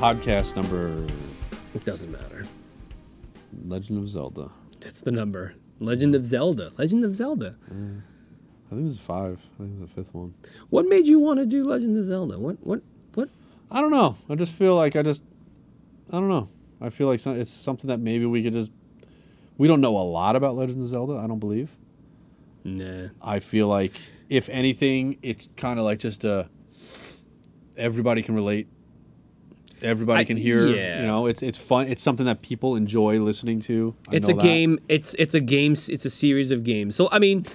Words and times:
podcast 0.00 0.56
number 0.56 1.06
It 1.74 1.84
doesn't 1.84 2.10
matter. 2.10 2.46
Legend 3.66 3.98
of 3.98 4.08
Zelda. 4.08 4.50
That's 4.80 5.02
the 5.02 5.10
number. 5.10 5.56
Legend 5.78 6.14
of 6.14 6.24
Zelda. 6.24 6.72
Legend 6.78 7.04
of 7.04 7.14
Zelda. 7.14 7.54
I 7.68 8.70
think 8.70 8.82
this 8.84 8.92
is 8.92 8.98
five. 8.98 9.42
I 9.54 9.56
think 9.58 9.74
is 9.74 9.80
the 9.80 9.86
fifth 9.86 10.14
one. 10.14 10.32
What 10.70 10.86
made 10.86 11.06
you 11.06 11.18
want 11.18 11.38
to 11.40 11.44
do 11.44 11.64
Legend 11.68 11.98
of 11.98 12.04
Zelda? 12.04 12.38
What 12.38 12.56
what 12.66 12.80
what? 13.12 13.28
I 13.70 13.82
don't 13.82 13.90
know. 13.90 14.16
I 14.30 14.36
just 14.36 14.54
feel 14.54 14.74
like 14.74 14.96
I 14.96 15.02
just, 15.02 15.22
I 16.08 16.12
don't 16.12 16.30
know. 16.30 16.48
I 16.80 16.88
feel 16.88 17.06
like 17.06 17.20
it's 17.26 17.50
something 17.50 17.88
that 17.88 18.00
maybe 18.00 18.24
we 18.24 18.42
could 18.42 18.54
just. 18.54 18.72
We 19.58 19.68
don't 19.68 19.82
know 19.82 19.98
a 19.98 20.00
lot 20.00 20.34
about 20.34 20.56
Legend 20.56 20.80
of 20.80 20.86
Zelda. 20.86 21.18
I 21.18 21.26
don't 21.26 21.40
believe. 21.40 21.76
Nah. 22.64 23.08
I 23.22 23.40
feel 23.40 23.68
like 23.68 24.00
if 24.30 24.48
anything, 24.48 25.18
it's 25.20 25.50
kind 25.58 25.78
of 25.78 25.84
like 25.84 25.98
just 25.98 26.24
a. 26.24 26.48
Everybody 27.76 28.22
can 28.22 28.34
relate. 28.34 28.66
Everybody 29.82 30.24
can 30.24 30.36
hear. 30.36 30.66
yeah. 30.66 31.00
You 31.00 31.06
know, 31.06 31.26
it's 31.26 31.42
it's 31.42 31.58
fun. 31.58 31.86
It's 31.86 32.02
something 32.02 32.26
that 32.26 32.42
people 32.42 32.76
enjoy 32.76 33.18
listening 33.20 33.60
to. 33.60 33.94
I 34.10 34.16
It's 34.16 34.28
a 34.28 34.34
that. 34.34 34.42
game. 34.42 34.78
It's 34.88 35.14
it's 35.18 35.34
a 35.34 35.40
game. 35.40 35.72
It's 35.72 36.04
a 36.04 36.10
series 36.10 36.50
of 36.50 36.64
games. 36.64 36.96
So 36.96 37.08
I 37.12 37.18
mean, 37.18 37.46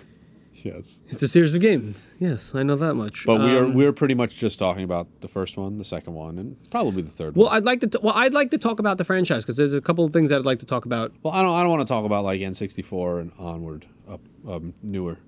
Yes. 0.64 1.00
it's 1.10 1.22
a 1.22 1.28
series 1.28 1.54
of 1.54 1.62
games. 1.62 2.10
Yes, 2.20 2.56
I 2.56 2.64
know 2.64 2.76
that 2.78 2.96
much. 2.96 3.24
But 3.28 3.40
we 3.42 3.56
are 3.56 3.66
Um, 3.66 3.76
we're 3.76 3.94
pretty 3.94 4.16
much 4.16 4.34
just 4.36 4.58
talking 4.58 4.84
about 4.84 5.08
the 5.22 5.28
first 5.28 5.58
one, 5.58 5.78
the 5.78 5.84
second 5.84 6.14
one, 6.16 6.40
and 6.40 6.56
probably 6.72 7.04
the 7.04 7.12
third 7.12 7.36
Well, 7.36 7.48
one. 7.50 7.56
I'd 7.58 7.66
like 7.66 7.82
to. 7.82 7.88
T- 7.88 8.00
well, 8.02 8.16
I'd 8.16 8.34
like 8.34 8.50
to 8.52 8.58
talk 8.58 8.80
about 8.80 8.98
the 8.98 9.04
franchise 9.04 9.44
because 9.44 9.58
there's 9.58 9.74
a 9.76 9.82
couple 9.82 10.04
of 10.06 10.12
things 10.12 10.32
I'd 10.32 10.44
like 10.46 10.58
to 10.60 10.66
talk 10.66 10.86
about. 10.86 11.12
Well, 11.22 11.34
I 11.34 11.44
don't 11.44 11.54
I 11.54 11.62
don't 11.62 11.70
want 11.70 11.82
to 11.86 11.92
talk 11.94 12.04
about 12.06 12.24
like 12.24 12.42
N64 12.42 13.22
and 13.22 13.32
onward 13.38 13.86
up 14.10 14.22
um, 14.48 14.74
newer. 14.82 15.20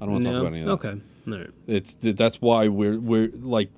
I 0.00 0.04
don't 0.06 0.12
want 0.12 0.24
to 0.24 0.30
talk 0.30 0.40
about 0.40 0.52
any 0.54 0.60
of 0.62 0.66
that. 0.80 0.88
Okay. 0.88 1.00
All 1.30 1.38
right. 1.38 1.50
It's 1.66 1.94
that's 2.00 2.40
why 2.40 2.68
we're 2.68 2.98
we're 2.98 3.30
like 3.34 3.70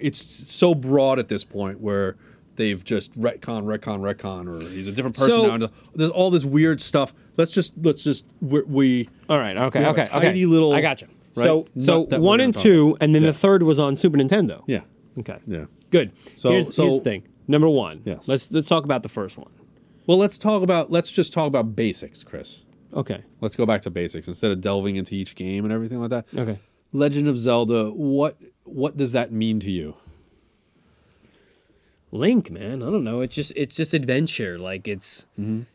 it's 0.00 0.20
so 0.52 0.74
broad 0.74 1.18
at 1.18 1.28
this 1.28 1.44
point 1.44 1.80
where 1.80 2.16
they've 2.56 2.82
just 2.82 3.18
retcon, 3.18 3.64
retcon, 3.64 4.00
retcon, 4.00 4.48
or 4.48 4.68
he's 4.68 4.88
a 4.88 4.92
different 4.92 5.16
person 5.16 5.30
So- 5.30 5.56
now. 5.56 5.68
There's 5.94 6.10
all 6.10 6.30
this 6.30 6.44
weird 6.44 6.80
stuff. 6.80 7.14
Let's 7.36 7.50
just 7.50 7.74
let's 7.82 8.02
just 8.02 8.26
we, 8.40 8.62
we 8.62 9.08
All 9.28 9.38
right. 9.38 9.56
Okay. 9.56 9.78
We 9.78 9.84
have 9.84 9.96
a 9.96 10.00
okay. 10.02 10.10
tiny 10.10 10.26
okay. 10.28 10.46
little- 10.46 10.72
I 10.72 10.80
got 10.80 11.00
you. 11.00 11.08
right? 11.36 11.44
So 11.44 11.66
so 11.76 12.06
that 12.06 12.20
we're 12.20 12.26
one 12.26 12.40
and 12.40 12.54
two, 12.54 12.96
and 13.00 13.14
then 13.14 13.22
Yeah. 13.22 13.28
the 13.30 13.38
third 13.38 13.62
was 13.62 13.78
on 13.78 13.94
Super 13.96 14.18
Nintendo. 14.18 14.62
yeah 14.66 14.80
Okay. 15.18 15.38
yeah. 15.46 15.66
Good. 15.90 16.12
So- 16.36 16.50
here's, 16.50 16.74
so- 16.74 16.84
here's 16.84 16.98
the 16.98 17.04
thing. 17.04 17.22
Number 17.46 17.68
one. 17.68 18.02
Yeah. 18.04 18.16
Let's 18.26 18.52
let's 18.52 18.68
talk 18.68 18.84
about 18.84 19.02
the 19.02 19.08
first 19.08 19.38
one. 19.38 19.50
Well, 20.06 20.18
let's 20.18 20.36
talk 20.38 20.62
about 20.62 20.90
let's 20.90 21.10
just 21.12 21.32
talk 21.32 21.46
about 21.46 21.76
basics, 21.76 22.22
Chris. 22.24 22.62
Okay. 22.92 23.22
Let's 23.40 23.54
go 23.54 23.66
back 23.66 23.82
to 23.82 23.90
basics 23.90 24.26
instead 24.26 24.50
of 24.50 24.60
delving 24.60 24.96
into 24.96 25.14
each 25.14 25.34
game 25.36 25.64
and 25.64 25.72
everything 25.72 26.00
like 26.00 26.10
that. 26.10 26.26
Okay. 26.36 26.58
Legend 26.92 27.28
of 27.28 27.38
Zelda, 27.38 27.90
what 27.90 28.36
what 28.64 28.96
does 28.96 29.12
that 29.12 29.32
mean 29.32 29.60
to 29.60 29.70
you? 29.70 29.96
Link, 32.10 32.50
man. 32.50 32.82
I 32.82 32.86
don't 32.86 33.04
know. 33.04 33.20
It's 33.20 33.34
just 33.34 33.52
it's 33.54 33.74
just 33.74 33.92
adventure. 33.92 34.58
Like 34.58 34.88
it's 34.88 35.26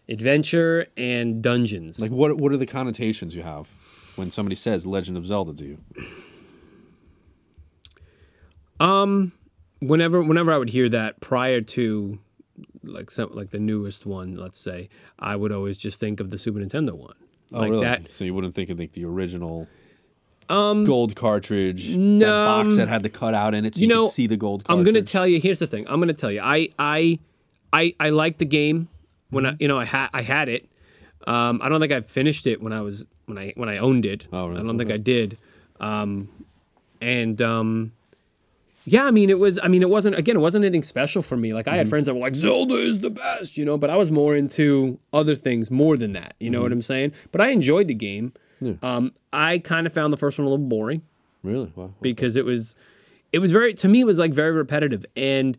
adventure 0.10 0.88
and 0.98 1.42
dungeons. 1.44 2.00
Like 2.00 2.12
what 2.12 2.38
what 2.38 2.52
are 2.52 2.58
the 2.58 2.66
connotations 2.66 3.36
you 3.36 3.44
have 3.44 3.70
when 4.16 4.32
somebody 4.32 4.56
says 4.56 4.86
Legend 4.86 5.18
of 5.18 5.26
Zelda 5.26 5.54
to 5.54 5.66
you? 5.66 5.78
Um, 8.80 9.32
whenever 9.80 10.22
whenever 10.22 10.52
I 10.52 10.58
would 10.58 10.70
hear 10.70 10.90
that 10.90 11.22
prior 11.22 11.62
to 11.62 12.20
like 12.84 13.12
some 13.12 13.32
like 13.32 13.52
the 13.52 13.60
newest 13.60 14.06
one, 14.06 14.36
let's 14.36 14.60
say, 14.60 14.90
I 15.20 15.36
would 15.36 15.52
always 15.52 15.78
just 15.78 16.00
think 16.00 16.20
of 16.20 16.32
the 16.32 16.38
Super 16.38 16.60
Nintendo 16.60 16.94
one. 16.94 17.16
Oh, 17.54 17.60
like 17.60 17.70
really? 17.70 17.84
that. 17.84 18.10
So 18.18 18.24
you 18.24 18.34
wouldn't 18.34 18.56
think 18.56 18.72
of 18.72 18.80
like 18.80 18.94
the 18.94 19.06
original 19.06 19.68
gold 20.48 21.16
cartridge, 21.16 21.90
that 21.90 21.98
no, 21.98 22.28
box 22.64 22.78
that 22.78 22.88
had 22.88 23.04
the 23.04 23.10
cutout 23.10 23.54
in 23.54 23.66
it, 23.66 23.76
so 23.76 23.82
you, 23.82 23.88
you 23.88 23.94
know, 23.94 24.04
could 24.04 24.12
see 24.14 24.28
the 24.28 24.38
gold 24.38 24.64
Cartridge. 24.64 24.88
I'm 24.88 24.94
gonna 24.94 25.06
tell 25.06 25.28
you. 25.28 25.40
Here's 25.40 25.60
the 25.60 25.68
thing. 25.68 25.86
I'm 25.88 26.00
gonna 26.00 26.14
tell 26.14 26.32
you. 26.32 26.42
I 26.44 26.70
I 26.80 27.20
I 27.72 27.94
I 28.00 28.10
like 28.10 28.38
the 28.38 28.46
game 28.46 28.88
when 29.30 29.44
Mm-hmm. 29.46 29.54
I 29.54 29.58
you 29.60 29.68
know 29.68 29.80
I 29.80 29.86
had 29.86 30.10
I 30.14 30.22
had 30.22 30.50
it. 30.50 30.70
Um, 31.26 31.60
I 31.64 31.70
don't 31.70 31.80
think 31.80 31.92
I 31.94 32.02
finished 32.02 32.46
it 32.48 32.62
when 32.62 32.74
I 32.74 32.82
was 32.82 33.06
when 33.26 33.38
I 33.38 33.54
when 33.56 33.70
I 33.70 33.78
owned 33.78 34.06
it. 34.06 34.28
Oh, 34.34 34.48
really? 34.48 34.60
I 34.60 34.64
don't 34.64 34.78
think 34.78 34.90
Okay. 34.90 34.96
I 34.96 35.02
did. 35.02 35.38
Um, 35.80 36.30
and 37.02 37.42
um, 37.42 37.92
yeah, 38.86 39.06
I 39.06 39.12
mean 39.12 39.30
it 39.30 39.40
was. 39.40 39.58
I 39.64 39.70
mean 39.70 39.82
it 39.82 39.90
wasn't 39.90 40.16
again. 40.18 40.36
It 40.36 40.40
wasn't 40.40 40.66
anything 40.66 40.84
special 40.84 41.22
for 41.22 41.38
me. 41.38 41.54
Like 41.54 41.68
I 41.68 41.72
Mm-hmm. 41.72 41.78
had 41.78 41.90
friends 41.90 42.06
that 42.08 42.14
were 42.16 42.20
like 42.20 42.36
Zelda 42.36 42.76
is 42.76 43.00
the 43.00 43.10
best, 43.10 43.58
you 43.58 43.64
know. 43.66 43.78
But 43.78 43.90
I 43.90 43.96
was 43.96 44.12
more 44.12 44.36
into 44.36 45.00
other 45.14 45.36
things 45.36 45.72
more 45.72 45.96
than 45.98 46.14
that. 46.14 46.36
You 46.40 46.50
know 46.50 46.62
what 46.62 46.72
I'm 46.74 46.82
saying? 46.82 47.14
But 47.32 47.40
I 47.42 47.50
enjoyed 47.50 47.88
the 47.88 47.94
game. 47.96 48.34
Yeah. 48.62 48.74
Um, 48.82 49.12
I 49.32 49.60
kind 49.60 49.86
of 49.88 49.94
found 49.94 50.14
the 50.14 50.18
first 50.18 50.38
one 50.38 50.46
a 50.48 50.50
little 50.50 50.66
boring 50.66 51.02
Really? 51.44 51.72
Wow. 51.76 51.94
because 52.02 52.36
it 52.36 52.46
was 52.46 52.76
it 53.32 53.40
was 53.40 53.52
very 53.52 53.74
to 53.76 53.88
me 53.90 54.02
it 54.02 54.06
was 54.06 54.18
like 54.20 54.34
very 54.34 54.52
repetitive 54.52 55.06
and 55.16 55.58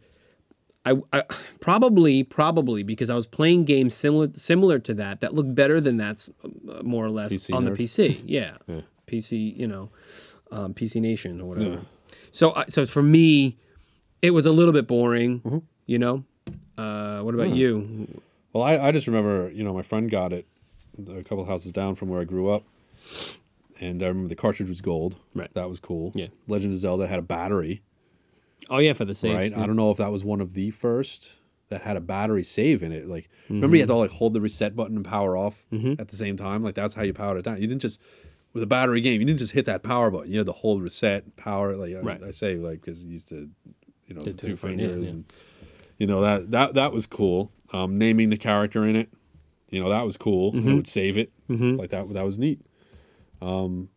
I, 0.86 0.96
I 1.12 1.22
probably 1.60 2.22
probably 2.24 2.82
because 2.82 3.10
I 3.10 3.14
was 3.14 3.26
playing 3.26 3.64
games 3.64 3.94
similar 3.94 4.28
similar 4.34 4.78
to 4.80 4.94
that 4.94 5.20
that 5.20 5.34
looked 5.34 5.54
better 5.54 5.80
than 5.80 5.96
that's 5.96 6.28
uh, 6.44 6.82
more 6.82 7.04
or 7.04 7.10
less 7.10 7.32
PC 7.34 7.54
on 7.54 7.64
nerd. 7.66 7.76
the 7.76 7.82
PC 7.84 8.22
yeah, 8.26 8.56
Yeah. 8.66 8.80
PC 9.06 9.56
you 9.56 9.66
know 9.66 9.90
um, 10.50 10.72
PC 10.74 11.00
Nation 11.00 11.40
or 11.40 11.46
whatever 11.48 11.82
so 12.30 12.54
I 12.54 12.64
so 12.68 12.84
for 12.86 13.02
me 13.02 13.56
it 14.22 14.30
was 14.30 14.46
a 14.46 14.52
little 14.52 14.72
bit 14.72 14.86
boring 14.86 15.40
Mm-hmm. 15.40 15.58
you 15.86 15.98
know 15.98 16.24
uh, 16.78 17.20
what 17.20 17.34
about 17.34 17.50
you 17.50 18.20
Well, 18.52 18.62
I, 18.64 18.78
I 18.78 18.92
just 18.92 19.06
remember, 19.06 19.50
you 19.50 19.62
know, 19.64 19.72
my 19.74 19.82
friend 19.82 20.10
got 20.10 20.32
it 20.32 20.46
a 21.08 21.22
couple 21.24 21.44
houses 21.44 21.72
down 21.72 21.94
from 21.94 22.08
where 22.08 22.20
I 22.20 22.24
grew 22.24 22.48
up. 22.50 22.62
And 23.80 24.02
I 24.02 24.06
remember 24.06 24.28
the 24.28 24.36
cartridge 24.36 24.68
was 24.68 24.80
gold. 24.80 25.16
Right. 25.34 25.52
That 25.54 25.68
was 25.68 25.80
cool. 25.80 26.12
Yeah. 26.14 26.28
Legend 26.46 26.72
of 26.72 26.78
Zelda 26.78 27.06
had 27.06 27.18
a 27.18 27.22
battery, 27.22 27.82
oh 28.70 28.78
yeah 28.78 28.92
for 28.94 29.04
the 29.04 29.14
saves 29.14 29.34
right? 29.34 29.52
I 29.56 29.66
don't 29.66 29.76
know 29.76 29.90
if 29.90 29.98
that 29.98 30.10
was 30.12 30.24
one 30.24 30.40
of 30.40 30.54
the 30.54 30.70
first 30.70 31.36
that 31.70 31.82
had 31.82 31.96
a 31.96 32.00
battery 32.00 32.42
save 32.44 32.82
in 32.82 32.92
it. 32.92 33.06
Like, 33.08 33.28
remember 33.48 33.76
you 33.76 33.82
had 33.82 33.88
to 33.88 33.94
like 33.96 34.10
hold 34.12 34.32
the 34.34 34.40
reset 34.40 34.76
button 34.76 34.96
and 34.96 35.04
power 35.04 35.36
off 35.36 35.64
at 35.98 36.08
the 36.08 36.16
same 36.16 36.36
time? 36.36 36.62
Like, 36.62 36.74
that's 36.74 36.94
how 36.94 37.02
you 37.02 37.12
powered 37.12 37.38
it 37.38 37.42
down. 37.44 37.60
You 37.60 37.66
didn't 37.66 37.80
just, 37.82 38.00
with 38.52 38.62
a 38.62 38.66
battery 38.66 39.00
game, 39.00 39.20
you 39.20 39.26
didn't 39.26 39.38
just 39.40 39.52
hit 39.52 39.64
that 39.66 39.82
power 39.82 40.10
button. 40.10 40.30
You 40.30 40.38
had 40.38 40.46
to 40.46 40.52
hold 40.52 40.82
reset, 40.82 41.36
power. 41.36 41.74
Like, 41.74 41.94
I- 41.96 42.00
Right. 42.00 42.22
I, 42.22 42.30
say, 42.30 42.56
like, 42.56 42.80
because 42.82 43.04
you 43.04 43.12
used 43.12 43.28
to, 43.30 43.48
you 44.06 44.14
know, 44.14 44.20
the 44.20 44.30
The 44.30 44.36
two 44.36 44.46
two 44.50 44.56
fin- 44.56 44.78
yeah, 44.78 44.86
fingers 44.88 45.06
yeah. 45.08 45.12
and 45.14 45.24
you 45.98 46.06
know 46.06 46.20
that 46.20 46.50
that 46.50 46.74
that 46.74 46.92
was 46.92 47.06
cool. 47.06 47.50
Um, 47.72 47.98
naming 47.98 48.28
the 48.30 48.36
character 48.36 48.84
in 48.84 48.94
it, 48.96 49.08
you 49.70 49.80
know 49.82 49.88
that 49.88 50.04
was 50.04 50.16
cool. 50.16 50.52
Mm-hmm. 50.52 50.68
It 50.70 50.74
would 50.74 50.86
save 50.86 51.16
it 51.16 51.32
like 51.48 51.90
that. 51.90 52.12
That 52.12 52.24
was 52.24 52.38
neat. 52.38 52.60
Um, 53.44 53.88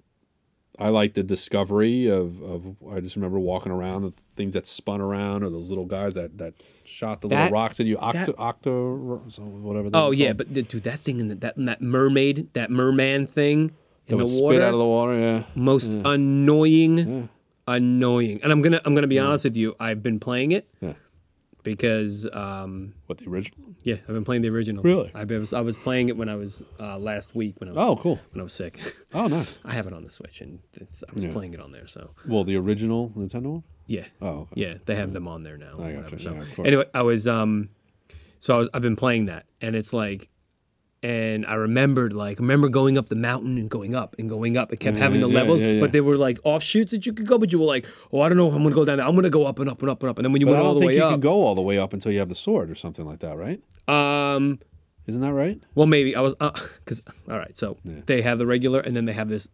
I 0.79 0.89
like 0.89 1.15
the 1.15 1.23
discovery 1.23 2.07
of, 2.07 2.41
of 2.43 2.75
I 2.91 2.99
just 2.99 3.15
remember 3.15 3.39
walking 3.39 3.71
around 3.71 4.03
the 4.03 4.11
things 4.35 4.53
that 4.53 4.67
spun 4.67 5.01
around 5.01 5.43
or 5.43 5.49
those 5.49 5.69
little 5.69 5.85
guys 5.85 6.13
that 6.13 6.37
that 6.37 6.53
shot 6.83 7.21
the 7.21 7.27
little 7.29 7.49
rocks 7.49 7.79
at 7.79 7.87
you. 7.87 7.97
Octo, 7.97 8.25
that- 8.25 8.35
octo, 8.37 9.23
so 9.29 9.41
whatever. 9.41 9.89
oh 9.93 10.11
yeah 10.11 10.27
called. 10.27 10.37
but 10.37 10.53
the- 10.53 10.61
dude 10.61 10.83
that 10.83 10.99
thing 10.99 11.19
in 11.19 11.29
the, 11.29 11.35
that 11.35 11.55
that 11.57 11.81
mermaid 11.81 12.53
that 12.53 12.69
merman 12.69 13.25
thing 13.25 13.71
that 14.05 14.13
in 14.13 14.17
would 14.19 14.27
the 14.27 14.41
water 14.41 14.55
spit 14.55 14.67
out 14.67 14.73
of 14.73 14.79
the 14.79 14.85
water. 14.85 15.17
Yeah, 15.17 15.43
most 15.55 15.93
annoying 15.93 17.29
annoying 17.67 18.39
and 18.43 18.51
i'm 18.51 18.61
gonna 18.61 18.79
i'm 18.85 18.95
gonna 18.95 19.07
be 19.07 19.19
honest 19.19 19.43
with 19.43 19.57
you 19.57 19.75
i've 19.79 20.01
been 20.01 20.19
playing 20.21 20.51
it 20.53 20.69
yeah. 20.79 20.93
Because 21.67 22.27
um 22.31 22.93
What 23.07 23.17
the 23.19 23.29
original? 23.29 23.59
yeah 23.83 23.95
i've 23.95 24.07
been 24.17 24.23
playing 24.23 24.41
the 24.41 24.49
original 24.49 24.81
Really? 24.83 25.11
i 25.13 25.23
was 25.25 25.53
i 25.53 25.61
was 25.61 25.75
playing 25.75 26.07
it 26.09 26.15
when 26.17 26.29
i 26.29 26.35
was 26.35 26.63
uh 26.79 26.97
last 26.97 27.35
week 27.35 27.55
when 27.59 27.69
i 27.69 27.73
was 27.73 27.79
Oh, 27.85 27.95
cool. 27.97 28.19
when 28.31 28.39
i 28.39 28.43
was 28.43 28.53
sick 28.53 28.79
Oh, 29.13 29.27
nice. 29.27 29.59
i 29.65 29.73
have 29.73 29.85
it 29.87 29.93
on 29.93 30.03
the 30.03 30.09
switch 30.09 30.39
and 30.41 30.59
it's, 30.73 31.03
i 31.09 31.13
was 31.13 31.25
Yeah. 31.25 31.31
playing 31.33 31.53
it 31.53 31.59
on 31.59 31.71
there 31.73 31.87
so 31.87 32.11
Well, 32.27 32.43
the 32.45 32.55
original 32.55 33.11
Nintendo 33.17 33.51
one. 33.51 33.63
yeah 33.85 34.05
Oh, 34.21 34.47
okay. 34.51 34.61
yeah 34.63 34.73
they 34.85 34.95
have 34.95 35.11
them 35.13 35.27
on 35.27 35.43
there 35.43 35.57
now 35.57 35.73
I 35.79 35.91
gotcha, 35.91 35.95
whatever, 35.95 36.19
so 36.19 36.31
yeah, 36.33 36.41
of 36.41 36.55
course. 36.55 36.67
anyway 36.67 36.85
i 36.93 37.01
was 37.01 37.27
um 37.27 37.69
so 38.39 38.55
i 38.55 38.57
was 38.57 38.69
i've 38.73 38.81
been 38.81 38.95
playing 38.95 39.25
that 39.25 39.45
and 39.61 39.75
it's 39.75 39.91
like 39.93 40.29
and 41.03 41.45
I 41.45 41.53
remembered 41.55 42.13
like 42.13 42.39
remember 42.39 42.69
going 42.69 42.97
up 42.97 43.07
the 43.07 43.15
mountain 43.15 43.57
and 43.57 43.69
going 43.69 43.93
up 43.95 44.15
and 44.17 44.27
going 44.29 44.57
up. 44.57 44.73
It 44.73 44.77
kept 44.79 44.97
Yeah, 44.97 45.03
having 45.03 45.21
the 45.21 45.29
yeah, 45.29 45.35
levels, 45.35 45.61
yeah, 45.61 45.79
but 45.79 45.91
they 45.91 46.01
were 46.01 46.17
like 46.17 46.39
offshoots 46.43 46.91
that 46.91 47.05
you 47.05 47.13
could 47.13 47.27
go. 47.27 47.37
But 47.37 47.51
you 47.51 47.59
were 47.59 47.65
like, 47.65 47.87
oh, 48.11 48.21
I 48.21 48.29
don't 48.29 48.37
know 48.37 48.47
if 48.47 48.53
I'm 48.55 48.63
gonna 48.63 48.75
go 48.75 48.85
down 48.85 48.97
there. 48.97 49.05
I'm 49.07 49.15
gonna 49.15 49.29
go 49.29 49.45
up 49.45 49.59
and 49.59 49.69
up 49.69 49.81
and 49.81 49.89
up 49.91 50.01
and 50.01 50.09
up. 50.09 50.17
And 50.17 50.25
then 50.25 50.31
when 50.31 50.41
you 50.41 50.47
But 50.47 50.53
went 50.53 50.63
I 50.63 50.65
all 50.65 50.73
don't 50.73 50.81
the 50.81 50.87
think 50.87 50.91
way 50.99 51.03
you 51.03 51.11
can 51.11 51.19
go 51.19 51.33
all 51.43 51.55
the 51.55 51.61
way 51.61 51.77
up 51.77 51.93
until 51.93 52.11
you 52.11 52.19
have 52.19 52.29
the 52.29 52.35
sword 52.35 52.69
or 52.71 52.75
something 52.75 53.05
like 53.05 53.19
that, 53.19 53.37
right? 53.37 53.61
um, 53.87 54.59
Isn't 55.05 55.21
that 55.21 55.33
right? 55.33 55.61
Well, 55.75 55.87
maybe 55.87 56.15
I 56.15 56.21
was 56.21 56.33
because 56.39 57.01
all 57.29 57.37
right. 57.37 57.55
So 57.57 57.77
they 57.85 58.21
have 58.23 58.37
the 58.39 58.45
regular, 58.45 58.79
and 58.79 58.95
then 58.95 59.05
they 59.05 59.13
have 59.13 59.29
this. 59.29 59.47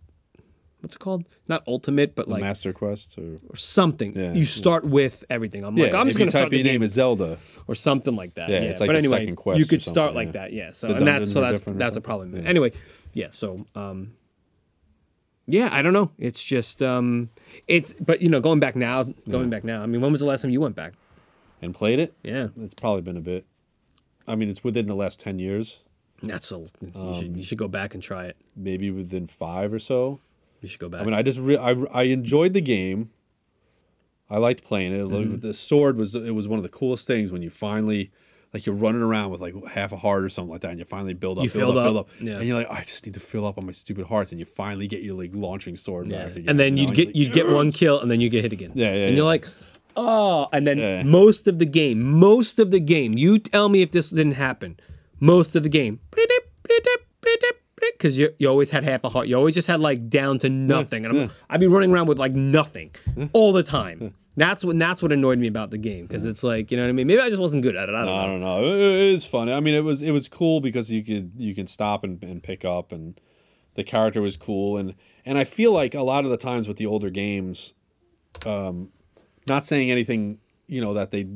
What's 0.84 0.96
it 0.96 1.00
called? 1.00 1.24
Not 1.48 1.64
ultimate, 1.66 2.14
but 2.14 2.28
like 2.28 2.42
Master 2.42 2.74
Quest 2.74 3.18
or 3.18 3.40
or 3.48 3.56
something. 3.56 4.18
Yeah, 4.18 4.34
you 4.34 4.44
start 4.44 4.84
with 4.84 5.24
everything. 5.30 5.64
I'm 5.64 5.78
yeah, 5.78 5.86
like, 5.86 5.94
I'm 5.94 6.08
just 6.08 6.20
gonna 6.20 6.30
type 6.30 6.40
start 6.40 6.50
the 6.52 6.58
your 6.58 6.66
name 6.66 6.84
as 6.84 6.92
Zelda. 6.92 7.38
or 7.68 7.74
something 7.74 8.18
like 8.18 8.34
that. 8.34 8.50
Yeah, 8.50 8.64
it's 8.64 8.82
like 8.82 8.90
but 8.90 8.94
the 8.94 8.98
anyway, 8.98 9.20
second 9.20 9.36
quest 9.38 9.60
you 9.60 9.66
could 9.66 9.82
start 9.82 10.14
like 10.14 10.34
that. 10.34 10.52
Yeah. 10.52 10.72
So 10.72 10.90
The 10.90 10.96
and 10.98 11.08
that's 11.08 11.32
so 11.32 11.40
that's 11.40 11.62
that's 11.66 11.96
a 11.96 12.02
problem. 12.02 12.46
Anyway, 12.46 12.74
yeah. 13.14 13.28
So 13.32 13.66
um, 13.76 14.12
yeah, 15.46 15.70
I 15.72 15.82
don't 15.82 15.94
know. 15.94 16.12
It's 16.18 16.44
just 16.44 16.82
um, 16.82 17.30
it's 17.66 17.94
but 17.94 18.22
you 18.22 18.28
know 18.28 18.42
going 18.42 18.60
back 18.60 18.76
now, 18.76 19.04
going 19.30 19.50
back 19.50 19.64
now. 19.64 19.84
I 19.84 19.86
mean, 19.86 20.02
when 20.02 20.12
was 20.12 20.20
the 20.20 20.28
last 20.28 20.42
time 20.42 20.52
you 20.52 20.60
went 20.60 20.76
back? 20.76 20.96
And 21.62 21.74
played 21.74 22.00
it? 22.00 22.14
Yeah, 22.24 22.50
It's 22.58 22.74
probably 22.74 23.04
been 23.04 23.16
a 23.16 23.22
bit. 23.22 23.46
I 24.28 24.36
mean, 24.36 24.50
it's 24.50 24.66
within 24.66 24.86
the 24.86 24.96
last 24.96 25.18
10 25.22 25.40
years, 25.40 25.80
that's 26.22 26.52
a. 26.52 26.56
You, 26.82 26.92
Um, 26.94 27.14
should, 27.14 27.38
you 27.38 27.44
should 27.44 27.58
go 27.58 27.70
back 27.70 27.94
and 27.94 28.04
try 28.04 28.26
it. 28.26 28.36
maybe 28.54 28.92
within 28.92 29.28
five 29.28 29.74
or 29.74 29.80
so. 29.80 30.20
You 30.64 30.70
should 30.70 30.80
go 30.80 30.90
back. 30.90 31.02
I 31.02 31.04
mean, 31.04 31.14
I 31.14 31.22
just 31.22 31.40
re- 31.40 31.58
I, 31.58 31.72
I 31.94 32.04
enjoyed 32.04 32.54
the 32.54 32.62
game. 32.62 33.12
I 34.30 34.38
liked 34.38 34.64
playing 34.64 34.94
it. 34.94 35.02
Mm-hmm. 35.02 35.40
The 35.40 35.54
sword 35.54 35.98
was 35.98 36.16
it 36.16 36.34
was 36.34 36.48
one 36.48 36.58
of 36.58 36.64
the 36.64 36.70
coolest 36.70 37.06
things 37.06 37.32
when 37.32 37.42
you 37.44 37.50
finally 37.52 38.12
like 38.54 38.66
you're 38.66 38.76
running 38.76 39.02
around 39.02 39.30
with 39.32 39.42
like 39.42 39.54
half 39.68 39.92
a 39.92 39.98
heart 39.98 40.24
or 40.24 40.30
something 40.30 40.52
like 40.52 40.62
that, 40.62 40.70
and 40.72 40.80
you 40.80 40.86
finally 40.86 41.14
build 41.14 41.38
up, 41.38 41.44
You 41.44 41.50
build 41.52 41.76
up, 41.78 41.84
build 41.86 41.98
up, 41.98 42.06
up, 42.08 42.22
yeah. 42.22 42.38
and 42.38 42.46
you're 42.46 42.58
like, 42.58 42.70
I 42.72 42.82
just 42.82 43.06
need 43.06 43.14
to 43.16 43.20
fill 43.20 43.46
up 43.46 43.58
on 43.58 43.66
my 43.66 43.72
stupid 43.72 44.06
hearts, 44.06 44.32
and 44.32 44.40
you 44.40 44.46
finally 44.46 44.88
get 44.88 45.02
your 45.04 45.16
like 45.16 45.32
launching 45.34 45.76
sword 45.76 46.08
Yeah. 46.08 46.26
back 46.28 46.36
again. 46.38 46.50
And 46.50 46.60
then 46.60 46.78
you 46.78 46.84
you'd 46.88 46.96
get 46.96 47.08
Like, 47.08 47.16
you'd 47.18 47.34
get 47.34 47.50
one 47.50 47.72
kill 47.82 48.00
and 48.00 48.10
then 48.10 48.22
you 48.22 48.30
get 48.30 48.44
hit 48.44 48.54
again. 48.54 48.72
Yeah, 48.74 48.94
yeah, 48.96 49.08
And 49.08 49.16
you're 49.18 49.26
like, 49.26 49.48
oh, 49.98 50.48
and 50.54 50.66
then 50.66 50.78
Yeah. 50.78 51.04
most 51.04 51.48
of 51.48 51.60
the 51.60 51.66
game, 51.66 52.02
most 52.02 52.58
of 52.60 52.72
the 52.72 52.80
game, 52.80 53.14
you 53.18 53.38
tell 53.38 53.68
me 53.70 53.82
if 53.82 53.92
this 53.92 54.10
didn't 54.12 54.34
happen. 54.34 54.80
Most 55.20 55.56
of 55.56 55.64
the 55.64 55.70
game, 55.70 56.00
because 57.76 58.18
you, 58.18 58.30
you 58.40 58.48
always 58.48 58.70
had 58.70 58.84
half 58.84 59.04
a 59.04 59.10
heart. 59.10 59.28
You 59.28 59.36
always 59.36 59.54
just 59.56 59.68
had 59.68 59.80
like 59.80 60.10
down 60.10 60.40
to 60.40 60.50
nothing, 60.50 61.06
and 61.06 61.18
I'm, 61.18 61.32
I'd 61.50 61.60
be 61.60 61.68
running 61.68 61.92
around 61.92 62.08
with 62.08 62.18
like 62.20 62.34
nothing 62.34 62.92
all 63.34 63.54
the 63.54 63.64
time. 63.64 64.14
That's 64.36 64.64
what 64.64 64.80
that's 64.80 65.02
what 65.04 65.12
annoyed 65.12 65.38
me 65.38 65.48
about 65.48 65.70
the 65.72 65.78
game 65.78 66.06
because 66.08 66.26
it's 66.26 66.42
like 66.44 66.72
you 66.72 66.78
know 66.78 66.84
what 66.84 66.90
I 66.90 66.94
mean. 66.94 67.06
Maybe 67.08 67.22
I 67.22 67.30
just 67.30 67.42
wasn't 67.42 67.62
good 67.64 67.76
at 67.76 67.88
it. 67.90 67.94
I 67.96 68.04
don't 68.06 68.10
I 68.18 68.26
know. 68.26 68.32
don't 68.32 68.40
know. 68.42 68.64
It, 68.66 68.80
it- 68.80 69.14
it's 69.16 69.26
fun. 69.26 69.48
I 69.50 69.60
mean, 69.60 69.76
it 69.76 69.84
was 69.84 70.02
it 70.02 70.12
was 70.12 70.28
cool 70.28 70.60
because 70.62 70.92
you 70.92 71.04
could 71.04 71.34
you 71.38 71.54
can 71.54 71.68
stop 71.68 72.04
and, 72.04 72.22
and 72.24 72.42
pick 72.42 72.66
up, 72.66 72.92
and 72.92 73.20
the 73.76 73.84
character 73.84 74.22
was 74.22 74.38
cool, 74.38 74.76
and 74.78 74.96
and 75.26 75.38
I 75.38 75.44
feel 75.44 75.72
like 75.72 75.94
a 75.94 76.02
lot 76.02 76.26
of 76.26 76.32
the 76.32 76.38
times 76.38 76.68
with 76.68 76.78
the 76.78 76.86
older 76.88 77.10
games, 77.12 77.74
um, 78.46 78.90
not 79.48 79.64
saying 79.66 79.92
anything, 79.92 80.40
you 80.68 80.82
know, 80.82 80.94
that 80.96 81.12
they 81.12 81.28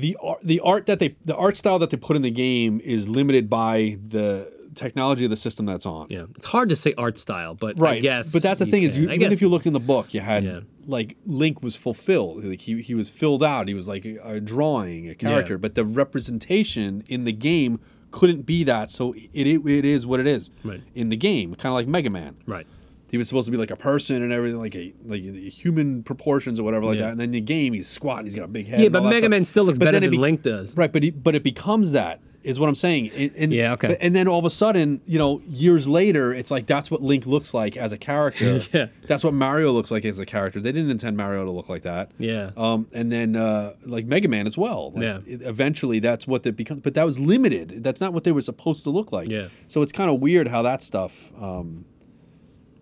the 0.00 0.16
art 0.22 0.42
the 0.42 0.60
art 0.60 0.86
that 0.86 0.98
they 0.98 1.16
the 1.24 1.36
art 1.36 1.56
style 1.56 1.78
that 1.78 1.90
they 1.90 1.96
put 1.96 2.16
in 2.16 2.22
the 2.22 2.30
game 2.30 2.80
is 2.84 3.08
limited 3.08 3.48
by 3.50 3.98
the 4.06 4.54
technology 4.74 5.24
of 5.24 5.30
the 5.30 5.36
system 5.36 5.64
that's 5.66 5.86
on. 5.86 6.06
Yeah, 6.10 6.24
it's 6.36 6.46
hard 6.46 6.68
to 6.68 6.76
say 6.76 6.92
art 6.98 7.16
style, 7.16 7.54
but 7.54 7.78
I 7.78 7.80
Right. 7.80 8.02
guess. 8.02 8.32
but 8.32 8.42
that's 8.42 8.58
the 8.60 8.66
thing 8.66 8.82
is, 8.82 8.96
you, 8.96 9.04
even 9.04 9.20
guess- 9.20 9.32
if 9.32 9.40
you 9.40 9.48
look 9.48 9.64
in 9.66 9.72
the 9.72 9.80
book, 9.80 10.12
you 10.12 10.20
had 10.20 10.44
Yeah. 10.44 10.60
like 10.86 11.16
Link 11.24 11.62
was 11.62 11.76
fulfilled. 11.76 12.44
Like 12.44 12.60
he 12.60 12.82
he 12.82 12.94
was 12.94 13.08
filled 13.08 13.42
out. 13.42 13.68
He 13.68 13.74
was 13.74 13.88
like 13.88 14.04
a, 14.04 14.16
a 14.22 14.40
drawing, 14.40 15.08
a 15.08 15.14
character. 15.14 15.54
Yeah. 15.54 15.58
But 15.58 15.74
the 15.76 15.84
representation 15.84 17.02
in 17.08 17.24
the 17.24 17.32
game 17.32 17.78
couldn't 18.10 18.42
be 18.46 18.64
that. 18.64 18.90
So 18.90 19.12
it 19.32 19.46
it, 19.46 19.66
it 19.66 19.84
is 19.84 20.06
what 20.06 20.20
it 20.20 20.26
is 20.26 20.50
Right. 20.64 20.82
in 20.94 21.08
the 21.08 21.16
game. 21.16 21.54
Kind 21.54 21.70
of 21.70 21.74
like 21.74 21.88
Mega 21.88 22.10
Man. 22.10 22.36
right. 22.46 22.66
He 23.08 23.16
was 23.18 23.28
supposed 23.28 23.46
to 23.46 23.52
be 23.52 23.56
like 23.56 23.70
a 23.70 23.76
person 23.76 24.22
and 24.22 24.32
everything, 24.32 24.58
like 24.58 24.74
a 24.74 24.92
like 25.04 25.22
human 25.22 26.02
proportions 26.02 26.58
or 26.58 26.64
whatever 26.64 26.86
like 26.86 26.98
Yeah. 26.98 27.04
that. 27.06 27.10
And 27.12 27.20
then 27.20 27.30
the 27.30 27.40
game, 27.40 27.72
he's 27.72 27.88
squat. 27.88 28.24
He's 28.24 28.34
got 28.34 28.44
a 28.44 28.48
big 28.48 28.66
head. 28.68 28.80
Yeah, 28.80 28.88
but 28.88 29.04
Mega 29.04 29.18
stuff. 29.18 29.30
Man 29.30 29.44
still 29.44 29.64
looks 29.64 29.78
But 29.78 29.86
better 29.86 30.00
than 30.00 30.10
be- 30.10 30.16
Link 30.18 30.42
does. 30.42 30.76
Right, 30.76 30.92
but 30.92 31.02
he, 31.02 31.10
but 31.10 31.34
it 31.34 31.42
becomes 31.44 31.92
that 31.92 32.20
is 32.42 32.60
what 32.60 32.68
I'm 32.68 32.74
saying. 32.76 33.10
And, 33.16 33.30
and- 33.38 33.52
Yeah, 33.52 33.72
okay. 33.74 33.96
And 34.00 34.14
then 34.14 34.26
all 34.28 34.38
of 34.40 34.44
a 34.44 34.50
sudden, 34.50 35.00
you 35.04 35.18
know, 35.18 35.40
years 35.46 35.86
later, 35.88 36.32
it's 36.34 36.50
like 36.50 36.66
that's 36.66 36.90
what 36.90 37.00
Link 37.02 37.26
looks 37.26 37.54
like 37.54 37.76
as 37.76 37.92
a 37.92 37.98
character. 37.98 38.60
Yeah. 38.72 38.86
That's 39.06 39.22
what 39.24 39.34
Mario 39.34 39.70
looks 39.72 39.90
like 39.92 40.04
as 40.04 40.18
a 40.18 40.26
character. 40.26 40.60
They 40.60 40.72
didn't 40.72 40.90
intend 40.90 41.16
Mario 41.16 41.44
to 41.44 41.50
look 41.52 41.68
like 41.68 41.82
that. 41.82 42.10
Yeah. 42.18 42.50
Um, 42.56 42.88
and 42.92 43.10
then 43.12 43.36
uh, 43.36 43.74
like 43.84 44.06
Mega 44.06 44.28
Man 44.28 44.46
as 44.46 44.58
well. 44.58 44.90
Like, 44.94 45.02
Yeah. 45.02 45.18
it- 45.26 45.42
eventually, 45.42 45.98
that's 46.00 46.26
what 46.26 46.42
they 46.42 46.50
becomes. 46.50 46.80
But 46.82 46.94
that 46.94 47.04
was 47.04 47.18
limited. 47.20 47.84
That's 47.84 48.00
not 48.00 48.12
what 48.12 48.24
they 48.24 48.32
were 48.32 48.42
supposed 48.42 48.82
to 48.84 48.90
look 48.90 49.12
like. 49.12 49.28
Yeah. 49.28 49.46
So 49.68 49.82
it's 49.82 49.92
kind 49.92 50.10
of 50.10 50.20
weird 50.20 50.48
how 50.48 50.62
that 50.62 50.82
stuff. 50.82 51.32
Um, 51.40 51.84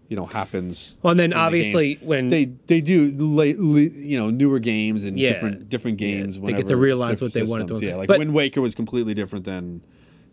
you 0.09 0.17
know, 0.17 0.27
happens. 0.27 0.97
Well, 1.03 1.13
and 1.13 1.21
then 1.21 1.25
in 1.27 1.31
the 1.31 1.37
obviously 1.39 1.99
when 2.03 2.29
they 2.29 2.45
they 2.67 2.81
do 2.81 3.11
late, 3.17 3.57
you 3.57 4.19
know 4.19 4.31
newer 4.31 4.59
games 4.59 5.05
and 5.05 5.19
Yeah. 5.19 5.33
different 5.33 5.69
different 5.71 5.97
games. 5.99 6.39
they 6.39 6.53
get 6.53 6.67
to 6.69 6.77
realize 6.77 7.21
what 7.23 7.33
they 7.33 7.43
wanted 7.43 7.69
to- 7.69 7.75
systems. 7.75 7.91
Yeah, 7.91 7.97
like 7.97 8.09
but- 8.09 8.19
Wind 8.19 8.35
Waker 8.35 8.61
was 8.61 8.75
completely 8.75 9.15
different 9.15 9.45
than 9.45 9.81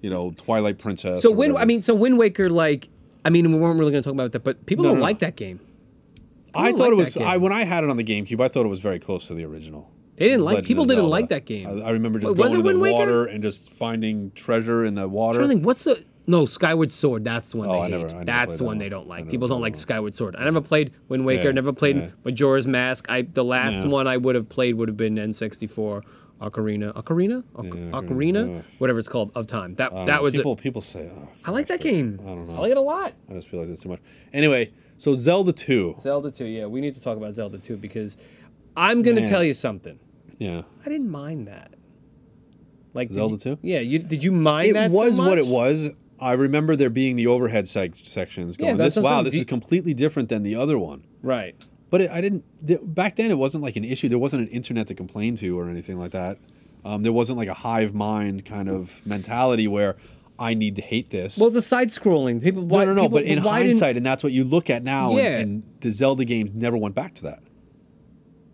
you 0.02 0.10
know 0.10 0.34
Twilight 0.38 0.78
Princess. 0.78 1.22
So 1.22 1.32
Wind, 1.32 1.58
I 1.58 1.66
mean, 1.66 1.82
so 1.82 1.96
Wind 1.96 2.18
Waker, 2.18 2.50
like, 2.50 2.90
I 3.24 3.30
mean, 3.30 3.52
we 3.52 3.58
weren't 3.58 3.80
really 3.80 3.92
going 3.92 4.04
to 4.04 4.08
talk 4.10 4.14
about 4.16 4.32
that, 4.34 4.44
but 4.44 4.66
people 4.66 4.84
No, 4.84 4.90
don't 4.90 4.98
no, 4.98 5.02
no. 5.02 5.06
like 5.06 5.20
that 5.20 5.36
game. 5.36 5.60
I 6.54 6.72
thought 6.72 6.80
like 6.80 6.92
it 6.92 6.96
was. 6.96 7.18
I 7.18 7.38
when 7.38 7.54
I 7.54 7.64
had 7.64 7.84
it 7.84 7.90
on 7.90 7.98
the 7.98 8.04
GameCube, 8.04 8.42
I 8.42 8.48
thought 8.50 8.66
it 8.66 8.70
was 8.70 8.82
very 8.82 9.00
close 9.00 9.28
to 9.28 9.34
the 9.34 9.46
original. 9.46 9.90
They 10.18 10.28
didn't 10.28 10.44
like 10.44 10.56
Legend 10.56 10.68
people 10.68 10.84
didn't 10.86 10.98
Zelda. 11.04 11.10
like 11.10 11.30
that 11.30 11.46
game. 11.46 11.68
I, 11.68 11.88
I 11.88 11.90
remember 11.92 12.20
just 12.20 12.36
was 12.36 12.52
going 12.54 12.64
to 12.64 12.74
the 12.74 12.78
water 12.92 13.26
and 13.26 13.42
just 13.42 13.72
finding 13.72 14.32
treasure 14.36 14.84
in 14.86 14.94
the 14.96 15.08
water. 15.08 15.40
I 15.40 15.42
don't 15.44 15.50
think 15.50 15.66
what's 15.66 15.84
the 15.86 16.04
no 16.32 16.46
Skyward 16.46 16.90
Sword. 16.92 17.24
That's 17.24 17.52
the 17.52 17.58
one 17.58 17.70
Oh, 17.70 17.74
they 17.74 17.78
I 17.80 17.84
hate. 17.84 17.92
never- 17.92 18.06
I 18.08 18.12
never 18.14 18.26
that's 18.26 18.58
the 18.58 18.64
one 18.64 18.78
they 18.80 18.90
don't 18.90 19.08
like. 19.08 19.30
People 19.30 19.48
don't 19.48 19.62
like. 19.62 19.76
Skyward 19.76 20.16
Sword. 20.16 20.36
I 20.36 20.44
never 20.46 20.62
played 20.62 20.92
Wind 21.10 21.26
Waker. 21.26 21.46
Yeah, 21.50 21.52
Never 21.52 21.74
played 21.74 21.98
yeah. 21.98 22.10
Majora's 22.26 22.66
Mask. 22.68 23.06
I 23.10 23.22
the 23.22 23.44
last 23.44 23.78
Yeah. 23.80 23.88
one 23.88 24.08
I 24.08 24.18
would 24.18 24.36
have 24.36 24.50
played 24.50 24.76
would 24.76 24.88
have 24.88 24.98
been 24.98 25.16
N64. 25.20 26.02
Ocarina, 26.42 26.92
Ocarina, 26.96 27.44
Oc- 27.56 27.66
Yeah, 27.66 27.92
Ocarina, 27.92 28.64
whatever 28.80 28.98
it's 28.98 29.08
called, 29.08 29.32
of 29.36 29.46
time. 29.46 29.76
That 29.76 29.94
I 29.94 30.06
that 30.06 30.16
know. 30.16 30.22
was 30.24 30.36
people. 30.36 30.54
it. 30.54 30.60
People 30.60 30.82
say, 30.82 31.08
oh, 31.16 31.28
I 31.46 31.52
like 31.52 31.68
that 31.68 31.82
game. 31.82 32.20
I 32.24 32.30
don't 32.30 32.48
know. 32.48 32.56
I 32.56 32.60
like 32.62 32.72
it 32.72 32.78
a 32.78 32.82
lot. 32.82 33.14
I 33.30 33.34
just 33.34 33.48
feel 33.48 33.60
like 33.60 33.68
there's 33.70 33.82
too 33.82 33.90
much. 33.90 34.00
Anyway, 34.34 34.72
so 34.98 35.14
Zelda 35.14 35.52
Two. 35.54 35.96
Zelda 36.00 36.32
2, 36.32 36.46
yeah, 36.46 36.66
we 36.66 36.82
need 36.82 36.96
to 36.96 37.02
talk 37.02 37.16
about 37.16 37.36
Zelda 37.36 37.60
2 37.60 37.78
because 37.78 38.18
I'm 38.76 39.04
going 39.04 39.18
to 39.18 39.22
Man. 39.22 39.30
tell 39.30 39.44
you 39.44 39.54
something. 39.54 40.00
Yeah. 40.40 40.64
I 40.84 40.90
didn't 40.90 41.12
mind 41.12 41.48
that. 41.48 41.74
Like 42.96 43.10
Zelda 43.12 43.38
2? 43.38 43.60
Yeah, 43.62 43.80
you 43.80 44.00
did 44.00 44.24
you 44.24 44.32
mind 44.32 44.72
It 44.72 44.74
that 44.74 44.92
so 44.92 44.98
was 44.98 45.20
what 45.20 45.38
it 45.38 45.46
was. 45.48 45.90
I 46.22 46.34
remember 46.34 46.76
there 46.76 46.90
being 46.90 47.16
the 47.16 47.28
overhead 47.28 47.68
sec- 47.68 47.96
sections 48.04 48.56
going. 48.58 48.78
that's 48.78 48.96
this 48.96 49.04
wow, 49.04 49.24
this 49.24 49.34
Do 49.34 49.40
is 49.40 49.46
completely 49.46 49.94
different 49.94 50.30
than 50.30 50.44
the 50.44 50.56
other 50.56 50.78
one. 50.78 51.04
Right. 51.22 51.56
But 51.90 52.02
it, 52.02 52.12
I 52.12 52.22
didn't. 52.22 52.46
th- 52.66 52.80
Back 52.84 53.16
then, 53.18 53.32
it 53.32 53.38
wasn't 53.38 53.64
like 53.64 53.76
an 53.76 53.84
issue. 53.84 54.08
There 54.08 54.20
wasn't 54.20 54.44
an 54.48 54.50
internet 54.50 54.88
to 54.88 54.96
complain 54.96 55.36
to 55.36 55.60
or 55.60 55.70
anything 55.70 55.98
like 56.00 56.12
that. 56.12 56.38
Um, 56.86 57.02
there 57.02 57.12
wasn't 57.12 57.38
like 57.38 57.48
a 57.50 57.54
hive 57.54 57.94
mind 57.94 58.46
kind 58.46 58.70
of 58.70 59.06
mentality 59.06 59.68
where 59.68 59.98
I 60.40 60.54
need 60.54 60.76
to 60.78 60.82
hate 60.82 61.10
this. 61.10 61.38
Well, 61.38 61.48
it's 61.48 61.56
a 61.58 61.62
side 61.62 61.90
scrolling. 61.90 62.42
People 62.42 62.64
why, 62.64 62.86
no, 62.86 62.94
no, 62.94 62.96
no. 62.96 63.02
people- 63.04 63.18
but 63.20 63.26
in 63.26 63.40
hindsight, 63.40 63.98
and 63.98 64.06
that's 64.06 64.24
what 64.24 64.32
you 64.32 64.44
look 64.44 64.70
at 64.70 64.84
now. 64.84 65.16
Yeah. 65.18 65.38
And, 65.40 65.42
and 65.42 65.64
the 65.82 65.92
Zelda 65.92 66.24
games 66.24 66.54
never 66.54 66.78
went 66.78 66.96
back 66.96 67.14
to 67.16 67.24
that, 67.24 67.44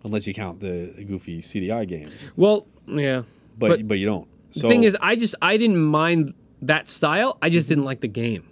unless 0.03 0.25
you 0.27 0.33
count 0.33 0.59
the 0.59 0.93
goofy 1.07 1.41
CDI 1.41 1.87
games. 1.87 2.31
Well, 2.35 2.65
yeah. 2.87 3.23
But 3.57 3.87
but, 3.87 3.99
you 3.99 4.05
don't. 4.05 4.27
the 4.53 4.61
thing 4.61 4.83
is 4.83 4.97
I 5.01 5.15
just 5.15 5.35
I 5.41 5.57
didn't 5.57 5.77
mind 5.77 6.33
that 6.61 6.87
style. 6.87 7.37
I 7.41 7.49
just 7.49 7.65
mm-hmm. 7.65 7.75
didn't 7.75 7.85
like 7.85 8.01
the 8.01 8.07
game. 8.07 8.47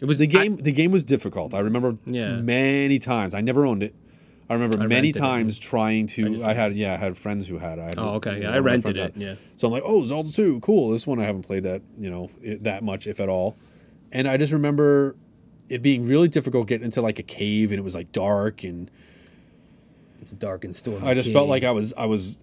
It 0.00 0.04
was 0.04 0.18
the 0.18 0.26
game 0.26 0.56
the 0.56 0.72
game 0.72 0.92
was 0.92 1.04
difficult. 1.04 1.54
I 1.54 1.60
remember 1.60 1.96
Yeah. 2.04 2.36
many 2.36 2.98
times. 2.98 3.34
I 3.34 3.40
never 3.40 3.64
owned 3.64 3.82
it. 3.82 3.94
I 4.48 4.54
remember 4.54 4.76
many 4.78 4.94
rented 4.94 5.16
it. 5.16 5.18
times 5.18 5.58
trying 5.58 6.06
to. 6.08 6.44
I, 6.44 6.52
had 6.52 6.76
yeah, 6.76 6.94
I 6.94 6.96
had 6.96 7.16
friends 7.16 7.46
who 7.48 7.58
had. 7.58 7.78
it. 7.78 7.82
I 7.82 7.84
had, 7.86 7.98
Oh, 7.98 8.08
okay. 8.16 8.42
Yeah, 8.42 8.48
I 8.48 8.50
one 8.50 8.58
of 8.58 8.64
my 8.64 8.70
rented 8.70 8.98
it, 8.98 9.02
had. 9.02 9.16
yeah. 9.16 9.34
So 9.56 9.66
I'm 9.66 9.72
like, 9.72 9.82
oh, 9.84 10.04
Zelda 10.04 10.30
two, 10.30 10.60
cool. 10.60 10.90
This 10.90 11.06
one 11.06 11.18
I 11.18 11.24
haven't 11.24 11.42
played 11.42 11.64
that 11.64 11.82
you 11.98 12.10
know 12.10 12.30
it, 12.42 12.62
that 12.64 12.84
much, 12.84 13.06
if 13.06 13.18
at 13.18 13.28
all. 13.28 13.56
And 14.12 14.28
I 14.28 14.36
just 14.36 14.52
remember 14.52 15.16
it 15.68 15.82
being 15.82 16.06
really 16.06 16.28
difficult 16.28 16.68
getting 16.68 16.84
into 16.84 17.00
like 17.02 17.18
a 17.18 17.24
cave, 17.24 17.72
and 17.72 17.78
it 17.78 17.82
was 17.82 17.94
like 17.94 18.12
dark, 18.12 18.62
and 18.62 18.88
It's 20.20 20.30
dark 20.32 20.64
and 20.64 20.76
stormy. 20.76 21.08
I 21.08 21.14
just 21.14 21.32
felt 21.32 21.48
like 21.48 21.64
I 21.64 21.72
was 21.72 21.92
I 21.94 22.04
was. 22.06 22.42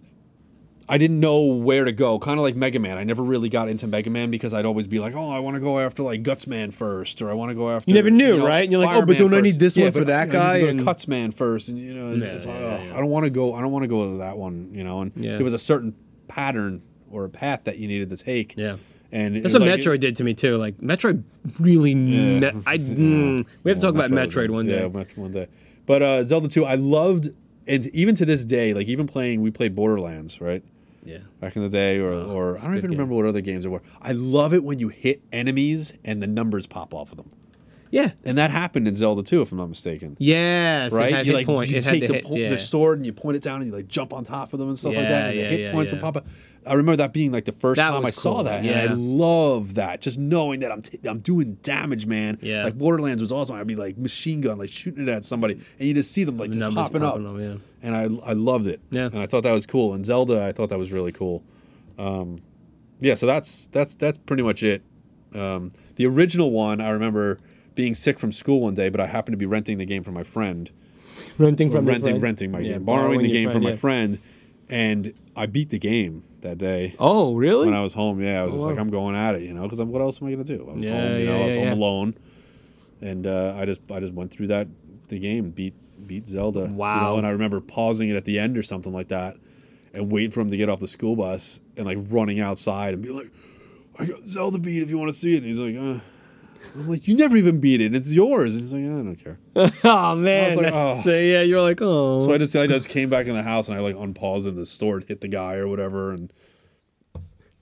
I 0.89 0.97
didn't 0.97 1.19
know 1.21 1.41
where 1.43 1.85
to 1.85 1.91
go, 1.93 2.19
kind 2.19 2.37
of 2.37 2.43
like 2.43 2.55
Mega 2.57 2.77
Man. 2.79 2.97
I 2.97 3.03
never 3.05 3.23
really 3.23 3.47
got 3.49 3.69
into 3.69 3.87
Mega 3.87 4.09
Man 4.09 4.29
because 4.31 4.53
I'd 4.53 4.65
always 4.65 4.85
be 4.85 4.99
like, 4.99 5.15
"Oh, 5.15 5.29
I 5.29 5.39
want 5.39 5.55
to 5.55 5.61
go 5.61 5.79
after 5.79 6.03
like 6.03 6.23
Gutsman 6.23 6.73
first, 6.73 7.21
or 7.21 7.31
I 7.31 7.33
want 7.33 7.51
to 7.51 7.55
go 7.55 7.69
after." 7.69 7.89
You 7.89 7.95
never 7.95 8.09
knew, 8.09 8.45
right? 8.45 8.63
And 8.63 8.71
you're 8.71 8.83
like, 8.85 8.95
"Oh, 8.95 9.05
but 9.05 9.17
don't 9.17 9.33
I 9.33 9.39
need 9.41 9.59
this 9.59 9.77
Yeah, 9.77 9.85
one 9.85 9.91
for 9.93 10.05
that 10.05 10.23
I 10.23 10.25
need 10.25 10.31
guy? 10.33 10.59
to 10.59 10.73
go 10.73 10.77
to 10.79 10.83
Cutsman 10.83 11.33
first, 11.33 11.69
and 11.69 11.77
you 11.79 11.93
know, 11.93 12.09
it's, 12.09 12.23
Yeah, 12.23 12.29
it's 12.31 12.45
yeah, 12.45 12.51
like, 12.51 12.61
yeah, 12.61 12.67
"Ugh. 12.89 12.95
I 12.95 12.99
don't 12.99 13.09
want 13.09 13.23
to 13.25 13.29
go. 13.29 13.53
I 13.53 13.61
don't 13.61 13.71
want 13.71 13.83
to 13.83 13.87
go 13.87 14.11
to 14.11 14.17
that 14.17 14.37
one, 14.37 14.69
you 14.73 14.83
know. 14.83 15.01
And 15.01 15.11
Yeah. 15.15 15.35
there 15.35 15.43
was 15.45 15.53
a 15.53 15.57
certain 15.59 15.95
pattern 16.27 16.81
or 17.09 17.25
a 17.25 17.29
path 17.29 17.63
that 17.65 17.77
you 17.77 17.87
needed 17.87 18.09
to 18.09 18.17
take. 18.17 18.55
Yeah. 18.57 18.75
and 19.11 19.35
That's 19.37 19.53
what 19.53 19.61
like- 19.61 19.79
Metroid 19.79 19.99
did 19.99 20.15
to 20.17 20.23
me 20.23 20.33
too. 20.33 20.57
Like 20.57 20.79
Metroid 20.79 21.21
really 21.59 21.93
ne- 21.93 22.47
I 22.65 22.77
mm, 22.79 23.45
we 23.63 23.69
have 23.71 23.79
to 23.79 23.85
talk 23.85 23.93
about 23.95 24.09
Metroid 24.09 24.49
one 24.49 24.65
day. 24.65 24.81
Yeah, 24.81 25.03
one 25.15 25.31
day. 25.31 25.47
But 25.85 26.01
uh, 26.01 26.23
Zelda 26.23 26.47
two, 26.47 26.65
I 26.65 26.75
loved, 26.75 27.29
and 27.67 27.85
even 27.89 28.15
to 28.15 28.25
this 28.25 28.43
day, 28.43 28.73
like 28.73 28.87
even 28.87 29.05
playing, 29.07 29.41
we 29.41 29.51
played 29.51 29.75
Borderlands, 29.75 30.41
right? 30.41 30.63
Yeah. 31.05 31.19
back 31.39 31.55
in 31.55 31.61
the 31.61 31.69
day, 31.69 31.99
or, 31.99 32.11
or 32.13 32.57
I 32.57 32.61
don't 32.65 32.77
even 32.77 32.91
game. 32.91 32.99
remember 32.99 33.15
what 33.15 33.25
other 33.25 33.41
games 33.41 33.63
there 33.63 33.71
were. 33.71 33.81
I 34.01 34.11
love 34.13 34.53
it 34.53 34.63
when 34.63 34.79
you 34.79 34.89
hit 34.89 35.21
enemies 35.31 35.93
and 36.05 36.21
the 36.23 36.27
numbers 36.27 36.65
pop 36.67 36.93
off 36.93 37.11
of 37.11 37.17
them, 37.17 37.29
Yeah. 37.91 38.11
and 38.25 38.37
that 38.37 38.51
happened 38.51 38.87
in 38.87 38.95
Zelda 38.95 39.21
2, 39.23 39.41
if 39.41 39.51
I'm 39.51 39.57
not 39.57 39.67
mistaken. 39.69 40.15
Yes. 40.19 40.91
Right, 40.93 41.25
you 41.25 41.33
like 41.33 41.45
point. 41.45 41.69
you 41.69 41.77
it 41.77 41.83
take 41.83 42.07
the 42.07 42.13
hits, 42.15 42.27
po- 42.27 42.35
yeah. 42.35 42.49
the 42.49 42.59
sword 42.59 42.99
and 42.99 43.05
you 43.05 43.13
point 43.13 43.35
it 43.37 43.43
down 43.43 43.61
and 43.61 43.69
you 43.69 43.75
like 43.75 43.87
jump 43.87 44.13
on 44.13 44.23
top 44.23 44.53
of 44.53 44.59
them 44.59 44.69
and 44.69 44.77
stuff 44.79 44.93
like 44.95 45.07
that, 45.07 45.29
and 45.31 45.37
yeah, 45.37 45.43
the 45.43 45.49
hit 45.49 45.59
yeah, 45.59 45.71
points 45.71 45.91
yeah. 45.91 45.97
would 45.97 46.01
pop 46.01 46.17
up. 46.17 46.25
I 46.65 46.75
remember 46.75 46.95
that 46.97 47.11
being 47.11 47.33
like 47.33 47.43
the 47.43 47.51
first 47.51 47.75
That 47.77 47.89
time 47.89 47.95
I 47.95 47.99
was 48.05 48.15
saw 48.15 48.35
cool, 48.35 48.43
that, 48.45 48.63
and. 48.63 48.89
I 48.91 48.93
love 48.93 49.73
that. 49.75 49.99
Just 49.99 50.17
knowing 50.17 50.61
that 50.61 50.71
I'm 50.71 50.81
t- 50.81 50.97
I'm 51.05 51.19
doing 51.19 51.55
damage, 51.61 52.05
man. 52.05 52.37
Yeah. 52.41 52.63
like 52.63 52.77
Borderlands 52.77 53.21
was 53.21 53.33
awesome. 53.33 53.57
I'd 53.57 53.67
be 53.67 53.75
like 53.75 53.97
machine 53.97 54.39
gun, 54.39 54.57
like 54.59 54.71
shooting 54.71 55.03
it 55.03 55.11
at 55.11 55.25
somebody, 55.25 55.55
and 55.77 55.87
you 55.87 55.93
just 55.93 56.11
see 56.13 56.23
them 56.23 56.37
like 56.37 56.51
just 56.51 56.61
popping, 56.73 57.03
up. 57.03 57.15
popping 57.15 57.27
up, 57.27 57.37
yeah. 57.37 57.55
And 57.83 57.95
I 57.95 58.03
I 58.29 58.33
loved 58.33 58.65
it. 58.67 58.79
Yeah. 58.91 59.05
and 59.07 59.19
I 59.19 59.25
thought 59.27 59.43
that 59.43 59.51
was 59.51 59.65
cool. 59.67 59.93
And 59.93 60.05
Zelda, 60.05 60.43
I 60.45 60.51
thought 60.53 60.69
that 60.69 60.79
was 60.79 60.91
really 60.91 61.11
cool. 61.11 61.43
Um, 61.99 62.39
yeah, 62.99 63.13
so 63.15 63.25
that's 63.27 63.67
that's 63.67 63.93
that's 63.95 64.17
pretty 64.19 64.41
much 64.43 64.63
it. 64.63 64.81
Um, 65.35 65.71
the 65.95 66.05
original 66.07 66.51
one, 66.51 66.79
I 66.79 66.89
remember 66.89 67.37
being 67.75 67.93
sick 67.93 68.19
from 68.19 68.31
school 68.31 68.61
one 68.61 68.73
day, 68.73 68.89
but 68.89 69.01
I 69.01 69.07
happened 69.07 69.33
to 69.33 69.37
be 69.37 69.45
renting 69.45 69.77
the 69.79 69.85
game 69.85 70.01
from 70.03 70.13
my 70.13 70.23
friend 70.23 70.71
renting 71.37 71.69
from 71.69 71.85
renting 71.85 72.13
friend. 72.13 72.23
renting 72.23 72.51
my 72.51 72.61
Yeah, 72.61 72.73
game, 72.73 72.83
borrowing 72.83 73.19
the 73.21 73.27
your 73.27 73.33
game 73.33 73.49
from 73.51 73.63
my 73.63 73.71
yeah. 73.71 73.75
friend, 73.75 74.19
and 74.69 75.13
I 75.35 75.45
beat 75.45 75.69
the 75.69 75.79
game 75.79 76.23
that 76.41 76.57
day 76.57 76.95
Oh, 76.99 77.35
really? 77.35 77.65
when 77.65 77.75
I 77.75 77.81
was 77.81 77.93
home. 77.93 78.21
Yeah, 78.21 78.41
I 78.41 78.43
was 78.45 78.53
just 78.53 78.65
wow. 78.65 78.71
like, 78.71 78.79
I'm 78.79 78.89
going 78.89 79.15
at 79.15 79.35
it, 79.35 79.41
you 79.41 79.53
know, 79.53 79.63
because 79.63 79.81
what 79.81 80.01
else 80.01 80.21
am 80.21 80.27
I 80.27 80.31
gonna 80.31 80.43
do? 80.43 80.67
I 80.69 80.73
was 80.73 80.83
Yeah, 80.85 80.91
home, 80.91 81.19
you 81.19 81.25
know, 81.25 81.37
yeah, 81.37 81.43
I 81.43 81.45
was 81.47 81.55
home 81.55 81.71
alone, 81.73 82.15
and 83.01 83.27
uh, 83.27 83.55
I 83.57 83.65
just 83.65 83.81
I 83.91 83.99
just 83.99 84.13
went 84.13 84.31
through 84.31 84.47
that 84.47 84.67
the 85.09 85.19
game, 85.19 85.49
beat 85.51 85.73
beat 86.07 86.27
Zelda. 86.27 86.61
you 86.61 86.67
know, 86.67 86.73
Wow. 86.75 87.17
and 87.17 87.25
I 87.27 87.31
remember 87.31 87.59
pausing 87.61 88.09
it 88.09 88.15
at 88.15 88.25
the 88.25 88.39
end 88.39 88.57
or 88.57 88.63
something 88.63 88.93
like 88.93 89.07
that, 89.09 89.37
and 89.93 90.11
waiting 90.11 90.31
for 90.31 90.41
him 90.41 90.49
to 90.51 90.57
get 90.57 90.69
off 90.69 90.79
the 90.79 90.87
school 90.87 91.15
bus 91.15 91.59
and 91.77 91.85
like 91.85 91.97
running 92.09 92.39
outside 92.39 92.93
and 92.93 93.01
be 93.03 93.09
like, 93.09 93.31
"I 93.99 94.05
got 94.05 94.25
Zelda 94.25 94.57
beat 94.57 94.81
if 94.83 94.89
you 94.89 94.97
want 94.97 95.11
to 95.11 95.17
see 95.17 95.33
it." 95.33 95.37
And 95.37 95.45
he's 95.45 95.59
like, 95.59 95.75
uh. 95.75 95.99
"I'm 96.75 96.87
like, 96.87 97.07
you 97.07 97.15
never 97.17 97.35
even 97.35 97.59
beat 97.59 97.81
it. 97.81 97.93
It's 97.93 98.11
yours." 98.13 98.55
And 98.55 98.61
he's 98.61 98.73
like, 98.73 98.83
"I 98.83 98.87
don't 98.87 99.15
care." 99.15 99.37
oh 99.83 100.15
man, 100.15 100.55
like, 100.55 100.73
oh. 100.73 101.01
the- 101.03 101.21
yeah. 101.21 101.41
You're 101.41 101.61
like, 101.61 101.79
oh, 101.81 102.21
So 102.25 102.31
I 102.33 102.37
just 102.37 102.55
I 102.55 102.67
just 102.67 102.89
came 102.89 103.09
back 103.09 103.27
in 103.27 103.33
the 103.35 103.43
house 103.43 103.67
and 103.69 103.77
I 103.77 103.81
like 103.81 103.95
unpaused 103.97 104.47
in 104.47 104.55
the 104.55 104.65
store 104.65 104.97
and 104.97 105.05
hit 105.05 105.21
the 105.21 105.27
guy 105.27 105.55
or 105.55 105.67
whatever 105.67 106.11
and 106.11 106.31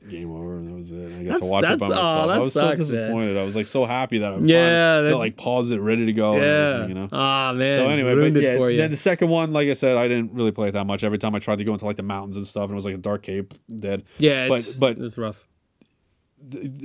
game 0.09 0.31
over 0.31 0.57
and 0.57 0.67
that 0.67 0.73
was 0.73 0.91
it. 0.91 0.95
And 0.97 1.13
I 1.13 1.17
got 1.23 1.23
That's- 1.23 1.39
to 1.41 1.45
watch 1.51 1.63
it 1.63 1.79
by 1.79 1.87
that's- 1.89 1.91
oh, 1.91 2.27
myself. 2.27 2.29
I 2.29 2.39
was 2.39 2.53
sucks, 2.53 2.77
so 2.89 2.95
man. 2.95 3.01
disappointed. 3.01 3.37
I 3.37 3.43
was 3.43 3.55
like 3.55 3.65
so 3.67 3.85
happy 3.85 4.17
that 4.19 4.33
I'm 4.33 4.45
Yeah, 4.47 5.01
that's- 5.01 5.13
like 5.15 5.37
pause 5.37 5.69
it, 5.71 5.77
ready 5.79 6.05
to 6.07 6.13
go. 6.13 6.37
yeah. 6.37 6.87
you 6.87 6.93
know. 6.93 7.07
Ah 7.11 7.53
man. 7.53 7.77
So 7.77 7.87
anyway, 7.87 8.15
ruined 8.15 8.33
but 8.33 8.41
yeah, 8.43 8.77
then 8.77 8.91
the 8.91 8.97
second 8.97 9.29
one, 9.29 9.53
like 9.53 9.69
I 9.69 9.73
said, 9.73 9.97
I 9.97 10.07
didn't 10.07 10.33
really 10.33 10.51
play 10.51 10.69
it 10.69 10.71
that 10.71 10.87
much. 10.87 11.03
Every 11.03 11.17
time 11.19 11.35
I 11.35 11.39
tried 11.39 11.59
to 11.59 11.63
go 11.63 11.73
into 11.73 11.85
like 11.85 11.97
the 11.97 12.03
mountains 12.03 12.35
and 12.35 12.47
stuff, 12.47 12.63
and 12.63 12.71
it 12.71 12.75
was 12.75 12.85
like 12.85 12.95
a 12.95 12.97
dark 12.97 13.21
cave, 13.23 13.47
dead. 13.73 14.03
yeah, 14.17 14.47
but 14.47 14.59
it's, 14.59 14.77
but 14.77 14.97
it's 14.97 15.17
rough. 15.17 15.47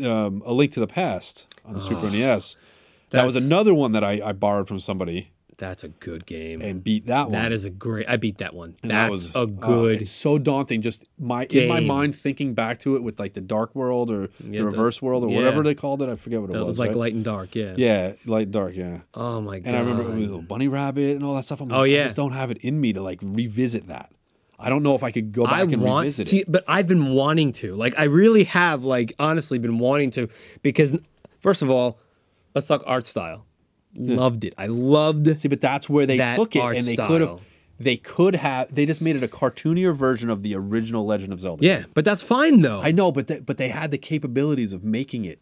um, 0.05 0.43
a 0.45 0.53
Link 0.53 0.73
to 0.73 0.81
the 0.81 0.87
Past 0.87 1.47
on 1.65 1.75
the 1.75 1.81
Super 1.81 2.11
NES. 2.11 2.57
That 3.11 3.25
was 3.25 3.37
another 3.37 3.73
one 3.73 3.93
that 3.93 4.05
I, 4.05 4.21
I 4.23 4.33
borrowed 4.33 4.69
from 4.69 4.79
somebody 4.79 5.31
That's 5.59 5.85
a 5.85 5.89
good 5.89 6.27
game. 6.27 6.61
and 6.61 6.85
beat 6.85 7.07
that 7.07 7.25
one. 7.25 7.33
that 7.33 7.51
is 7.51 7.65
a 7.65 7.71
great. 7.71 8.07
I 8.09 8.17
beat 8.19 8.39
that 8.39 8.55
one. 8.55 8.75
And 8.83 8.91
That's 8.91 9.07
that 9.07 9.11
was 9.11 9.35
a 9.35 9.39
oh, 9.39 9.47
good. 9.47 10.03
it's 10.03 10.11
so 10.11 10.37
daunting. 10.39 10.83
Just 10.83 11.07
my 11.19 11.45
in 11.47 11.67
my 11.69 11.81
mind 11.81 12.15
thinking 12.15 12.53
back 12.53 12.79
to 12.81 12.95
it 12.97 13.03
with 13.03 13.19
like 13.19 13.33
the 13.33 13.41
dark 13.41 13.75
world 13.75 14.11
or 14.11 14.29
Yeah, 14.45 14.59
the 14.59 14.65
reverse 14.67 15.01
world 15.01 15.25
or 15.25 15.31
yeah. 15.31 15.37
whatever 15.37 15.63
they 15.63 15.75
called 15.75 16.03
it. 16.03 16.11
I 16.11 16.17
forget 16.17 16.41
what 16.43 16.51
it 16.51 16.53
that 16.53 16.59
was. 16.59 16.67
was 16.73 16.79
like 16.79 16.89
right? 16.89 16.97
light 16.97 17.15
and 17.15 17.25
dark. 17.25 17.55
Yeah. 17.55 17.73
yeah, 17.79 18.13
light 18.27 18.51
dark. 18.51 18.75
Yeah. 18.77 19.01
Oh 19.15 19.41
my 19.41 19.59
god. 19.61 19.69
And 19.69 19.77
I 19.77 19.81
remember 19.81 20.39
bunny 20.43 20.69
rabbit 20.69 21.17
and 21.17 21.25
all 21.25 21.35
that 21.37 21.45
stuff. 21.45 21.63
I'm 21.63 21.69
like, 21.69 21.79
Oh, 21.79 21.83
yeah. 21.85 22.01
I 22.01 22.03
just 22.05 22.17
don't 22.17 22.33
have 22.33 22.51
it 22.51 22.59
in 22.59 22.79
me 22.79 22.93
to 22.93 23.01
like 23.03 23.21
revisit 23.23 23.89
that. 23.89 24.13
I 24.59 24.69
don't 24.69 24.83
know 24.83 24.95
if 24.95 25.03
I 25.03 25.11
could 25.11 25.33
go 25.33 25.45
back 25.45 25.55
I 25.55 25.63
and 25.63 25.81
want 25.81 26.05
revisit 26.05 26.27
see, 26.27 26.39
it. 26.41 26.53
but 26.53 26.65
I've 26.69 26.87
been 26.87 27.13
wanting 27.15 27.53
to. 27.53 27.75
Like 27.75 27.99
I 27.99 28.05
really 28.05 28.45
have. 28.45 28.85
Like 28.85 29.15
honestly, 29.19 29.59
been 29.59 29.79
wanting 29.79 30.11
to 30.13 30.29
because 30.63 31.01
first 31.41 31.63
of 31.63 31.71
all, 31.71 31.99
let's 32.55 32.67
talk 32.67 32.83
art 32.87 33.07
style. 33.07 33.46
Loved 33.97 34.45
it. 34.45 34.55
I 34.59 34.67
loved. 34.67 35.39
See, 35.39 35.49
but 35.49 35.61
that's 35.61 35.89
where 35.89 36.07
they 36.07 36.19
that 36.19 36.37
took 36.37 36.55
it, 36.55 36.61
art 36.61 36.77
and 36.77 36.87
they 36.87 36.97
could 36.97 37.21
have. 37.21 37.31
style. 37.31 37.41
They 37.79 37.97
could 37.97 38.35
have. 38.37 38.75
They 38.75 38.87
just 38.87 39.01
made 39.03 39.17
it 39.17 39.23
a 39.23 39.29
cartoonier 39.29 39.95
version 39.95 40.31
of 40.31 40.43
the 40.43 40.55
original 40.55 41.05
Legend 41.05 41.33
of 41.33 41.41
Zelda. 41.41 41.65
Yeah, 41.65 41.85
but 41.95 42.05
that's 42.05 42.23
fine 42.23 42.61
though. 42.61 42.81
I 42.81 42.91
know, 42.93 43.13
but 43.13 43.27
they, 43.27 43.41
but 43.41 43.59
they 43.59 43.69
had 43.69 43.91
the 43.91 43.99
capabilities 43.99 44.73
of 44.73 44.83
making 44.85 45.25
it 45.25 45.41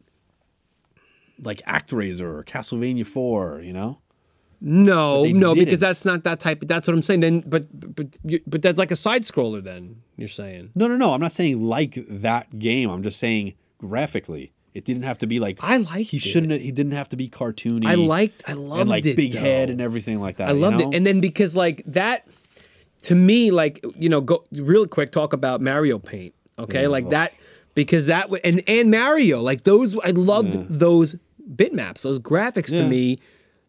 like 1.42 1.58
ActRaiser 1.62 2.22
or 2.22 2.42
Castlevania 2.44 3.06
Four. 3.06 3.60
You 3.60 3.72
know. 3.72 4.00
no, 4.60 5.22
they 5.22 5.32
no, 5.32 5.54
because 5.54 5.66
didn't. 5.66 5.80
that's 5.80 6.04
not 6.04 6.24
that 6.24 6.40
type. 6.40 6.60
That's 6.66 6.86
what 6.86 6.94
I'm 6.94 7.02
saying. 7.02 7.20
Then, 7.20 7.40
but 7.46 7.66
but 7.94 8.16
you- 8.24 8.40
but 8.46 8.62
that's 8.62 8.78
like 8.78 8.90
a 8.90 8.96
side 8.96 9.22
scroller. 9.22 9.62
Then 9.62 10.02
you're 10.16 10.28
saying. 10.28 10.70
No, 10.74 10.88
no, 10.88 10.96
no. 10.96 11.12
I'm 11.12 11.20
not 11.20 11.32
saying 11.32 11.60
like 11.60 11.98
that 12.08 12.58
game. 12.58 12.88
I'm 12.90 13.02
just 13.02 13.18
saying 13.18 13.54
graphically, 13.78 14.52
it 14.74 14.84
didn't 14.84 15.04
have 15.04 15.18
to 15.18 15.26
be 15.26 15.38
like. 15.40 15.58
I 15.62 15.76
liked 15.78 16.10
He 16.10 16.16
it. 16.16 16.20
shouldn't. 16.20 16.60
He 16.60 16.72
didn't 16.72 16.92
have 16.92 17.08
to 17.10 17.16
be 17.16 17.28
cartoony. 17.28 17.86
I 17.86 17.94
liked. 17.94 18.42
I 18.46 18.52
loved 18.54 18.80
and 18.82 18.90
like 18.90 19.06
it. 19.06 19.16
big 19.16 19.34
head 19.34 19.70
and 19.70 19.80
everything 19.80 20.20
like 20.20 20.36
that. 20.38 20.48
I 20.48 20.52
loved 20.52 20.80
it. 20.80 20.88
And 20.92 21.06
then 21.06 21.20
because 21.20 21.54
like 21.56 21.82
that, 21.86 22.26
to 23.02 23.14
me, 23.14 23.50
like 23.50 23.84
you 23.96 24.08
know, 24.08 24.20
go 24.20 24.44
real 24.52 24.86
quick 24.86 25.12
talk 25.12 25.32
about 25.32 25.60
Mario 25.60 25.98
Paint. 25.98 26.34
Okay, 26.58 26.82
Yeah, 26.82 26.88
like 26.88 27.04
ugh. 27.04 27.10
that 27.10 27.32
because 27.74 28.06
that 28.06 28.22
w- 28.24 28.40
and 28.44 28.62
and 28.68 28.90
Mario 28.90 29.40
like 29.40 29.64
those. 29.64 29.96
I 30.00 30.10
loved 30.10 30.52
those 30.68 31.16
bitmaps, 31.54 32.02
those 32.02 32.18
graphics 32.18 32.70
to 32.70 32.88
me. 32.88 33.18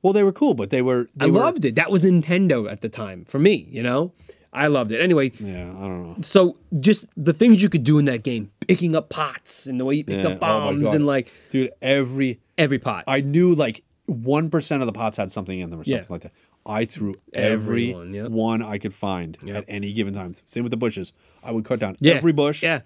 well, 0.01 0.13
they 0.13 0.23
were 0.23 0.31
cool, 0.31 0.53
but 0.53 0.69
they 0.69 0.81
were. 0.81 1.07
They 1.15 1.25
I 1.27 1.29
were, 1.29 1.39
loved 1.39 1.65
it. 1.65 1.75
That 1.75 1.91
was 1.91 2.01
Nintendo 2.03 2.71
at 2.71 2.81
the 2.81 2.89
time 2.89 3.25
for 3.25 3.37
me. 3.39 3.67
You 3.69 3.83
know, 3.83 4.11
I 4.55 4.67
loved 4.67 4.91
it. 4.91 4.99
Anyway, 5.01 5.31
Yeah, 5.39 5.71
I 5.77 5.81
don't 5.87 6.03
know. 6.03 6.15
so 6.21 6.57
just 6.79 7.05
the 7.17 7.33
things 7.33 7.61
you 7.61 7.69
could 7.69 7.83
do 7.83 7.97
in 7.99 8.05
that 8.05 8.23
game, 8.23 8.51
picking 8.67 8.95
up 8.95 9.09
pots 9.09 9.67
and 9.67 9.79
the 9.79 9.85
way 9.85 9.95
you 9.95 10.03
picked 10.03 10.23
Yeah, 10.23 10.29
up 10.31 10.37
oh 10.37 10.39
bombs 10.39 10.83
God. 10.83 10.95
and 10.95 11.05
like 11.05 11.31
Dude, 11.49 11.71
every 11.81 12.39
every 12.57 12.79
pot. 12.79 13.03
I 13.07 13.21
knew 13.21 13.53
like 13.53 13.83
one 14.07 14.49
percent 14.49 14.81
of 14.81 14.85
the 14.87 14.93
pots 14.93 15.17
had 15.17 15.31
something 15.31 15.59
in 15.59 15.69
them 15.69 15.79
or 15.79 15.83
Yeah. 15.85 15.97
something 15.97 16.13
like 16.13 16.21
that. 16.21 16.31
I 16.65 16.85
threw 16.85 17.13
every 17.33 17.89
Everyone, 17.91 18.13
yep. 18.13 18.29
one 18.29 18.61
I 18.63 18.77
could 18.79 18.93
find 18.93 19.37
at 19.47 19.65
any 19.67 19.93
given 19.93 20.13
time. 20.15 20.33
Same 20.45 20.63
with 20.63 20.71
the 20.71 20.77
bushes. 20.77 21.13
I 21.43 21.51
would 21.51 21.63
cut 21.65 21.79
down 21.79 21.95
yeah, 21.99 22.13
every 22.15 22.31
bush, 22.31 22.63
Yeah. 22.63 22.81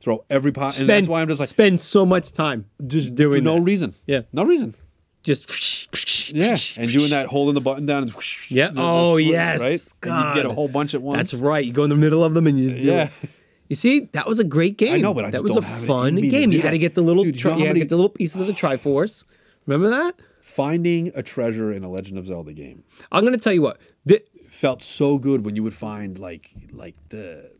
throw 0.00 0.24
every 0.28 0.50
pot, 0.50 0.80
and 0.80 0.88
that's 0.88 1.06
why 1.06 1.20
I'm 1.22 1.28
just 1.28 1.38
like 1.40 1.48
spend 1.48 1.80
so 1.80 2.04
much 2.04 2.32
time 2.32 2.64
just 2.84 3.14
doing 3.14 3.38
for 3.40 3.44
no 3.44 3.54
that. 3.56 3.62
reason. 3.62 3.94
Yeah. 4.06 4.22
no 4.32 4.44
reason. 4.44 4.74
Just 5.22 6.32
Yeah, 6.34 6.56
and 6.78 6.90
doing 6.90 7.10
that, 7.10 7.26
holding 7.26 7.54
the 7.54 7.60
button 7.60 7.84
down. 7.86 8.04
And 8.04 8.14
Yeah. 8.50 8.70
Oh, 8.76 9.14
swing, 9.16 9.28
yes. 9.28 9.60
right. 9.60 9.80
And 10.10 10.28
you 10.28 10.34
get 10.42 10.50
a 10.50 10.54
whole 10.54 10.68
bunch 10.68 10.94
at 10.94 11.02
once. 11.02 11.30
That's 11.32 11.42
right. 11.42 11.64
You 11.64 11.72
go 11.72 11.84
in 11.84 11.90
the 11.90 11.96
middle 11.96 12.24
of 12.24 12.32
them 12.34 12.46
and 12.46 12.58
you 12.58 12.70
just 12.70 12.82
Yeah. 12.82 13.10
it. 13.22 13.30
You 13.68 13.76
see, 13.76 14.00
that 14.12 14.26
was 14.26 14.38
a 14.38 14.44
great 14.44 14.76
game. 14.76 14.94
I 14.94 14.98
know, 14.98 15.14
but 15.14 15.24
I 15.24 15.28
that 15.28 15.32
just 15.38 15.44
was 15.44 15.52
don't 15.54 15.64
a 15.64 15.66
have 15.66 15.78
it 15.78 15.82
in 15.82 15.86
fun 15.88 16.16
game. 16.16 16.52
You 16.52 16.60
had 16.60 16.70
to 16.70 16.78
get 16.78 16.94
the 16.94 17.00
little, 17.02 17.22
Dude, 17.24 17.36
you 17.36 17.44
know 17.44 17.52
how 17.52 17.58
you 17.58 17.66
had 17.66 17.72
to 17.74 17.78
get 17.80 17.88
the 17.88 17.96
little 17.96 18.10
pieces 18.10 18.40
of 18.40 18.46
the 18.46 18.52
Triforce. 18.52 19.24
Remember 19.66 19.88
that? 19.90 20.14
Finding 20.40 21.10
a 21.14 21.22
treasure 21.22 21.72
in 21.72 21.82
a 21.84 21.88
Legend 21.90 22.18
of 22.18 22.26
Zelda 22.26 22.52
game 22.52 22.84
I'm 23.10 23.24
gonna 23.24 23.38
tell 23.38 23.52
you 23.52 23.62
what. 23.62 23.80
The, 24.04 24.22
felt 24.50 24.82
so 24.82 25.18
good 25.18 25.44
when 25.44 25.56
you 25.56 25.62
would 25.62 25.74
find 25.74 26.18
like 26.18 26.50
like 26.72 26.94
the 27.08 27.51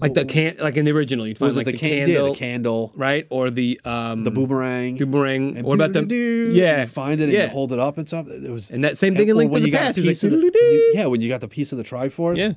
like 0.00 0.14
the 0.14 0.24
can, 0.24 0.56
like 0.58 0.76
in 0.76 0.84
the 0.84 0.92
original, 0.92 1.26
you'd 1.26 1.38
find 1.38 1.48
was 1.48 1.56
like 1.56 1.66
it 1.68 1.72
the, 1.72 1.78
the, 1.78 1.78
can- 1.78 2.06
candle, 2.06 2.26
yeah, 2.26 2.32
the 2.32 2.38
candle, 2.38 2.92
right, 2.94 3.26
or 3.30 3.50
the 3.50 3.80
um, 3.84 4.24
the 4.24 4.30
boomerang, 4.30 4.96
boomerang. 4.96 5.56
and 5.56 5.66
What 5.66 5.74
about 5.80 5.92
the 5.92 6.50
yeah? 6.52 6.84
find 6.84 7.20
it 7.20 7.24
and 7.24 7.32
yeah. 7.32 7.44
you 7.44 7.48
hold 7.48 7.72
it 7.72 7.78
up 7.78 7.96
and 7.98 8.06
stuff. 8.06 8.28
It 8.28 8.50
was 8.50 8.70
And 8.70 8.84
that 8.84 8.98
same 8.98 9.14
thing 9.14 9.28
in 9.28 9.36
Link 9.36 9.50
to 9.50 9.52
when 9.54 9.62
the 9.62 9.68
you 9.68 9.72
got 9.72 9.82
a 9.82 9.84
Past. 9.86 9.98
Piece 9.98 10.22
like, 10.24 10.32
of 10.32 10.40
the, 10.40 10.92
yeah, 10.94 11.06
when 11.06 11.20
you 11.20 11.28
got 11.28 11.40
the 11.40 11.48
piece 11.48 11.72
of 11.72 11.78
the 11.78 11.84
Triforce. 11.84 12.36
Yeah, 12.36 12.52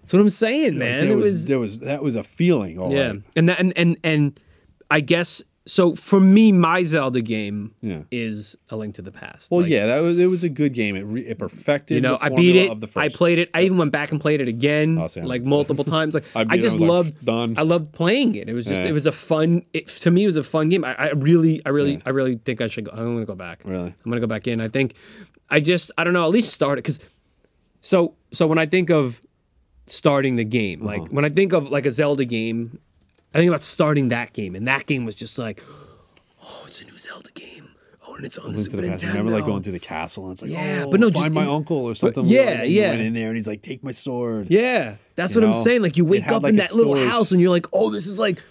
that's 0.00 0.12
what 0.12 0.20
I'm 0.20 0.28
saying, 0.28 0.72
like, 0.72 0.78
man. 0.78 1.00
there 1.04 1.12
it 1.12 1.16
was, 1.16 1.24
was 1.32 1.46
there 1.46 1.58
was 1.58 1.80
that 1.80 2.02
was 2.02 2.16
a 2.16 2.22
feeling. 2.24 2.78
All 2.78 2.92
Yeah, 2.92 3.08
right. 3.08 3.22
and 3.36 3.48
that 3.48 3.58
and 3.60 3.72
and 3.76 3.96
and 4.04 4.40
I 4.90 5.00
guess 5.00 5.42
so. 5.68 5.94
For 5.94 6.18
me, 6.18 6.50
my 6.50 6.82
Zelda 6.82 7.20
game 7.20 7.74
Yeah. 7.82 8.02
is 8.10 8.56
A 8.70 8.76
Link 8.76 8.94
to 8.96 9.02
the 9.02 9.12
Past. 9.12 9.50
Well, 9.50 9.60
Like, 9.60 9.70
yeah, 9.70 9.86
that 9.86 10.00
was 10.00 10.18
it 10.18 10.26
was 10.26 10.42
a 10.42 10.48
good 10.48 10.72
game. 10.74 10.96
It 10.96 11.02
re, 11.04 11.20
it 11.22 11.38
perfected. 11.38 11.94
you 11.96 12.00
know, 12.00 12.16
the 12.16 12.24
I 12.24 12.28
beat 12.30 12.56
it. 12.56 12.70
Of 12.70 12.80
the 12.80 12.88
I 12.96 13.08
played 13.08 13.38
it. 13.38 13.50
I 13.54 13.62
even 13.62 13.76
went 13.78 13.92
back 13.92 14.10
and 14.10 14.20
played 14.20 14.40
it 14.40 14.48
again, 14.48 14.98
Oh, 14.98 15.08
like 15.22 15.46
multiple 15.46 15.84
times. 15.96 16.14
Like 16.14 16.24
I 16.34 16.40
I, 16.40 16.44
beat 16.44 16.52
it, 16.52 16.58
I 16.58 16.58
just 16.60 16.80
like, 16.80 16.88
loved. 16.88 17.24
done. 17.24 17.54
I 17.58 17.62
loved 17.62 17.92
playing 17.92 18.34
it. 18.34 18.48
It 18.48 18.54
was 18.54 18.66
just. 18.66 18.80
Yeah. 18.82 18.88
It 18.88 18.92
was 18.92 19.06
a 19.06 19.12
fun. 19.12 19.62
It, 19.72 19.86
to 19.88 20.10
me, 20.10 20.24
it 20.24 20.26
was 20.26 20.36
a 20.36 20.42
fun 20.42 20.68
game. 20.70 20.84
I, 20.84 20.94
I 20.96 21.10
really, 21.12 21.60
I 21.66 21.68
really, 21.68 21.92
Yeah. 21.94 22.02
I 22.06 22.10
really 22.10 22.36
think 22.44 22.60
I 22.60 22.66
should 22.66 22.84
go. 22.84 22.90
I'm 22.92 23.14
gonna 23.14 23.24
go 23.26 23.34
back. 23.34 23.60
Really? 23.64 23.94
I'm 24.04 24.10
gonna 24.10 24.20
go 24.20 24.26
back 24.26 24.46
in. 24.48 24.60
I 24.60 24.68
think. 24.68 24.94
I 25.50 25.60
just. 25.60 25.90
I 25.98 26.04
don't 26.04 26.12
know. 26.14 26.24
At 26.24 26.30
least 26.30 26.52
start 26.52 26.78
it 26.78 26.82
because. 26.84 27.00
So 27.80 28.14
so 28.32 28.46
when 28.46 28.58
I 28.58 28.66
think 28.66 28.90
of 28.90 29.20
starting 29.86 30.36
the 30.36 30.44
game, 30.44 30.82
like 30.82 31.00
Uh-huh. 31.00 31.08
when 31.10 31.24
I 31.24 31.28
think 31.30 31.52
of 31.52 31.70
like 31.70 31.86
a 31.86 31.90
Zelda 31.90 32.24
game, 32.24 32.78
I 33.34 33.38
think 33.38 33.48
about 33.48 33.62
starting 33.62 34.08
that 34.08 34.32
game, 34.32 34.54
and 34.56 34.66
that 34.68 34.86
game 34.86 35.04
was 35.04 35.14
just 35.14 35.38
like, 35.38 35.62
oh, 36.42 36.64
it's 36.66 36.80
a 36.80 36.84
new 36.84 36.98
Zelda 36.98 37.30
game. 37.32 37.68
Oh, 38.06 38.14
and 38.16 38.24
it's 38.24 38.38
on 38.38 38.52
the 38.52 38.58
Super 38.58 38.78
the. 38.78 38.88
Nintendo. 38.88 39.08
Remember, 39.08 39.32
like 39.32 39.44
going 39.44 39.62
through 39.62 39.72
the 39.72 39.78
castle 39.78 40.24
and 40.24 40.32
it's 40.32 40.40
like, 40.40 40.50
Yeah, 40.50 40.84
oh, 40.86 40.90
but 40.90 40.98
no, 40.98 41.10
find 41.10 41.24
just 41.26 41.34
my 41.34 41.42
in- 41.42 41.48
uncle 41.48 41.76
or 41.84 41.94
something. 41.94 42.24
yeah, 42.24 42.62
you 42.62 42.80
yeah. 42.80 42.88
Went 42.90 43.02
in 43.02 43.12
there 43.12 43.28
and 43.28 43.36
he's 43.36 43.46
like, 43.46 43.60
take 43.60 43.84
my 43.84 43.92
sword. 43.92 44.46
Yeah, 44.50 44.94
that's 45.14 45.34
You 45.34 45.42
what 45.42 45.46
know? 45.50 45.58
I'm 45.58 45.62
saying. 45.64 45.82
Like 45.82 45.98
you 45.98 46.06
wake 46.06 46.22
had, 46.24 46.32
up 46.34 46.42
like, 46.42 46.50
in 46.50 46.56
that 46.56 46.72
little 46.72 46.96
house 46.96 47.32
and 47.32 47.40
you're 47.40 47.50
like, 47.50 47.66
oh, 47.74 47.90
this 47.90 48.06
is 48.06 48.18
like, 48.18 48.42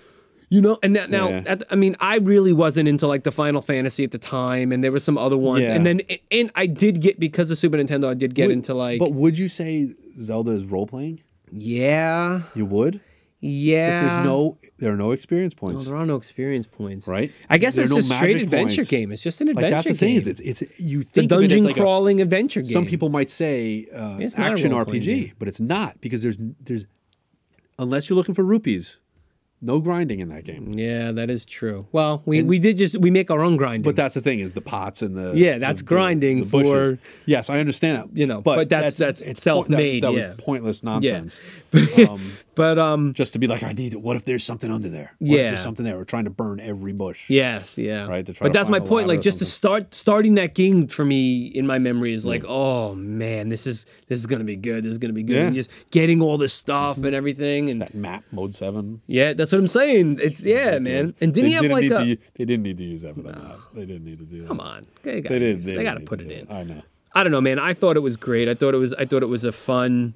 you 0.50 0.62
know. 0.62 0.77
And 0.84 0.96
that, 0.96 1.10
now, 1.10 1.29
Yeah. 1.29 1.43
at, 1.48 1.63
I 1.72 1.75
mean, 1.75 1.96
I 2.00 2.17
really 2.19 2.53
wasn't 2.53 2.88
into 2.88 3.07
like 3.07 3.24
the 3.24 3.31
Final 3.31 3.63
Fantasy 3.63 4.03
at 4.03 4.12
the 4.12 4.19
time, 4.19 4.72
and 4.72 4.84
there 4.84 4.91
were 4.91 5.00
some 5.00 5.17
other 5.17 5.38
ones. 5.38 5.63
Yeah. 5.63 5.74
And 5.74 5.86
then, 5.88 6.01
and 6.31 6.51
I 6.53 6.67
did 6.67 7.01
get 7.01 7.19
because 7.19 7.50
of 7.50 7.57
Super 7.57 7.77
Nintendo, 7.77 8.10
I 8.10 8.13
did 8.13 8.36
get 8.36 8.48
Would- 8.48 8.53
into 8.53 8.75
like, 8.75 9.00
But 9.00 9.13
would 9.13 9.39
you 9.39 9.48
say 9.50 9.89
Zelda 10.19 10.51
is 10.51 10.65
role 10.65 10.86
playing? 10.86 11.22
yeah, 11.51 12.41
You 12.53 12.65
would. 12.67 13.01
Yeah. 13.39 14.15
There's 14.15 14.25
no, 14.25 14.58
there 14.79 14.91
are 14.94 14.98
no 14.98 15.12
experience 15.12 15.53
No, 15.56 15.67
points, 15.67 15.86
there 15.86 15.96
are 15.96 16.06
no 16.06 16.15
experience 16.15 16.65
points, 16.67 17.08
right? 17.08 17.32
I 17.50 17.58
guess 17.58 17.75
There 17.75 17.84
it's 17.84 17.91
no 17.91 17.98
just 17.98 18.15
straight 18.15 18.38
adventure 18.41 18.77
points. 18.77 18.89
game. 18.89 19.12
It's 19.12 19.22
just 19.24 19.41
an 19.41 19.50
adventure. 19.50 19.75
Like 19.75 19.84
that's 19.84 19.88
the 20.00 20.06
thing 20.06 20.15
is, 20.15 20.27
it's, 20.27 20.41
it's 20.41 20.79
you 20.79 21.01
a 21.01 21.03
think 21.03 21.32
as 21.32 21.39
dungeon 21.39 21.63
like 21.63 21.77
a, 21.77 21.79
crawling 21.82 22.20
adventure 22.22 22.62
game. 22.62 22.72
some 22.72 22.86
people 22.86 23.10
might 23.10 23.29
say 23.29 23.88
uh, 23.94 24.20
action 24.38 24.72
RPG, 24.72 25.34
but 25.39 25.48
it's 25.48 25.62
not 25.62 26.01
because 26.01 26.24
there's 26.24 26.38
there's 26.62 26.86
unless 27.79 28.10
you're 28.10 28.17
looking 28.17 28.34
for 28.36 28.44
rupees, 28.44 29.01
no 29.62 29.79
grinding 29.79 30.20
in 30.20 30.29
that 30.29 30.44
game. 30.44 30.72
Yeah, 30.75 31.12
that 31.12 31.29
is 31.29 31.46
true. 31.46 31.88
Well, 31.91 32.22
we, 32.25 32.44
we 32.44 32.60
did 32.60 32.77
just 32.77 32.98
we 32.98 33.12
make 33.12 33.29
our 33.32 33.44
own 33.44 33.56
grinding. 33.58 33.84
But 33.84 33.96
that's 33.96 34.13
the 34.15 34.22
thing 34.22 34.39
is 34.39 34.53
the 34.53 34.62
pots 34.62 35.01
and 35.01 35.15
the 35.17 35.34
Yeah, 35.36 35.58
that's 35.60 35.82
the- 35.82 35.86
the- 35.86 35.89
grinding 35.89 36.39
the 36.41 36.46
bushes. 36.48 36.91
for- 36.91 37.00
yes, 37.25 37.50
I 37.51 37.60
understand 37.60 37.98
that. 38.10 38.17
You 38.17 38.25
know, 38.27 38.41
but 38.41 38.70
that's- 38.70 38.98
that's 38.98 39.22
it's 39.22 39.41
self-made, 39.44 40.03
That, 40.03 40.12
that 40.13 40.17
yeah. 40.20 40.27
was 40.29 40.38
pointless 40.38 40.84
nonsense. 40.84 41.39
um, 41.98 42.22
but 42.58 42.78
um, 42.78 43.14
just 43.14 43.32
to 43.34 43.40
be 43.40 43.48
like, 43.48 43.64
I 43.64 43.72
need. 43.72 43.94
What 43.94 44.18
if 44.18 44.26
there's 44.26 44.44
something 44.44 44.70
under 44.72 44.90
there? 44.90 45.14
What 45.20 45.30
if 45.30 45.38
Yeah. 45.38 45.48
there's 45.48 45.62
something 45.62 45.86
there. 45.86 45.96
We're 45.96 46.04
trying 46.04 46.26
to 46.26 46.30
burn 46.32 46.60
every 46.60 46.92
bush. 46.92 47.30
Yes, 47.30 47.78
yeah. 47.78 48.06
Right, 48.08 48.26
to 48.26 48.34
try 48.34 48.46
but 48.46 48.52
that's 48.54 48.68
my 48.68 48.80
point. 48.82 49.08
Like 49.08 49.22
just 49.22 49.38
to 49.40 49.46
start 49.46 49.94
starting 49.94 50.36
that 50.36 50.56
game 50.56 50.88
for 50.88 51.06
me 51.06 51.46
in 51.46 51.66
my 51.66 51.80
memory 51.80 52.12
is 52.14 52.26
like, 52.26 52.44
oh 52.48 52.96
man, 52.96 53.48
this 53.50 53.66
is 53.66 53.86
this 54.08 54.20
is 54.20 54.26
gonna 54.26 54.44
be 54.44 54.56
good. 54.58 54.84
This 54.84 54.92
is 54.92 54.98
gonna 54.98 55.14
be 55.14 55.24
good. 55.24 55.36
Yeah. 55.38 55.46
And 55.46 55.56
just 55.56 55.70
getting 55.92 56.22
all 56.22 56.38
this 56.38 56.54
stuff 56.54 56.98
and 56.98 57.14
everything 57.16 57.70
and 57.70 57.82
That 57.82 57.94
map 57.94 58.24
mode 58.32 58.54
seven. 58.56 59.02
yeah, 59.08 59.34
that's 59.34 59.52
what 59.52 59.60
I'm 59.60 59.68
saying. 59.68 60.18
It's 60.22 60.46
yeah, 60.46 60.80
man. 60.80 61.14
And 61.22 61.34
didn't 61.34 61.34
they 61.36 61.50
he 61.50 61.54
have 61.54 61.66
like 61.66 61.84
need 61.84 61.92
a 61.92 61.98
to, 62.16 62.18
They 62.36 62.46
didn't 62.46 62.64
need 62.64 62.78
to 62.78 62.84
use 62.84 63.04
that 63.04 63.16
for 63.16 63.22
that 63.22 63.42
map. 63.42 63.60
They 63.74 63.86
didn't 63.86 64.06
need 64.06 64.18
to 64.20 64.26
do 64.26 64.42
that. 64.42 64.48
come 64.48 64.60
on? 64.60 64.88
They 65.04 65.22
got 65.22 65.30
They 65.30 65.40
didn't. 65.40 65.64
they, 65.64 65.76
They, 65.76 65.84
got 65.84 65.94
to 65.94 66.00
put 66.02 66.22
it 66.22 66.32
in. 66.32 66.48
that. 66.48 66.54
I 66.54 66.64
know. 66.64 66.82
I 67.14 67.24
don't 67.24 67.32
know, 67.32 67.42
man. 67.42 67.60
I 67.60 67.74
thought 67.74 67.96
it 67.98 68.02
was 68.02 68.18
great. 68.18 68.48
I 68.50 68.54
thought 68.54 68.74
it 68.74 68.78
was. 68.78 68.94
I 68.94 69.06
thought 69.06 69.24
it 69.24 69.28
was 69.28 69.44
a 69.44 69.52
fun. 69.52 70.14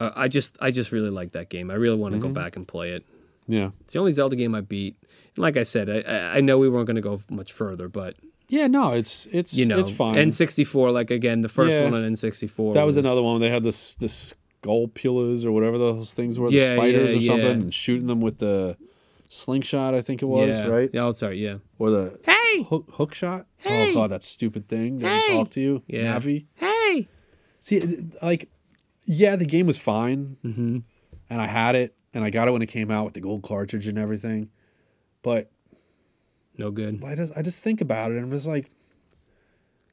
Uh, 0.00 0.10
I 0.16 0.28
just, 0.28 0.56
I 0.60 0.70
just 0.70 0.90
really 0.92 1.10
like 1.10 1.32
that 1.32 1.48
game. 1.50 1.70
I 1.70 1.74
really 1.74 1.96
want 1.96 2.14
to 2.14 2.18
Mm-hmm. 2.18 2.28
go 2.32 2.40
back 2.42 2.56
and 2.56 2.66
play 2.66 2.92
it. 2.92 3.04
Yeah. 3.46 3.70
It's 3.82 3.92
the 3.92 3.98
only 3.98 4.12
Zelda 4.12 4.34
game 4.36 4.54
I 4.54 4.60
beat. 4.62 4.96
And 5.36 5.38
like 5.42 5.56
I 5.56 5.62
said, 5.62 5.90
I, 5.90 6.00
I, 6.00 6.36
I 6.36 6.40
know 6.40 6.58
we 6.58 6.68
weren't 6.68 6.86
going 6.86 6.96
to 6.96 7.02
go 7.02 7.20
much 7.30 7.52
further, 7.52 7.88
but 7.88 8.14
Yeah, 8.48 8.66
no, 8.66 8.92
it's 8.92 9.26
it's 9.26 9.54
you 9.54 9.66
know, 9.66 9.78
it's 9.78 9.90
fine. 9.90 10.14
N64. 10.16 10.92
Like 10.92 11.10
again, 11.10 11.40
the 11.42 11.48
first 11.48 11.72
Yeah. 11.72 11.84
one 11.84 11.94
on 11.94 12.02
N64. 12.12 12.74
that 12.74 12.84
was 12.84 12.96
another 12.96 13.22
one. 13.22 13.40
They 13.40 13.50
had 13.50 13.62
this 13.62 13.94
the 13.96 14.08
skull 14.08 14.88
pillars 14.88 15.44
or 15.44 15.52
whatever 15.52 15.78
those 15.78 16.14
things 16.14 16.38
were, 16.38 16.48
Yeah, 16.50 16.70
the 16.70 16.76
spiders 16.76 17.10
yeah, 17.12 17.18
or 17.18 17.20
something, 17.34 17.46
yeah. 17.58 17.62
and 17.64 17.74
shooting 17.74 18.06
them 18.06 18.20
with 18.20 18.38
the 18.38 18.76
slingshot. 19.28 19.94
I 19.94 20.00
think 20.00 20.22
it 20.22 20.26
was 20.26 20.48
yeah. 20.48 20.66
right, 20.66 20.90
Yeah, 20.92 21.04
oh, 21.06 21.12
sorry. 21.12 21.38
Yeah. 21.44 21.56
or 21.78 21.90
the 21.90 22.18
Hey, 22.24 22.62
hook, 22.64 22.86
hook 22.92 23.14
shot. 23.14 23.46
Hey. 23.58 23.90
Oh 23.90 23.94
god, 23.94 24.10
that 24.10 24.22
stupid 24.22 24.68
thing 24.68 24.98
that 25.00 25.22
Hey. 25.26 25.34
talk 25.34 25.50
to 25.50 25.60
you, 25.60 25.82
Yeah. 25.86 26.16
Navi. 26.18 26.46
hey. 26.54 27.08
See, 27.60 27.82
like, 28.22 28.48
yeah, 29.12 29.36
the 29.36 29.44
game 29.46 29.66
was 29.66 29.78
fine, 29.78 30.36
Mm-hmm. 30.44 30.78
and 31.28 31.40
I 31.40 31.46
had 31.46 31.74
it, 31.74 31.94
and 32.14 32.22
I 32.24 32.30
got 32.30 32.48
it 32.48 32.52
when 32.52 32.62
it 32.62 32.66
came 32.66 32.90
out 32.90 33.04
with 33.04 33.14
the 33.14 33.20
gold 33.20 33.42
cartridge 33.42 33.86
and 33.86 33.98
everything. 33.98 34.50
But 35.22 35.50
No 36.56 36.70
good. 36.70 37.02
I 37.04 37.14
just, 37.14 37.32
I 37.36 37.42
just 37.42 37.60
think 37.62 37.80
about 37.80 38.10
it, 38.12 38.16
and 38.16 38.24
I'm 38.26 38.30
just 38.30 38.46
like, 38.46 38.70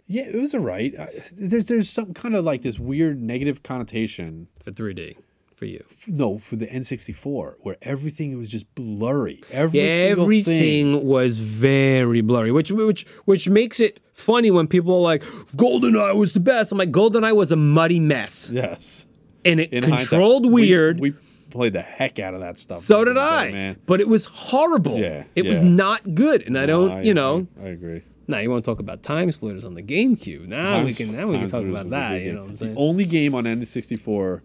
yeah, 0.05 0.24
it 0.24 0.36
was 0.36 0.53
alright. 0.55 0.93
There's, 1.33 1.65
there's 1.67 1.89
some 1.89 2.13
kind 2.13 2.36
of 2.36 2.45
like 2.45 2.62
this 2.62 2.79
weird 2.79 3.21
negative 3.21 3.62
connotation. 3.63 4.47
For 4.63 4.71
3D 4.71 5.17
for 5.55 5.65
you. 5.65 5.83
No, 6.07 6.38
for 6.38 6.55
the 6.55 6.67
N64, 6.67 7.55
where 7.62 7.77
everything 7.81 8.38
was 8.38 8.47
just 8.50 8.74
blurry. 8.75 9.41
Every. 9.51 9.79
Everything 9.81 11.03
was 11.03 11.39
very 11.39 12.21
blurry, 12.21 12.51
which 12.51 12.71
which 12.71 13.07
which 13.25 13.50
makes 13.50 13.79
it 13.79 14.00
funny 14.13 14.51
when 14.51 14.67
people 14.67 14.93
are 14.93 15.01
like, 15.01 15.24
"GoldenEye 15.57 16.15
was 16.15 16.33
the 16.33 16.39
best." 16.39 16.71
I'm 16.71 16.77
like, 16.77 16.91
"GoldenEye 16.91 17.36
was 17.36 17.51
a 17.51 17.55
muddy 17.55 18.00
mess, 18.00 18.51
Yes. 18.53 19.06
And 19.47 19.59
it 19.61 19.73
In 19.73 19.81
controlled 19.83 20.43
hindsight, 20.45 20.53
we- 20.53 20.67
weird." 20.67 20.99
We, 20.99 21.13
played 21.49 21.71
the 21.71 21.81
heck 21.81 22.19
out 22.19 22.33
of 22.33 22.41
that 22.41 22.59
stuff. 22.59 22.79
so 22.79 23.05
did 23.05 23.17
I, 23.17 23.51
man. 23.53 23.77
but 23.85 24.01
it 24.01 24.07
was 24.09 24.25
horrible. 24.25 24.99
Yeah, 24.99 25.23
it 25.33 25.45
was 25.45 25.63
not 25.63 26.13
good, 26.13 26.45
and 26.45 26.57
I 26.59 26.65
don't, 26.65 26.91
I 26.91 27.01
you 27.03 27.13
know. 27.13 27.47
agree. 27.55 27.65
I 27.65 27.67
agree. 27.69 28.01
Now 28.27 28.39
you 28.39 28.51
want 28.51 28.65
to 28.65 28.69
talk 28.69 28.79
about 28.79 29.01
TimeSplitters 29.01 29.63
on 29.65 29.73
the 29.73 29.81
GameCube? 29.81 30.45
Now 30.45 30.83
we 30.83 30.93
can, 30.93 31.13
now 31.13 31.23
we 31.25 31.39
can 31.39 31.49
talk 31.49 31.63
about 31.63 31.87
that. 31.91 32.19
You 32.21 32.33
know 32.33 32.41
what 32.43 32.49
I'm 32.49 32.55
The 32.57 32.75
only 32.75 33.05
game 33.05 33.33
on 33.33 33.45
N64 33.45 34.41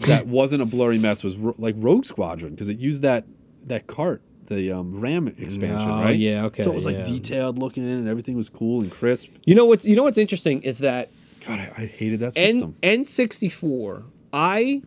that 0.00 0.26
wasn't 0.26 0.60
a 0.60 0.66
blurry 0.66 0.98
mess 0.98 1.24
was 1.24 1.36
Ro- 1.38 1.54
like 1.58 1.74
Rogue 1.78 2.04
Squadron 2.04 2.50
because 2.52 2.68
it 2.68 2.78
used 2.78 3.02
that 3.02 3.24
that 3.66 3.86
cart, 3.86 4.20
the 4.48 4.70
um, 4.72 5.00
RAM 5.00 5.26
expansion, 5.28 5.88
Oh, 5.90 6.02
right? 6.02 6.18
yeah, 6.18 6.44
okay, 6.44 6.62
So 6.62 6.70
it 6.70 6.74
was 6.74 6.84
like 6.84 6.98
yeah. 6.98 7.04
detailed 7.04 7.58
looking 7.58 7.88
and 7.88 8.06
everything 8.06 8.36
was 8.36 8.50
cool 8.50 8.82
and 8.82 8.90
crisp. 8.90 9.30
You 9.46 9.54
know 9.54 9.64
what's, 9.64 9.86
you 9.86 9.96
know 9.96 10.02
what's 10.02 10.18
interesting 10.18 10.60
is 10.62 10.80
that 10.80 11.08
God, 11.46 11.58
I, 11.60 11.72
I 11.76 11.86
hated 11.86 12.20
that 12.20 12.36
N 12.38 12.52
system. 12.52 12.76
N64. 12.82 14.04
I 14.32 14.82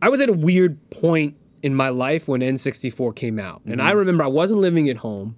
I 0.00 0.08
was 0.08 0.20
at 0.20 0.28
a 0.28 0.32
weird 0.32 0.78
point 0.90 1.36
in 1.62 1.74
my 1.74 1.88
life 1.88 2.28
when 2.28 2.40
N64 2.40 3.14
came 3.16 3.38
out, 3.38 3.62
and 3.64 3.78
Mm-hmm. 3.78 3.86
I 3.88 3.92
remember 3.92 4.24
I 4.24 4.28
wasn't 4.28 4.60
living 4.60 4.88
at 4.88 4.98
home, 4.98 5.36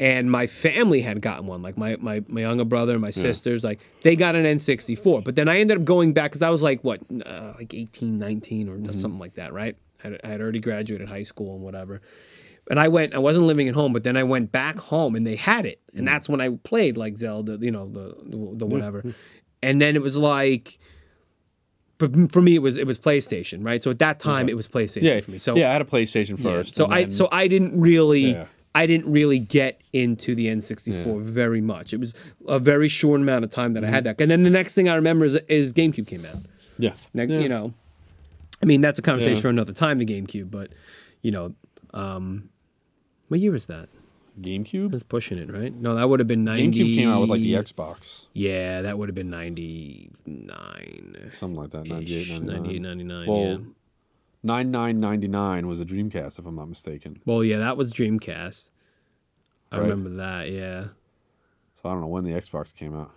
and 0.00 0.30
my 0.30 0.46
family 0.46 1.00
had 1.02 1.20
gotten 1.20 1.46
one. 1.46 1.62
Like 1.62 1.76
my 1.78 1.96
my 2.00 2.22
my 2.28 2.40
younger 2.42 2.64
brother 2.64 2.92
and 2.92 3.00
my 3.02 3.10
sisters, 3.10 3.62
like 3.64 3.80
they 4.02 4.16
got 4.16 4.34
an 4.34 4.44
N64. 4.44 5.24
But 5.24 5.36
then 5.36 5.48
I 5.48 5.58
ended 5.58 5.78
up 5.78 5.84
going 5.84 6.12
back 6.12 6.30
because 6.32 6.42
I 6.42 6.50
was 6.50 6.62
like 6.62 6.82
what, 6.82 7.00
uh, 7.24 7.52
like 7.56 7.72
18, 7.74 8.18
19 8.18 8.68
or 8.68 8.76
Mm-hmm. 8.76 8.92
something 8.92 9.20
like 9.20 9.34
that, 9.34 9.52
right? 9.52 9.76
I 10.02 10.08
had, 10.08 10.20
I 10.24 10.28
had 10.28 10.40
already 10.40 10.60
graduated 10.60 11.08
high 11.08 11.22
school 11.22 11.54
and 11.54 11.62
whatever. 11.64 12.02
And 12.70 12.80
I 12.80 12.88
went, 12.88 13.14
I 13.14 13.18
wasn't 13.18 13.44
living 13.46 13.68
at 13.68 13.74
home, 13.74 13.92
but 13.92 14.04
then 14.04 14.16
I 14.16 14.22
went 14.22 14.50
back 14.50 14.78
home 14.78 15.14
and 15.16 15.26
they 15.26 15.36
had 15.36 15.66
it. 15.66 15.80
Mm. 15.94 15.98
And 16.00 16.08
that's 16.08 16.28
when 16.30 16.40
I 16.40 16.48
played 16.64 16.96
like 16.96 17.16
Zelda, 17.18 17.58
you 17.60 17.70
know, 17.70 17.88
the 17.88 18.16
the, 18.24 18.50
the 18.56 18.66
whatever. 18.66 19.02
And 19.64 19.80
then 19.80 19.96
it 19.96 20.02
was 20.02 20.16
like, 20.16 20.78
but 21.98 22.32
for 22.32 22.42
me, 22.42 22.54
it 22.54 22.62
was 22.62 22.76
it 22.76 22.86
was 22.86 22.98
PlayStation, 22.98 23.64
right? 23.64 23.82
So 23.82 23.90
at 23.90 23.98
that 24.00 24.18
time, 24.20 24.48
it 24.48 24.56
was 24.56 24.66
PlayStation 24.68 25.02
yeah, 25.02 25.20
for 25.20 25.30
me. 25.30 25.38
So 25.38 25.56
yeah, 25.56 25.70
I 25.70 25.72
had 25.74 25.82
a 25.82 25.84
PlayStation 25.84 26.40
first. 26.40 26.74
so 26.74 26.86
I 26.86 27.02
then- 27.04 27.12
so 27.12 27.28
I 27.32 27.46
didn't 27.48 27.78
really 27.80 28.32
Yeah. 28.32 28.46
I 28.76 28.86
didn't 28.86 29.10
really 29.10 29.38
get 29.38 29.80
into 29.92 30.34
the 30.34 30.48
N64 30.48 31.22
very 31.22 31.60
much. 31.60 31.92
It 31.94 32.00
was 32.00 32.12
a 32.48 32.58
very 32.58 32.88
short 32.88 33.20
amount 33.20 33.44
of 33.44 33.50
time 33.52 33.74
that 33.74 33.84
I 33.84 33.86
Mm-hmm. 33.86 33.94
had 33.94 34.04
that. 34.04 34.20
And 34.20 34.28
then 34.30 34.42
the 34.42 34.50
next 34.50 34.74
thing 34.74 34.88
I 34.88 34.96
remember 34.96 35.24
is, 35.24 35.34
is 35.48 35.72
GameCube 35.72 36.08
came 36.08 36.24
out. 36.24 36.38
yeah, 36.76 36.94
Now, 37.14 37.22
yeah. 37.22 37.38
You 37.38 37.48
know, 37.48 37.72
I 38.60 38.66
mean 38.66 38.80
that's 38.80 38.98
a 38.98 39.02
conversation 39.02 39.36
Yeah. 39.36 39.42
for 39.42 39.48
another 39.48 39.72
time. 39.72 39.98
The 39.98 40.04
GameCube, 40.06 40.50
but 40.50 40.72
you 41.22 41.30
know, 41.30 41.54
um, 41.92 42.48
what 43.28 43.38
year 43.40 43.52
was 43.52 43.66
that? 43.66 43.88
GameCube. 44.40 44.90
That's 44.90 45.02
pushing 45.02 45.38
it, 45.38 45.52
right? 45.52 45.72
No, 45.74 45.94
that 45.94 46.08
would 46.08 46.20
have 46.20 46.26
been 46.26 46.44
ninety. 46.44 46.68
GameCube 46.84 46.94
came 46.96 47.08
out 47.10 47.20
with 47.20 47.30
like 47.30 47.40
the 47.40 47.54
Xbox, 47.54 48.26
Yeah, 48.32 48.82
that 48.82 48.98
would 48.98 49.08
have 49.08 49.14
been 49.14 49.30
ninety 49.30 50.10
nine. 50.26 51.30
something 51.32 51.56
like 51.60 51.70
that. 51.70 51.86
98, 51.86 52.40
99. 52.40 52.62
98, 52.62 52.82
99, 52.82 53.26
Well, 53.28 53.38
yeah. 53.44 53.56
nine 54.42 54.70
nine 54.70 55.00
ninety 55.00 55.28
nine 55.28 55.66
was 55.68 55.80
a 55.80 55.84
Dreamcast, 55.84 56.38
if 56.38 56.46
I'm 56.46 56.56
not 56.56 56.68
mistaken. 56.68 57.20
Well, 57.24 57.44
yeah, 57.44 57.58
that 57.58 57.76
was 57.76 57.92
Dreamcast. 57.92 58.70
I 59.72 59.76
Right. 59.78 59.82
remember 59.84 60.10
that. 60.16 60.50
Yeah. 60.50 60.88
So 61.74 61.88
I 61.88 61.92
don't 61.92 62.00
know 62.00 62.06
when 62.08 62.24
the 62.24 62.32
Xbox 62.32 62.74
came 62.74 62.94
out. 62.94 63.12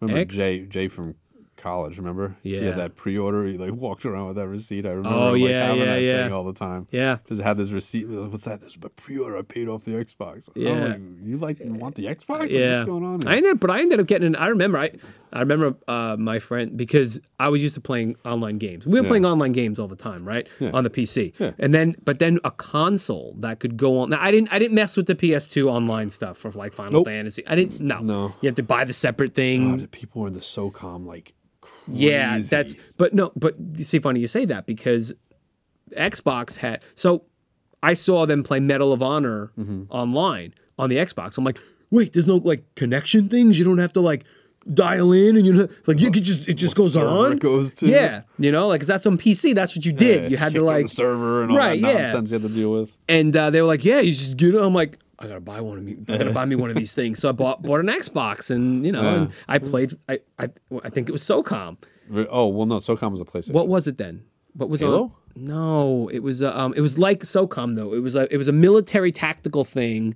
Remember 0.00 0.20
X? 0.20 0.36
Jay 0.36 0.60
Jay 0.66 0.88
from 0.88 1.14
college? 1.58 1.98
Remember? 1.98 2.34
Yeah. 2.42 2.62
had 2.62 2.76
that 2.76 2.94
pre-order. 2.96 3.44
He 3.44 3.58
like 3.58 3.72
walked 3.72 4.06
around 4.06 4.28
with 4.28 4.36
that 4.36 4.48
receipt. 4.48 4.86
I 4.86 4.90
remember. 4.90 5.10
Oh, 5.18 5.32
like, 5.32 5.42
yeah, 5.42 5.66
having 5.66 5.78
yeah, 5.80 5.84
that 5.86 6.00
yeah. 6.02 6.22
thing 6.24 6.32
all 6.32 6.44
the 6.44 6.52
time. 6.54 6.86
Yeah. 6.90 7.18
Just 7.28 7.42
had 7.42 7.56
this 7.58 7.70
receipt. 7.70 8.08
Like, 8.08 8.30
What's 8.30 8.44
that? 8.44 8.60
This 8.60 8.72
is 8.74 8.82
my 8.82 8.88
pre-order. 8.96 9.36
I 9.36 9.42
paid 9.42 9.68
off 9.68 9.84
the 9.84 9.92
Xbox. 9.92 10.48
I'm 10.56 10.62
Yeah. 10.62 10.84
like, 10.86 11.00
you 11.22 11.36
like 11.36 11.60
you 11.60 11.74
want 11.74 11.96
the 11.96 12.06
Xbox? 12.06 12.38
Like, 12.40 12.50
Yeah. 12.50 12.72
What's 12.76 12.84
going 12.84 13.04
on? 13.04 13.26
I 13.26 13.30
here? 13.30 13.36
ended 13.38 13.52
up, 13.52 13.60
but 13.60 13.70
I 13.70 13.80
ended 13.80 14.00
up 14.00 14.06
getting. 14.06 14.34
I 14.36 14.46
remember. 14.48 14.78
I 14.78 14.90
I 15.30 15.40
remember 15.40 15.76
uh, 15.86 16.16
my 16.18 16.38
friend 16.38 16.74
because 16.76 17.20
I 17.38 17.48
was 17.50 17.62
used 17.62 17.74
to 17.74 17.82
playing 17.82 18.16
online 18.24 18.56
games. 18.56 18.86
We 18.86 18.92
were 18.98 19.04
Yeah. 19.04 19.08
playing 19.08 19.26
online 19.26 19.52
games 19.52 19.78
all 19.78 19.86
the 19.88 19.94
time, 19.96 20.26
right? 20.26 20.48
Yeah. 20.58 20.70
On 20.72 20.84
the 20.84 20.90
PC. 20.90 21.34
Yeah. 21.38 21.50
And 21.58 21.74
then, 21.74 21.96
but 22.02 22.18
then 22.18 22.38
a 22.44 22.50
console 22.50 23.34
that 23.40 23.60
could 23.60 23.76
go 23.76 23.98
on. 23.98 24.08
Now, 24.10 24.18
I 24.22 24.30
didn't. 24.30 24.52
I 24.52 24.58
didn't 24.58 24.74
mess 24.74 24.96
with 24.96 25.06
the 25.06 25.14
PS2 25.14 25.68
online 25.68 26.08
stuff 26.10 26.38
for 26.38 26.50
like 26.52 26.72
Final 26.72 26.92
Nope. 27.00 27.06
Fantasy. 27.08 27.46
I 27.46 27.56
didn't. 27.56 27.80
No. 27.80 28.00
No. 28.00 28.34
You 28.40 28.46
have 28.48 28.56
to 28.56 28.62
buy 28.62 28.84
the 28.84 28.92
separate 28.94 29.34
thing. 29.34 29.78
God, 29.80 29.90
people 29.90 30.22
were 30.22 30.28
in 30.28 30.34
the 30.34 30.40
SOCOM 30.40 31.04
like 31.06 31.34
crazy. 31.84 32.04
Yeah, 32.06 32.38
that's 32.40 32.74
but 32.96 33.14
no, 33.14 33.32
but 33.36 33.54
you 33.76 33.84
see, 33.84 33.98
funny 33.98 34.20
you 34.20 34.26
say 34.26 34.44
that 34.46 34.66
because 34.66 35.12
Xbox 35.96 36.58
had 36.58 36.82
so 36.94 37.24
I 37.82 37.94
saw 37.94 38.26
them 38.26 38.42
play 38.42 38.60
Medal 38.60 38.92
of 38.92 39.02
Honor 39.02 39.52
Mm-hmm. 39.58 39.84
online 39.90 40.54
on 40.78 40.90
the 40.90 40.96
Xbox. 40.96 41.38
I'm 41.38 41.44
like, 41.44 41.58
wait, 41.90 42.12
there's 42.12 42.26
no 42.26 42.36
like 42.36 42.74
connection 42.74 43.28
things. 43.28 43.58
You 43.58 43.64
don't 43.64 43.78
have 43.78 43.92
to 43.94 44.00
like 44.00 44.24
dial 44.74 45.12
in, 45.12 45.36
and 45.36 45.46
you 45.46 45.52
know, 45.54 45.68
like 45.86 45.98
you 46.00 46.10
could 46.10 46.24
just 46.24 46.48
it 46.48 46.54
just 46.54 46.76
What 46.76 46.84
goes 46.84 46.96
on. 46.96 47.32
it 47.32 47.40
goes 47.40 47.74
to. 47.76 47.86
Yeah, 47.88 48.22
you 48.38 48.52
know, 48.52 48.68
like 48.68 48.80
'cause 48.80 48.88
that's 48.88 49.06
on 49.06 49.16
PC. 49.16 49.54
That's 49.54 49.74
what 49.74 49.86
you 49.86 49.92
did. 49.92 50.24
Yeah, 50.24 50.28
you 50.28 50.36
had 50.36 50.52
to 50.52 50.62
like 50.62 50.84
the 50.84 50.88
server 50.88 51.42
and 51.42 51.52
all 51.52 51.56
Right, 51.58 51.80
that 51.80 51.88
yeah. 51.94 52.02
nonsense 52.02 52.30
you 52.30 52.38
had 52.38 52.48
to 52.48 52.54
deal 52.54 52.72
with. 52.72 52.92
and 53.08 53.34
uh, 53.34 53.50
they 53.50 53.60
were 53.62 53.66
like, 53.68 53.84
"Yeah, 53.84 54.00
you 54.00 54.12
just 54.12 54.36
get 54.36 54.54
it." 54.54 54.60
I'm 54.62 54.74
like, 54.74 54.98
"I 55.18 55.26
gotta 55.26 55.40
buy 55.40 55.60
one 55.60 55.78
of 55.78 55.84
me. 55.84 55.96
I 56.08 56.18
gotta 56.18 56.32
buy 56.32 56.44
me 56.44 56.56
one 56.56 56.70
of 56.70 56.76
these 56.76 56.94
things." 56.94 57.18
So 57.18 57.28
I 57.28 57.32
bought 57.32 57.62
bought 57.62 57.80
an 57.80 57.86
Xbox, 57.86 58.50
and 58.50 58.84
you 58.84 58.92
know, 58.92 59.14
and 59.14 59.32
I 59.48 59.58
played. 59.58 59.92
I, 60.08 60.20
I 60.38 60.48
I 60.84 60.90
think 60.90 61.08
it 61.08 61.12
was 61.12 61.22
SOCOM. 61.22 61.76
Oh 62.30 62.48
well, 62.48 62.66
no, 62.66 62.76
SOCOM 62.76 63.10
was 63.10 63.20
a 63.20 63.24
PlayStation. 63.24 63.52
What 63.52 63.68
was 63.68 63.86
it 63.86 63.98
then? 63.98 64.24
What 64.54 64.68
was 64.68 64.80
Halo? 64.80 65.02
on? 65.04 65.12
No, 65.36 66.08
it 66.08 66.20
was 66.20 66.42
uh, 66.42 66.52
um, 66.58 66.72
it 66.74 66.80
was 66.80 66.98
like 66.98 67.20
SOCOM 67.20 67.76
though. 67.76 67.92
It 67.94 68.00
was 68.00 68.14
a 68.16 68.32
it 68.32 68.38
was 68.38 68.48
a 68.48 68.52
military 68.52 69.12
tactical 69.12 69.64
thing, 69.64 70.14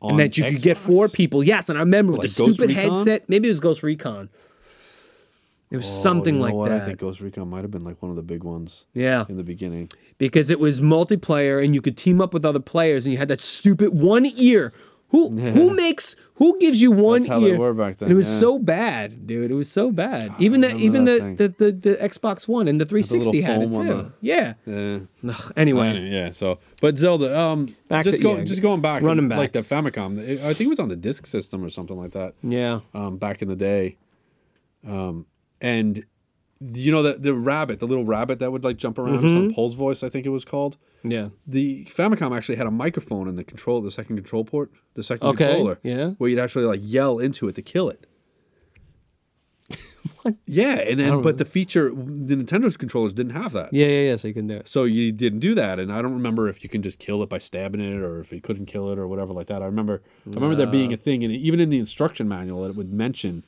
On 0.00 0.10
and 0.10 0.18
that 0.18 0.36
you 0.36 0.44
could 0.44 0.62
get 0.62 0.76
four 0.76 1.08
people. 1.08 1.42
Yes, 1.42 1.68
and 1.68 1.78
I 1.78 1.82
remember 1.82 2.12
with 2.12 2.20
Like 2.22 2.30
the 2.30 2.42
Ghost 2.44 2.54
stupid 2.54 2.76
Recon? 2.76 2.92
headset. 2.94 3.28
Maybe 3.28 3.48
it 3.48 3.50
was 3.50 3.60
Ghost 3.60 3.82
Recon. 3.82 4.28
It 5.70 5.76
was 5.76 5.86
Oh, 5.86 5.88
something 6.02 6.34
you 6.36 6.40
know 6.40 6.46
like 6.46 6.54
what? 6.54 6.68
that. 6.70 6.82
I 6.82 6.84
think 6.86 6.98
Ghost 6.98 7.20
Recon 7.20 7.48
might 7.48 7.62
have 7.62 7.70
been 7.70 7.84
like 7.84 8.00
one 8.00 8.10
of 8.10 8.16
the 8.16 8.22
big 8.22 8.42
ones 8.44 8.86
yeah, 8.94 9.24
in 9.28 9.36
the 9.36 9.44
beginning. 9.44 9.90
because 10.16 10.50
it 10.50 10.58
was 10.60 10.80
multiplayer 10.80 11.62
and 11.62 11.74
you 11.74 11.80
could 11.82 11.96
team 11.96 12.20
up 12.20 12.32
with 12.32 12.44
other 12.44 12.60
players, 12.60 13.04
and 13.04 13.12
you 13.12 13.18
had 13.18 13.28
that 13.28 13.40
stupid 13.42 13.90
one 13.92 14.24
ear. 14.36 14.72
Who 15.10 15.30
who 15.38 15.70
makes 15.70 16.16
who 16.34 16.58
gives 16.58 16.82
you 16.82 16.90
one 16.92 17.20
That's 17.22 17.28
how 17.28 17.40
ear? 17.40 17.52
they 17.52 17.56
were 17.58 17.72
back 17.72 17.96
then, 17.96 18.06
And 18.08 18.12
it 18.12 18.16
was 18.16 18.28
yeah. 18.30 18.40
so 18.40 18.58
bad, 18.58 19.26
dude. 19.26 19.50
It 19.50 19.54
was 19.54 19.70
so 19.70 19.90
bad. 19.90 20.34
even 20.38 20.60
that 20.60 20.74
even 20.76 21.04
that 21.06 21.36
the, 21.38 21.48
the, 21.48 21.70
the 21.72 21.72
the 21.90 21.96
Xbox 21.96 22.46
One 22.46 22.68
and 22.68 22.78
the 22.78 22.84
360 22.84 23.40
had 23.40 23.62
it 23.62 23.72
too. 23.72 24.12
Yeah. 24.20 24.52
Yeah. 24.66 24.98
Anyway, 25.56 26.10
yeah. 26.10 26.30
So, 26.30 26.58
but 26.82 26.98
Zelda, 26.98 27.38
um, 27.38 27.74
Back 27.88 28.04
just 28.04 28.18
to- 28.18 28.22
go, 28.22 28.36
yeah, 28.36 28.44
just 28.44 28.60
going 28.60 28.82
back, 28.82 29.02
running 29.02 29.28
back, 29.28 29.38
like 29.38 29.52
the 29.52 29.60
Famicom. 29.62 30.18
it- 30.18 30.40
I 30.40 30.52
think 30.52 30.66
it 30.66 30.68
was 30.68 30.78
on 30.80 30.88
the 30.88 30.96
disk 30.96 31.24
system 31.26 31.64
or 31.64 31.70
something 31.70 31.96
like 31.96 32.12
that. 32.12 32.34
yeah. 32.42 32.80
Um, 32.92 33.16
back 33.16 33.40
in 33.40 33.48
the 33.48 33.56
day, 33.56 33.96
um, 34.86 35.24
and 35.60 36.04
you 36.60 36.90
know 36.90 37.02
the 37.02 37.14
the 37.14 37.34
rabbit, 37.34 37.78
the 37.80 37.86
little 37.86 38.04
rabbit 38.04 38.38
that 38.40 38.50
would 38.52 38.64
like 38.64 38.76
jump 38.76 38.98
around, 38.98 39.18
Mm-hmm. 39.18 39.32
some 39.32 39.54
Pols 39.54 39.74
Voice, 39.76 40.02
I 40.02 40.08
think 40.08 40.26
it 40.26 40.30
was 40.30 40.44
called. 40.44 40.76
Yeah. 41.04 41.28
The 41.46 41.84
Famicom 41.84 42.36
actually 42.36 42.56
had 42.56 42.66
a 42.66 42.70
microphone 42.72 43.28
in 43.28 43.36
the 43.36 43.44
control, 43.44 43.80
the 43.80 43.90
second 43.92 44.16
control 44.16 44.44
port, 44.44 44.70
the 44.94 45.02
second 45.04 45.28
Okay, 45.28 45.46
controller. 45.46 45.78
yeah. 45.84 46.10
Where 46.18 46.28
you'd 46.28 46.40
actually 46.40 46.64
like 46.64 46.80
yell 46.82 47.18
into 47.20 47.46
it 47.48 47.54
to 47.54 47.62
kill 47.62 47.88
it. 47.88 48.06
What? 50.22 50.34
Yeah, 50.46 50.76
and 50.80 50.98
then 50.98 51.22
but 51.22 51.38
the 51.38 51.44
feature, 51.44 51.90
the 51.90 52.34
Nintendo's 52.36 52.76
controllers 52.76 53.12
didn't 53.12 53.32
have 53.34 53.52
that. 53.52 53.72
Yeah, 53.72 53.86
yeah, 53.86 54.10
yeah. 54.10 54.16
So 54.16 54.26
you 54.28 54.34
can 54.34 54.46
do 54.46 54.54
it. 54.56 54.66
So 54.68 54.84
you 54.84 55.12
didn't 55.12 55.40
do 55.40 55.54
that, 55.54 55.78
and 55.78 55.92
I 55.92 56.00
don't 56.02 56.14
remember 56.14 56.48
if 56.48 56.62
you 56.64 56.68
can 56.68 56.82
just 56.82 56.98
kill 56.98 57.22
it 57.22 57.28
by 57.28 57.38
stabbing 57.38 57.80
it, 57.80 58.00
or 58.00 58.20
if 58.20 58.32
you 58.32 58.40
couldn't 58.40 58.66
kill 58.66 58.90
it, 58.90 58.98
or 58.98 59.06
whatever 59.06 59.32
like 59.32 59.46
that. 59.48 59.62
I 59.62 59.66
remember, 59.66 60.02
I 60.26 60.30
remember 60.34 60.56
there 60.56 60.66
being 60.66 60.92
a 60.92 60.96
thing, 60.96 61.22
and 61.24 61.32
even 61.32 61.60
in 61.60 61.68
the 61.70 61.78
instruction 61.78 62.26
manual, 62.28 62.64
it 62.64 62.74
would 62.74 62.90
mention 62.92 63.44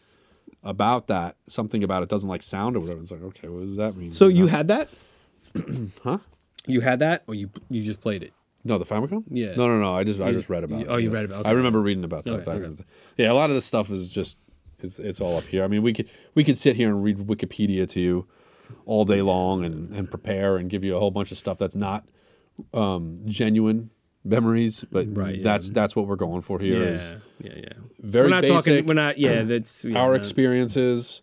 about 0.62 1.06
that. 1.08 1.36
Something 1.48 1.82
about 1.84 2.02
it 2.02 2.08
doesn't 2.08 2.28
like 2.28 2.42
sound 2.42 2.76
or 2.76 2.80
whatever. 2.80 3.00
It's 3.00 3.10
like, 3.10 3.22
okay, 3.22 3.48
what 3.48 3.64
does 3.66 3.76
that 3.76 3.96
mean? 3.96 4.12
So 4.12 4.28
you 4.28 4.46
had 4.46 4.68
that? 4.68 4.88
huh? 6.04 6.18
You 6.66 6.80
had 6.80 6.98
that, 6.98 7.24
or 7.26 7.34
you 7.34 7.50
you 7.68 7.82
just 7.82 8.00
played 8.00 8.22
it? 8.22 8.32
No, 8.64 8.76
the 8.76 8.84
Famicom. 8.84 9.24
Yeah. 9.30 9.54
No, 9.54 9.66
no, 9.66 9.78
no. 9.78 9.94
I 9.94 10.04
just 10.04 10.20
I 10.20 10.32
just 10.32 10.48
read 10.48 10.64
about. 10.64 10.80
you- 10.80 10.84
it. 10.86 10.88
oh, 10.90 10.96
you 10.96 11.10
read 11.10 11.24
about 11.24 11.40
it. 11.40 11.46
I 11.46 11.52
remember 11.52 11.80
reading 11.80 12.04
about 12.04 12.24
that 12.24 12.34
Okay, 12.34 12.44
back 12.44 12.56
okay. 12.62 12.84
Yeah, 13.16 13.32
a 13.32 13.34
lot 13.34 13.48
of 13.50 13.56
this 13.56 13.64
stuff 13.64 13.90
is 13.90 14.12
just 14.12 14.36
it's 14.80 14.98
it's 14.98 15.20
all 15.20 15.36
up 15.38 15.44
here. 15.44 15.64
I 15.64 15.68
mean, 15.68 15.82
we 15.82 15.92
could 15.92 16.10
we 16.34 16.44
could 16.44 16.56
sit 16.56 16.76
here 16.76 16.88
and 16.88 17.02
read 17.02 17.16
Wikipedia 17.18 17.88
to 17.88 18.00
you 18.00 18.26
all 18.84 19.04
day 19.04 19.22
long 19.22 19.64
and 19.64 19.90
and 19.94 20.10
prepare 20.10 20.56
and 20.56 20.68
give 20.68 20.84
you 20.84 20.96
a 20.96 21.00
whole 21.00 21.10
bunch 21.10 21.32
of 21.32 21.38
stuff 21.38 21.58
that's 21.58 21.74
not 21.74 22.06
um, 22.74 23.20
genuine 23.24 23.90
memories, 24.24 24.84
but 24.90 25.06
Right, 25.16 25.36
yeah. 25.36 25.42
that's 25.44 25.70
that's 25.70 25.94
what 25.96 26.06
we're 26.06 26.16
going 26.16 26.42
for 26.42 26.58
here. 26.58 26.82
Yeah, 26.94 27.12
yeah, 27.40 27.52
yeah. 27.56 27.68
very 28.00 28.26
we're 28.26 28.30
not 28.30 28.40
talking. 28.42 28.72
basic. 28.74 28.86
We're 28.86 28.94
not. 28.94 29.18
Yeah, 29.18 29.42
that's 29.42 29.84
yeah, 29.84 29.98
our 29.98 30.10
not- 30.12 30.18
experiences, 30.20 31.22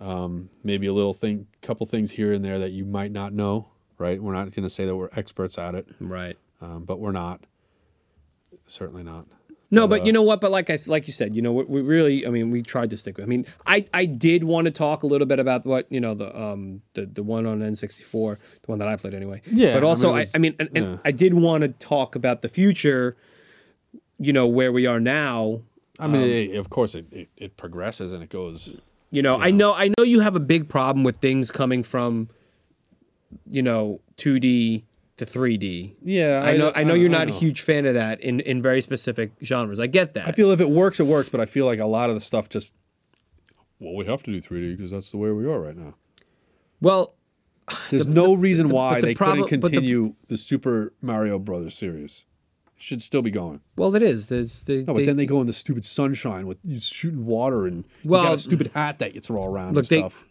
um, 0.00 0.50
maybe 0.64 0.86
a 0.86 0.92
little 0.92 1.12
thing, 1.12 1.46
couple 1.62 1.86
things 1.86 2.10
here 2.12 2.32
and 2.32 2.44
there 2.44 2.58
that 2.58 2.72
you 2.72 2.84
might 2.84 3.12
not 3.12 3.32
know. 3.32 3.68
Right, 3.98 4.20
we're 4.22 4.34
not 4.34 4.44
going 4.54 4.62
to 4.64 4.68
say 4.70 4.84
that 4.84 4.94
we're 4.94 5.08
experts 5.16 5.56
at 5.56 5.74
it, 5.74 5.88
Right. 6.00 6.36
um, 6.60 6.84
but 6.84 7.00
we're 7.00 7.12
not. 7.12 7.40
Certainly 8.66 9.04
not. 9.04 9.26
No, 9.70 9.88
but 9.88 10.06
you 10.06 10.12
know 10.12 10.22
what? 10.22 10.40
But 10.40 10.52
like 10.52 10.70
I 10.70 10.78
like 10.86 11.06
you 11.08 11.12
said, 11.12 11.34
you 11.34 11.42
know, 11.42 11.52
we, 11.52 11.64
we 11.64 11.80
really, 11.80 12.24
I 12.26 12.30
mean, 12.30 12.50
we 12.52 12.62
tried 12.62 12.90
to 12.90 12.96
stick 12.96 13.16
with. 13.16 13.26
I 13.26 13.28
mean, 13.28 13.46
I 13.66 13.84
I 13.92 14.04
did 14.06 14.44
want 14.44 14.66
to 14.66 14.70
talk 14.70 15.02
a 15.02 15.06
little 15.08 15.26
bit 15.26 15.40
about 15.40 15.66
what 15.66 15.90
you 15.90 16.00
know 16.00 16.14
the 16.14 16.36
um 16.40 16.82
the 16.94 17.06
the 17.06 17.22
one 17.24 17.46
on 17.46 17.62
N 17.62 17.74
sixty 17.74 18.04
four, 18.04 18.38
the 18.62 18.66
one 18.66 18.78
that 18.78 18.86
I 18.86 18.94
played 18.96 19.12
anyway. 19.14 19.42
Yeah, 19.50 19.74
But 19.74 19.82
also, 19.82 20.14
I, 20.14 20.18
was- 20.20 20.34
I 20.36 20.38
mean, 20.38 20.54
and, 20.60 20.68
and 20.74 20.84
yeah. 20.92 20.96
I 21.04 21.10
did 21.10 21.34
want 21.34 21.62
to 21.62 21.68
talk 21.68 22.14
about 22.14 22.42
the 22.42 22.48
future. 22.48 23.16
You 24.18 24.32
know 24.32 24.46
where 24.46 24.70
we 24.72 24.86
are 24.86 25.00
now. 25.00 25.62
I 25.98 26.06
mean, 26.06 26.20
it, 26.22 26.54
of 26.56 26.70
course, 26.70 26.94
it, 26.94 27.06
it, 27.10 27.28
it 27.36 27.56
progresses 27.56 28.12
and 28.12 28.22
it 28.22 28.28
goes. 28.30 28.80
You 29.10 29.22
know, 29.22 29.36
I 29.40 29.50
know 29.50 29.72
I 29.74 29.88
know 29.98 30.04
you 30.04 30.20
have 30.20 30.36
a 30.36 30.40
big 30.40 30.68
problem 30.68 31.04
with 31.04 31.16
things 31.16 31.50
coming 31.50 31.82
from, 31.82 32.28
you 33.50 33.62
know, 33.62 34.00
two 34.16 34.38
D 34.38 34.84
to 35.16 35.26
three 35.26 35.56
D. 35.56 35.96
Yeah, 36.02 36.42
I 36.44 36.56
know. 36.56 36.72
I, 36.74 36.84
know 36.84 36.94
you're 36.94 37.08
not 37.08 37.28
know. 37.28 37.34
a 37.34 37.38
huge 37.38 37.60
fan 37.62 37.86
of 37.86 37.94
that 37.94 38.20
in 38.20 38.40
in 38.40 38.60
very 38.62 38.80
specific 38.82 39.32
genres. 39.42 39.80
I 39.80 39.86
get 39.86 40.14
that. 40.14 40.26
I 40.28 40.32
feel 40.32 40.50
if 40.50 40.60
it 40.60 40.68
works, 40.70 41.00
it 41.00 41.06
works. 41.06 41.28
But 41.28 41.40
I 41.40 41.46
feel 41.46 41.66
like 41.66 41.78
a 41.78 41.86
lot 41.86 42.08
of 42.10 42.16
the 42.16 42.20
stuff 42.20 42.48
just. 42.48 42.72
Well, 43.78 43.94
we 43.94 44.06
have 44.06 44.22
to 44.22 44.32
do 44.32 44.40
3D 44.40 44.76
because 44.76 44.90
that's 44.90 45.10
the 45.10 45.18
way 45.18 45.30
we 45.32 45.44
are 45.46 45.60
right 45.60 45.76
now. 45.76 45.94
well, 46.80 47.14
There's 47.90 48.06
no 48.06 48.32
reason 48.34 48.68
but 48.68 48.74
why 48.74 49.00
the 49.00 49.08
they 49.08 49.14
problem- 49.14 49.48
couldn't 49.48 49.60
the- 49.60 49.68
continue 49.70 50.14
the, 50.28 50.38
Super 50.38 50.94
Mario 51.02 51.38
Brothers 51.38 51.76
series. 51.76 52.24
It 52.68 52.82
should 52.82 53.02
still 53.02 53.20
be 53.22 53.30
going. 53.30 53.60
well, 53.76 53.94
it 53.94 54.02
is. 54.02 54.26
There's, 54.26 54.62
they, 54.62 54.84
No, 54.84 54.94
but 54.94 55.04
then 55.04 55.16
they 55.18 55.26
go 55.26 55.40
in 55.42 55.46
the 55.46 55.52
stupid 55.52 55.84
sunshine 55.84 56.46
with 56.46 56.56
you 56.64 56.80
shooting 56.80 57.26
water 57.26 57.66
and 57.66 57.84
you 58.02 58.10
got 58.10 58.32
a 58.34 58.38
stupid 58.38 58.70
hat 58.74 58.98
that 59.00 59.14
you 59.14 59.20
throw 59.20 59.44
around 59.44 59.74
Look, 59.74 59.82
and 59.84 59.88
they- 59.90 60.00
stuff. 60.00 60.24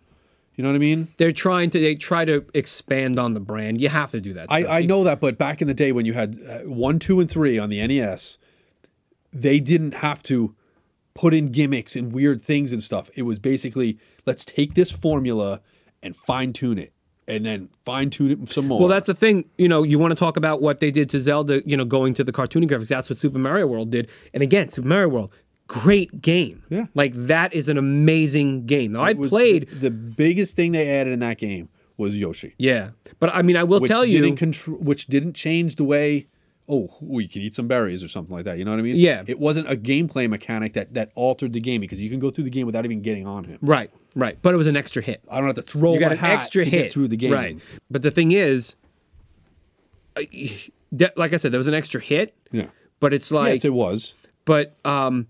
You 0.56 0.63
know 0.63 0.70
what 0.70 0.76
I 0.76 0.80
mean? 0.80 1.10
they're 1.18 1.34
trying 1.34 1.70
to 1.72 1.80
they 1.80 1.96
try 1.96 2.24
to 2.26 2.46
expand 2.54 3.20
on 3.20 3.34
the 3.34 3.39
brand. 3.39 3.82
You 3.82 3.89
have 3.89 4.12
to 4.12 4.22
do 4.22 4.34
that. 4.34 4.52
I. 4.52 4.65
I 4.65 4.82
know 4.84 5.04
that, 5.04 5.20
but 5.20 5.38
back 5.38 5.62
in 5.62 5.68
the 5.68 5.74
day 5.74 5.91
when 5.91 6.06
you 6.06 6.13
had 6.13 6.39
uh, 6.48 6.60
one, 6.60 7.00
two, 7.00 7.20
and 7.20 7.30
three 7.30 7.60
on 7.60 7.70
the 7.70 7.86
NES, 7.86 8.38
they 9.34 9.60
didn't 9.60 9.96
have 9.96 10.24
to 10.24 10.56
put 11.13 11.34
in 11.34 11.52
gimmicks 11.52 11.96
and 11.96 12.12
weird 12.13 12.41
things 12.41 12.72
and 12.72 12.82
stuff. 12.82 13.10
It 13.15 13.24
was 13.24 13.39
basically 13.39 13.98
let's 14.26 14.46
take 14.46 14.76
this 14.76 14.91
formula 14.91 15.62
and 16.02 16.15
fine 16.15 16.54
tune 16.54 16.78
it, 16.78 16.94
and 17.28 17.46
then 17.46 17.70
fine 17.84 18.10
tune 18.10 18.32
it 18.32 18.50
some 18.50 18.68
more. 18.68 18.80
Well, 18.80 18.89
that's 18.89 19.08
the 19.08 19.13
thing. 19.13 19.46
You 19.58 19.68
know, 19.68 19.84
you 19.84 20.00
want 20.00 20.12
to 20.12 20.15
talk 20.15 20.38
about 20.38 20.62
what 20.62 20.80
they 20.80 20.91
did 20.91 21.10
to 21.12 21.20
Zelda. 21.20 21.62
You 21.65 21.76
know, 21.76 21.86
going 21.86 22.13
to 22.15 22.24
the 22.24 22.32
cartoony 22.32 22.70
graphics. 22.70 22.88
That's 22.88 23.10
what 23.10 23.18
Super 23.18 23.39
Mario 23.39 23.68
World 23.68 23.91
did. 23.91 24.10
And 24.34 24.41
again, 24.41 24.70
Super 24.70 24.88
Mario 24.88 25.10
World, 25.10 25.32
great 25.67 26.21
game. 26.21 26.63
Yeah. 26.69 26.86
like 26.93 27.13
that 27.15 27.54
is 27.54 27.67
an 27.69 27.78
amazing 27.78 28.65
game. 28.65 28.91
Now 28.93 29.01
I 29.04 29.13
played. 29.13 29.67
the, 29.67 29.75
the 29.75 29.91
biggest 29.91 30.56
thing 30.56 30.71
they 30.73 30.89
added 30.89 31.13
in 31.13 31.19
that 31.19 31.38
game 31.38 31.69
was 31.97 32.17
Yoshi, 32.17 32.56
yeah, 32.58 32.89
but 33.19 33.34
I 33.34 33.41
mean, 33.41 33.56
I 33.56 33.63
will 33.63 33.80
which 33.80 33.89
tell 33.89 34.06
you. 34.06 34.21
didn't 34.21 34.38
contr- 34.39 34.80
which 34.80 35.08
didn't 35.08 35.34
change 35.34 35.75
the 35.78 35.84
way. 35.86 36.28
Oh, 36.67 36.89
we 36.99 37.28
can 37.28 37.41
eat 37.43 37.54
some 37.54 37.67
berries 37.67 38.04
or 38.04 38.08
something 38.08 38.36
like 38.36 38.43
that. 38.45 38.58
You 38.58 38.65
know 38.65 38.71
what 38.71 38.80
I 38.80 38.84
mean? 38.84 38.95
Yeah. 38.95 39.23
It 39.28 39.39
wasn't 39.39 39.69
a 39.71 39.75
gameplay 39.75 40.28
mechanic 40.28 40.73
that 40.73 40.95
that 40.95 41.12
altered 41.13 41.54
the 41.54 41.62
game 41.62 41.80
because 41.80 42.04
you 42.04 42.10
can 42.10 42.19
go 42.19 42.32
through 42.32 42.43
the 42.45 42.49
game 42.49 42.65
without 42.65 42.86
even 42.86 43.01
getting 43.01 43.28
on 43.28 43.43
him. 43.43 43.60
right, 43.62 43.91
right. 44.15 44.38
But 44.41 44.56
it 44.56 44.58
was 44.58 44.65
an 44.67 44.75
extra 44.75 45.01
hit. 45.04 45.23
I 45.30 45.38
don't 45.38 45.45
have 45.45 45.56
to 45.58 45.62
throw 45.62 45.93
you 45.93 45.99
got 45.99 46.12
an 46.12 46.19
extra 46.25 46.63
to 46.63 46.69
hit 46.69 46.84
get 46.86 46.91
through 46.93 47.08
the 47.10 47.17
game. 47.17 47.32
right? 47.32 47.58
But 47.91 48.01
the 48.01 48.10
thing 48.12 48.32
is, 48.32 48.75
like 51.15 51.34
I 51.34 51.38
said, 51.38 51.51
there 51.51 51.60
was 51.60 51.67
an 51.67 51.73
extra 51.73 52.01
hit. 52.01 52.36
Yeah. 52.51 52.67
But 52.99 53.13
it's 53.13 53.32
like, 53.32 53.54
yes, 53.54 53.65
it 53.65 53.73
was. 53.73 54.15
but 54.45 54.75
um, 54.86 55.28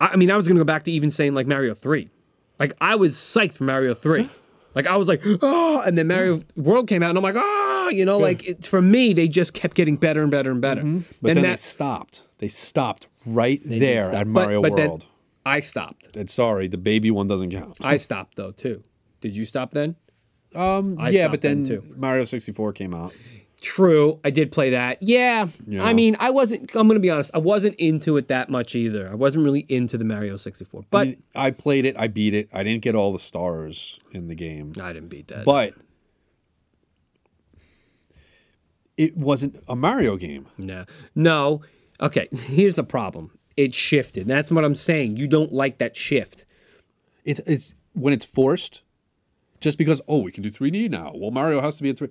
I, 0.00 0.08
I 0.08 0.16
mean, 0.16 0.30
I 0.30 0.36
was 0.36 0.46
gonna 0.48 0.60
go 0.60 0.64
back 0.64 0.84
to 0.84 0.92
even 0.92 1.10
saying 1.10 1.34
like 1.34 1.46
Mario 1.46 1.74
three, 1.74 2.10
like 2.58 2.74
I 2.80 2.96
was 2.96 3.14
psyched 3.14 3.54
for 3.54 3.64
Mario 3.64 3.94
three. 3.94 4.28
Like 4.74 4.86
I 4.86 4.96
was 4.96 5.08
like, 5.08 5.22
oh, 5.24 5.82
and 5.84 5.98
then 5.98 6.06
Mario 6.06 6.40
World 6.54 6.88
came 6.88 7.02
out, 7.02 7.08
and 7.08 7.18
I'm 7.18 7.24
like, 7.24 7.34
oh, 7.36 7.90
you 7.90 8.04
know, 8.04 8.18
like 8.18 8.46
it, 8.46 8.64
for 8.64 8.80
me, 8.80 9.12
they 9.12 9.26
just 9.26 9.54
kept 9.54 9.74
getting 9.74 9.96
better 9.96 10.22
and 10.22 10.30
better 10.30 10.52
and 10.52 10.60
better. 10.60 10.82
Mm-hmm. 10.82 10.98
But 11.20 11.30
and 11.30 11.36
then 11.38 11.42
they 11.42 11.50
that 11.50 11.58
stopped. 11.58 12.22
They 12.36 12.48
stopped 12.48 13.08
right 13.26 13.60
there 13.64 14.04
stop. 14.04 14.14
at 14.14 14.26
Mario 14.28 14.62
but 14.62 14.76
then 14.76 14.90
World. 14.90 15.06
I 15.44 15.60
stopped. 15.60 16.16
and 16.16 16.30
sorry, 16.30 16.68
the 16.68 16.78
baby 16.78 17.10
one 17.10 17.26
doesn't 17.26 17.50
count. 17.50 17.78
I 17.80 17.96
stopped 17.96 18.36
though 18.36 18.52
too. 18.52 18.82
Did 19.20 19.36
you 19.36 19.44
stop 19.44 19.72
then? 19.72 19.96
Um, 20.54 20.96
I 20.98 21.10
yeah, 21.10 21.28
but 21.28 21.40
then, 21.40 21.64
then. 21.64 21.94
Mario 21.96 22.24
64 22.24 22.72
came 22.72 22.94
out. 22.94 23.16
True, 23.60 24.20
I 24.24 24.30
did 24.30 24.52
play 24.52 24.70
that. 24.70 25.02
Yeah, 25.02 25.48
Yeah. 25.66 25.84
I 25.84 25.92
mean, 25.92 26.16
I 26.20 26.30
wasn't. 26.30 26.74
I'm 26.76 26.86
gonna 26.86 27.00
be 27.00 27.10
honest. 27.10 27.32
I 27.34 27.38
wasn't 27.38 27.74
into 27.76 28.16
it 28.16 28.28
that 28.28 28.48
much 28.50 28.76
either. 28.76 29.10
I 29.10 29.14
wasn't 29.14 29.44
really 29.44 29.66
into 29.68 29.98
the 29.98 30.04
Mario 30.04 30.36
64. 30.36 30.84
But 30.90 30.98
I, 30.98 31.04
mean, 31.04 31.22
I 31.34 31.50
played 31.50 31.84
it, 31.84 31.96
I 31.98 32.06
beat 32.06 32.34
it. 32.34 32.48
I 32.52 32.62
didn't 32.62 32.82
get 32.82 32.94
all 32.94 33.12
the 33.12 33.18
stars 33.18 33.98
in 34.12 34.28
the 34.28 34.36
game, 34.36 34.74
I 34.80 34.92
didn't 34.92 35.08
beat 35.08 35.28
that. 35.28 35.44
but 35.44 35.74
it 38.96 39.16
wasn't 39.16 39.58
a 39.68 39.76
Mario 39.76 40.16
game. 40.16 40.46
No, 40.56 40.84
no. 41.14 41.62
Okay, 42.00 42.28
here's 42.32 42.76
the 42.76 42.84
problem. 42.84 43.30
It 43.56 43.74
shifted. 43.74 44.26
That's 44.26 44.50
what 44.50 44.64
I'm 44.64 44.74
saying. 44.74 45.16
You 45.16 45.26
don't 45.26 45.52
like 45.52 45.78
that 45.78 45.96
shift. 45.96 46.44
It's 47.24 47.40
it's 47.40 47.74
when 47.92 48.12
it's 48.12 48.24
forced, 48.24 48.82
just 49.60 49.78
because 49.78 50.00
oh 50.08 50.20
we 50.22 50.30
can 50.30 50.42
do 50.42 50.50
3D 50.50 50.90
now. 50.90 51.12
Well, 51.14 51.30
Mario 51.32 51.60
has 51.60 51.76
to 51.78 51.82
be 51.82 51.88
in 51.88 51.96
3. 51.96 52.08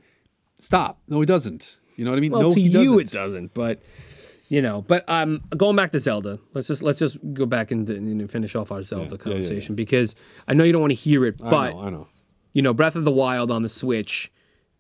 Stop. 0.58 1.00
No, 1.08 1.20
he 1.20 1.26
doesn't. 1.26 1.78
You 1.96 2.06
know 2.06 2.12
what 2.12 2.18
I 2.18 2.20
mean? 2.22 2.32
Well, 2.32 2.42
no, 2.44 2.54
to 2.54 2.60
you 2.60 2.72
doesn't. 2.72 3.00
it 3.00 3.12
doesn't, 3.12 3.54
but 3.54 3.82
you 4.50 4.62
know. 4.62 4.82
But 4.82 5.08
um, 5.10 5.42
going 5.56 5.76
back 5.76 5.92
to 5.92 6.00
Zelda, 6.00 6.40
let's 6.54 6.68
just 6.68 6.82
let's 6.84 7.00
just 7.00 7.18
go 7.34 7.46
back 7.46 7.72
and, 7.72 7.90
and 7.90 8.32
finish 8.32 8.56
off 8.56 8.72
our 8.72 8.84
Zelda 8.84 9.06
yeah, 9.06 9.12
yeah, 9.12 9.18
conversation 9.18 9.76
because 9.76 10.16
I 10.48 10.54
know 10.54 10.64
you 10.64 10.72
don't 10.72 10.82
want 10.82 10.92
to 10.92 10.96
hear 10.96 11.26
it, 11.26 11.36
I 11.44 11.50
but 11.50 11.70
know, 11.74 11.80
I 11.82 11.90
know. 11.90 12.08
you 12.54 12.62
know, 12.62 12.74
Breath 12.74 12.96
of 12.96 13.06
the 13.06 13.12
Wild 13.12 13.50
on 13.52 13.62
the 13.64 13.70
Switch, 13.70 14.32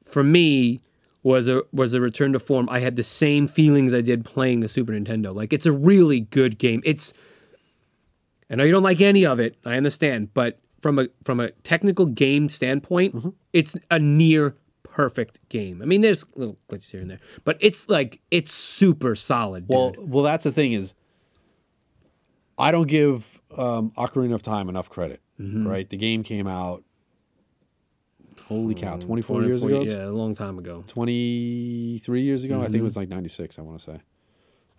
for 0.04 0.24
me 0.24 0.80
was 1.24 1.48
a 1.48 1.64
was 1.74 1.94
a 1.94 2.02
return 2.02 2.34
to 2.34 2.40
form. 2.40 2.70
I 2.70 2.80
had 2.80 2.96
the 2.96 3.04
same 3.04 3.48
feelings 3.48 3.94
I 3.94 4.02
did 4.02 4.24
playing 4.26 4.60
the 4.62 4.68
Super 4.68 4.94
Nintendo. 4.94 5.34
Like 5.36 5.52
it's 5.54 5.66
a 5.66 5.72
really 5.72 6.20
good 6.22 6.58
game. 6.60 6.82
It's 6.86 7.14
I 8.50 8.56
know 8.56 8.64
you 8.64 8.72
don't 8.72 8.84
like 8.84 9.02
any 9.02 9.26
of 9.26 9.40
it. 9.40 9.58
I 9.66 9.76
understand, 9.76 10.34
but 10.34 10.60
from 10.82 11.00
a 11.00 11.08
from 11.24 11.40
a 11.40 11.50
technical 11.64 12.06
game 12.06 12.48
standpoint, 12.50 13.14
Mm-hmm. 13.16 13.30
it's 13.54 13.76
a 13.92 14.00
near 14.00 14.56
perfect 14.98 15.40
game. 15.50 15.82
I 15.82 15.86
mean, 15.86 16.02
there's 16.02 16.26
little 16.36 16.58
glitches 16.70 16.90
here 16.92 17.02
and 17.02 17.10
there, 17.12 17.20
but 17.46 17.56
it's 17.60 17.88
like 17.88 18.20
it's 18.32 18.52
super 18.52 19.14
solid. 19.16 19.68
Dude. 19.68 19.76
Well, 19.76 19.94
well, 20.00 20.24
that's 20.24 20.44
the 20.44 20.52
thing 20.52 20.74
is, 20.74 20.94
I 22.58 22.72
don't 22.72 22.88
give 22.88 23.40
um, 23.56 23.92
Ocarina 23.92 24.34
of 24.34 24.42
Time 24.42 24.70
enough 24.70 24.90
credit. 24.90 25.22
Mm-hmm. 25.40 25.68
Right, 25.68 25.88
the 25.88 25.98
game 25.98 26.24
came 26.24 26.48
out. 26.48 26.84
Holy 28.48 28.74
cow! 28.76 28.98
Twenty 28.98 29.22
four 29.22 29.44
years 29.44 29.64
ago. 29.64 29.82
yeah, 29.82 30.06
a 30.06 30.10
long 30.10 30.34
time 30.34 30.58
ago. 30.58 30.84
Twenty 30.88 32.00
three 32.00 32.22
years 32.24 32.44
ago. 32.44 32.60
I 32.60 32.64
think 32.64 32.76
it 32.76 32.78
Mm-hmm. 32.78 32.84
was 32.86 32.98
like 32.98 33.10
ninety 33.10 33.30
six. 33.30 33.60
I 33.60 33.62
want 33.62 33.80
to 33.80 33.84
say. 33.84 34.00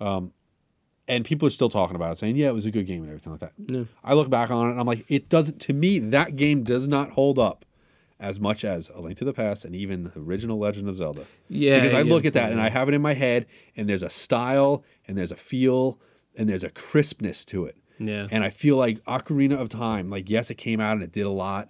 Um, 0.00 0.32
and 1.06 1.24
people 1.24 1.46
are 1.46 1.50
still 1.50 1.68
talking 1.68 1.94
about 1.96 2.12
it, 2.12 2.16
saying, 2.18 2.36
"Yeah, 2.36 2.48
it 2.48 2.54
was 2.54 2.66
a 2.66 2.70
good 2.70 2.86
game 2.86 3.02
and 3.02 3.08
everything 3.10 3.32
like 3.32 3.40
that." 3.40 3.52
Yeah. 3.66 3.84
I 4.02 4.14
look 4.14 4.30
back 4.30 4.50
on 4.50 4.66
it 4.68 4.70
and 4.72 4.80
I'm 4.80 4.86
like, 4.86 5.04
it 5.08 5.28
doesn't. 5.28 5.60
To 5.62 5.72
me, 5.72 5.98
that 6.00 6.34
game 6.36 6.64
does 6.64 6.88
not 6.88 7.10
hold 7.10 7.38
up 7.38 7.64
as 8.20 8.40
much 8.40 8.64
as 8.64 8.88
A 8.90 9.00
Link 9.00 9.16
to 9.18 9.24
the 9.24 9.32
Past 9.32 9.64
and 9.64 9.74
even 9.76 10.04
the 10.04 10.20
original 10.20 10.58
Legend 10.58 10.88
of 10.88 10.96
Zelda. 10.96 11.24
Yeah, 11.48 11.76
because 11.76 11.94
I 11.94 12.00
yeah, 12.00 12.12
look 12.12 12.24
at 12.24 12.32
that 12.34 12.50
and 12.52 12.60
I 12.60 12.68
have 12.68 12.88
it 12.88 12.94
in 12.94 13.02
my 13.02 13.14
head, 13.14 13.46
and 13.76 13.88
there's 13.88 14.02
a 14.02 14.10
style 14.10 14.84
and 15.06 15.16
there's 15.16 15.32
a 15.32 15.36
feel 15.36 15.98
and 16.36 16.48
there's 16.48 16.64
a 16.64 16.70
crispness 16.70 17.44
to 17.46 17.64
it. 17.64 17.76
Yeah. 17.98 18.28
And 18.30 18.44
I 18.44 18.50
feel 18.50 18.76
like 18.76 18.98
Ocarina 19.04 19.58
of 19.58 19.68
Time, 19.68 20.08
like 20.10 20.30
yes, 20.30 20.50
it 20.50 20.54
came 20.56 20.80
out 20.80 20.92
and 20.94 21.02
it 21.02 21.12
did 21.12 21.26
a 21.26 21.30
lot, 21.30 21.68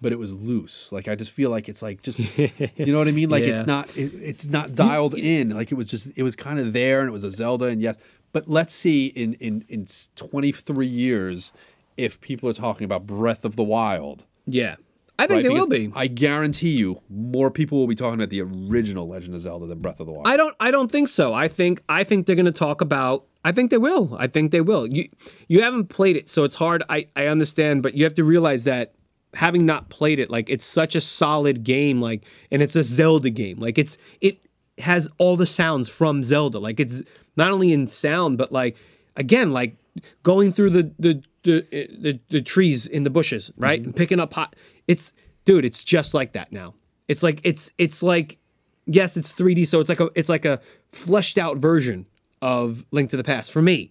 but 0.00 0.12
it 0.12 0.18
was 0.18 0.32
loose. 0.32 0.90
Like 0.92 1.08
I 1.08 1.14
just 1.14 1.30
feel 1.30 1.50
like 1.50 1.68
it's 1.68 1.82
like 1.82 2.02
just 2.02 2.18
you 2.38 2.92
know 2.92 2.98
what 2.98 3.08
I 3.08 3.12
mean? 3.12 3.28
Like 3.30 3.44
Yeah. 3.44 3.50
it's 3.50 3.66
not 3.66 3.94
it, 3.96 4.10
it's 4.14 4.46
not 4.46 4.74
dialed 4.74 5.14
in. 5.14 5.50
Like 5.50 5.72
it 5.72 5.74
was 5.74 5.86
just 5.86 6.16
it 6.18 6.22
was 6.22 6.34
kind 6.36 6.58
of 6.58 6.72
there 6.72 7.00
and 7.00 7.08
it 7.08 7.12
was 7.12 7.24
a 7.24 7.30
Zelda 7.30 7.66
and 7.66 7.80
yes, 7.80 7.96
but 8.32 8.48
let's 8.48 8.74
see 8.74 9.06
in 9.08 9.34
in 9.34 9.64
in 9.68 9.86
23 10.14 10.86
years 10.86 11.52
if 11.96 12.20
people 12.20 12.48
are 12.48 12.54
talking 12.54 12.84
about 12.84 13.06
Breath 13.06 13.44
of 13.44 13.56
the 13.56 13.64
Wild. 13.64 14.24
Yeah, 14.46 14.76
I 15.18 15.26
think 15.26 15.38
right? 15.38 15.42
they 15.44 15.48
will 15.48 15.68
be. 15.68 15.90
I 15.94 16.08
guarantee 16.08 16.76
you 16.76 17.02
more 17.08 17.50
people 17.50 17.78
will 17.78 17.86
be 17.86 17.94
talking 17.94 18.20
about 18.20 18.30
the 18.30 18.42
original 18.42 19.08
Legend 19.08 19.34
of 19.34 19.40
Zelda 19.40 19.66
than 19.66 19.78
Breath 19.78 20.00
of 20.00 20.06
the 20.06 20.12
Wild. 20.12 20.26
I 20.26 20.36
don't 20.36 20.54
I 20.60 20.70
don't 20.70 20.90
think 20.90 21.08
so. 21.08 21.32
I 21.32 21.48
think 21.48 21.82
I 21.88 22.04
think 22.04 22.26
they're 22.26 22.36
going 22.36 22.46
to 22.46 22.52
talk 22.52 22.80
about 22.80 23.26
I 23.44 23.52
think 23.52 23.70
they 23.70 23.78
will. 23.78 24.16
I 24.18 24.26
think 24.26 24.50
they 24.50 24.60
will. 24.60 24.86
You 24.86 25.08
you 25.48 25.62
haven't 25.62 25.86
played 25.86 26.16
it, 26.16 26.28
so 26.28 26.44
it's 26.44 26.56
hard. 26.56 26.82
I 26.88 27.06
I 27.14 27.26
understand, 27.26 27.82
but 27.82 27.94
you 27.94 28.04
have 28.04 28.14
to 28.14 28.24
realize 28.24 28.64
that 28.64 28.94
having 29.34 29.64
not 29.64 29.88
played 29.88 30.18
it, 30.18 30.30
like 30.30 30.50
it's 30.50 30.64
such 30.64 30.96
a 30.96 31.00
solid 31.00 31.62
game, 31.62 32.00
like 32.00 32.24
and 32.50 32.60
it's 32.60 32.74
a 32.74 32.82
Zelda 32.82 33.30
game. 33.30 33.60
Like 33.60 33.78
it's 33.78 33.98
it 34.20 34.40
has 34.78 35.08
all 35.18 35.36
the 35.36 35.46
sounds 35.46 35.88
from 35.88 36.24
Zelda. 36.24 36.58
Like 36.58 36.80
it's 36.80 37.02
not 37.36 37.52
only 37.52 37.72
in 37.72 37.86
sound, 37.86 38.36
but 38.36 38.50
like 38.50 38.76
again, 39.14 39.52
like 39.52 39.76
going 40.24 40.52
through 40.52 40.70
the 40.70 40.90
the 40.98 41.22
the 41.44 41.66
eh, 41.72 41.86
the, 41.98 42.20
the 42.28 42.42
trees 42.42 42.86
in 42.86 43.04
the 43.04 43.10
bushes, 43.10 43.52
right, 43.56 43.80
mm-hmm. 43.80 43.90
and 43.90 43.96
picking 43.96 44.20
up 44.20 44.34
hot. 44.34 44.56
It's 44.88 45.12
dude, 45.44 45.64
it's 45.64 45.84
just 45.84 46.14
like 46.14 46.32
that 46.32 46.52
now. 46.52 46.74
It's 47.08 47.22
like 47.22 47.40
it's 47.44 47.70
it's 47.78 48.02
like 48.02 48.38
yes, 48.86 49.16
it's 49.16 49.32
3D, 49.32 49.66
so 49.66 49.80
it's 49.80 49.88
like 49.88 50.00
a 50.00 50.10
it's 50.14 50.28
like 50.28 50.44
a 50.44 50.60
fleshed 50.92 51.38
out 51.38 51.58
version 51.58 52.06
of 52.42 52.84
Link 52.90 53.10
to 53.10 53.16
the 53.16 53.24
Past 53.24 53.50
for 53.52 53.62
me, 53.62 53.90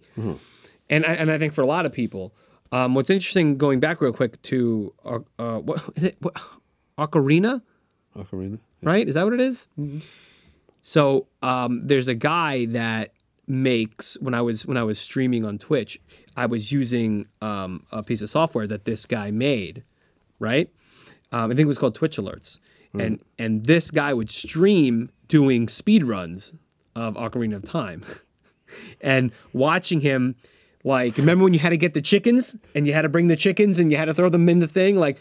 and 0.88 1.04
I, 1.04 1.14
and 1.14 1.30
I 1.30 1.38
think 1.38 1.52
for 1.52 1.62
a 1.62 1.66
lot 1.66 1.86
of 1.86 1.92
people. 1.92 2.34
Um, 2.72 2.94
what's 2.94 3.10
interesting, 3.10 3.56
going 3.58 3.78
back 3.78 4.00
real 4.00 4.12
quick 4.12 4.40
to 4.42 4.92
uh, 5.04 5.18
uh, 5.38 5.58
what 5.58 5.82
is 5.96 6.04
it? 6.04 6.16
What, 6.20 6.34
Ocarina, 6.98 7.62
Ocarina. 8.16 8.58
right? 8.82 9.06
Is 9.06 9.14
that 9.14 9.24
what 9.24 9.34
it 9.34 9.40
is? 9.40 9.68
So 10.82 11.26
um, 11.42 11.86
there's 11.86 12.08
a 12.08 12.14
guy 12.14 12.66
that 12.66 13.12
makes 13.46 14.16
when 14.20 14.34
I 14.34 14.42
was 14.42 14.66
when 14.66 14.76
I 14.76 14.82
was 14.82 14.98
streaming 14.98 15.44
on 15.44 15.58
Twitch, 15.58 16.00
I 16.36 16.46
was 16.46 16.72
using 16.72 17.26
um, 17.40 17.86
a 17.92 18.02
piece 18.02 18.22
of 18.22 18.30
software 18.30 18.66
that 18.66 18.84
this 18.84 19.06
guy 19.06 19.30
made, 19.30 19.84
right? 20.38 20.68
Um, 21.32 21.50
I 21.50 21.54
think 21.54 21.60
it 21.60 21.68
was 21.68 21.78
called 21.78 21.94
Twitch 21.94 22.16
Alerts, 22.16 22.58
and 22.94 23.20
and 23.38 23.66
this 23.66 23.90
guy 23.90 24.14
would 24.14 24.30
stream 24.30 25.10
doing 25.28 25.68
speed 25.68 26.04
runs 26.04 26.54
of 26.94 27.14
Ocarina 27.14 27.56
of 27.56 27.64
Time, 27.64 28.02
and 29.00 29.32
watching 29.52 30.00
him. 30.00 30.36
Like, 30.84 31.16
remember 31.16 31.42
when 31.42 31.52
you 31.52 31.58
had 31.58 31.70
to 31.70 31.76
get 31.76 31.94
the 31.94 32.00
chickens 32.00 32.56
and 32.72 32.86
you 32.86 32.92
had 32.92 33.02
to 33.02 33.08
bring 33.08 33.26
the 33.26 33.34
chickens 33.34 33.80
and 33.80 33.90
you 33.90 33.98
had 33.98 34.04
to 34.04 34.14
throw 34.14 34.28
them 34.28 34.48
in 34.48 34.60
the 34.60 34.68
thing? 34.68 34.94
Like, 34.94 35.18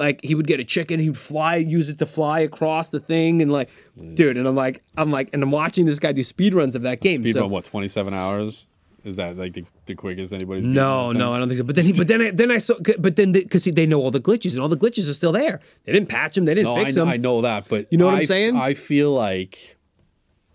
like 0.00 0.20
he 0.22 0.34
would 0.34 0.46
get 0.46 0.60
a 0.60 0.64
chicken, 0.64 0.98
he'd 0.98 1.16
fly, 1.16 1.56
use 1.56 1.88
it 1.88 1.98
to 1.98 2.06
fly 2.06 2.40
across 2.40 2.88
the 2.88 3.00
thing, 3.00 3.42
and 3.42 3.52
like, 3.52 3.70
dude, 4.14 4.36
and 4.36 4.48
I'm 4.48 4.54
like, 4.54 4.82
I'm 4.96 5.10
like, 5.10 5.28
and 5.32 5.42
I'm 5.42 5.50
watching 5.50 5.84
this 5.84 5.98
guy 5.98 6.12
do 6.12 6.24
speed 6.24 6.54
runs 6.54 6.74
of 6.74 6.82
that 6.82 7.00
game. 7.00 7.22
Speed 7.22 7.34
so, 7.34 7.42
run 7.42 7.50
what? 7.50 7.64
Twenty 7.64 7.88
seven 7.88 8.14
hours. 8.14 8.66
Is 9.04 9.16
that 9.16 9.36
like 9.36 9.54
the, 9.54 9.64
the 9.86 9.94
quickest 9.94 10.32
anybody's? 10.32 10.66
no, 10.66 11.12
no, 11.12 11.32
I 11.32 11.38
don't 11.38 11.48
think 11.48 11.58
so. 11.58 11.64
But 11.64 11.76
then, 11.76 11.84
he, 11.86 11.92
but 11.92 12.06
then, 12.08 12.20
I, 12.22 12.30
then 12.30 12.50
I 12.50 12.58
saw, 12.58 12.74
but 12.98 13.16
then 13.16 13.32
because 13.32 13.64
they 13.64 13.86
know 13.86 14.00
all 14.00 14.10
the 14.10 14.20
glitches 14.20 14.52
and 14.52 14.60
all 14.60 14.68
the 14.68 14.76
glitches 14.76 15.08
are 15.08 15.14
still 15.14 15.32
there. 15.32 15.60
They 15.84 15.92
didn't 15.92 16.08
patch 16.08 16.34
them, 16.34 16.44
they 16.44 16.54
didn't 16.54 16.74
No, 16.74 16.82
fix 16.84 16.96
know, 16.96 17.02
them. 17.02 17.08
I 17.08 17.16
know 17.16 17.40
that, 17.42 17.68
but 17.68 17.86
You 17.90 17.98
know 17.98 18.06
what 18.06 18.14
I'm 18.16 18.26
saying? 18.26 18.56
I 18.56 18.74
feel 18.74 19.12
like 19.12 19.78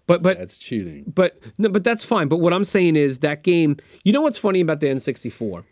But 0.08 0.22
but 0.22 0.38
that's 0.38 0.58
cheating. 0.58 1.06
but 1.14 1.40
no, 1.58 1.70
but 1.70 1.84
that's 1.84 2.04
fine. 2.06 2.28
But 2.28 2.38
what 2.38 2.54
I'm 2.54 2.66
saying 2.66 2.96
is 2.96 3.20
that 3.20 3.42
game. 3.44 3.78
You 4.04 4.14
know 4.14 4.22
what's 4.22 4.38
funny 4.38 4.62
about 4.62 4.80
the 4.80 4.88
N64? 4.88 5.64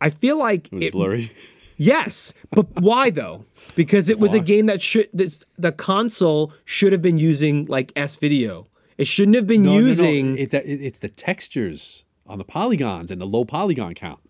I 0.00 0.10
feel 0.10 0.38
like 0.38 0.66
It 0.66 0.72
was 0.72 0.84
it, 0.84 0.92
blurry. 0.92 1.30
Yes, 1.76 2.32
but 2.50 2.66
why 2.80 3.10
though? 3.10 3.44
Because 3.76 4.08
it 4.08 4.18
was 4.18 4.32
a 4.34 4.40
game 4.40 4.66
that 4.66 4.80
should 4.82 5.08
this, 5.12 5.44
the 5.58 5.70
console 5.72 6.52
should 6.64 6.92
have 6.92 7.02
been 7.02 7.18
using 7.18 7.66
like 7.66 7.92
S 7.94 8.16
video. 8.16 8.66
It 8.98 9.06
shouldn't 9.06 9.36
have 9.36 9.46
been 9.46 9.62
No, 9.62 9.72
no, 9.74 9.80
no. 9.80 9.86
using. 9.86 10.38
It, 10.38 10.54
it, 10.54 10.64
it's 10.64 11.00
the 11.00 11.10
textures 11.10 12.05
on 12.28 12.38
the 12.38 12.44
polygons 12.44 13.10
and 13.10 13.20
the 13.20 13.26
low 13.26 13.44
polygon 13.44 13.94
count. 13.94 14.20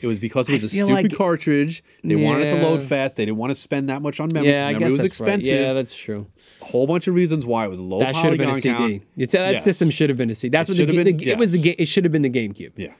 It 0.00 0.06
was 0.06 0.18
because 0.18 0.48
it 0.48 0.52
was 0.52 0.64
a 0.64 0.68
stupid 0.68 0.92
like- 0.92 1.14
cartridge. 1.14 1.82
They 2.04 2.16
wanted 2.16 2.46
it 2.46 2.50
to 2.56 2.62
load 2.62 2.82
fast. 2.82 3.16
They 3.16 3.24
didn't 3.24 3.38
want 3.38 3.50
to 3.50 3.54
spend 3.54 3.88
that 3.88 4.02
much 4.02 4.20
on 4.20 4.28
memory. 4.32 4.50
yeah, 4.50 4.66
I 4.66 4.72
Memory 4.72 4.80
guess 4.80 4.90
was 4.92 5.00
that's 5.02 5.20
right. 5.20 5.26
expensive. 5.28 5.60
Yeah, 5.60 5.72
that's 5.72 5.96
true. 5.96 6.26
a 6.60 6.64
whole 6.66 6.86
bunch 6.86 7.06
of 7.08 7.14
reasons 7.14 7.46
why 7.46 7.64
it 7.64 7.68
was 7.68 7.78
a 7.78 7.82
low 7.82 7.98
That 8.00 8.14
should 8.16 8.26
have 8.30 8.38
been 8.38 8.50
a 8.50 8.54
CD. 8.56 8.74
count. 8.74 9.02
It's, 9.16 9.32
that 9.32 9.52
Yes. 9.54 9.64
system 9.64 9.90
should 9.90 10.10
have 10.10 10.16
been 10.18 10.30
a 10.30 10.34
CD. 10.34 10.50
That's 10.52 10.68
It 10.68 10.72
what 10.72 10.76
the, 10.76 10.82
should 10.82 10.96
have 10.96 11.04
been- 11.04 11.16
the- 11.16 11.30
it 11.30 11.38
was. 11.38 11.52
The 11.52 11.70
it 11.70 11.86
should 11.88 12.04
have 12.04 12.12
been 12.12 12.22
the 12.22 12.30
GameCube. 12.30 12.72
Yeah. 12.76 12.92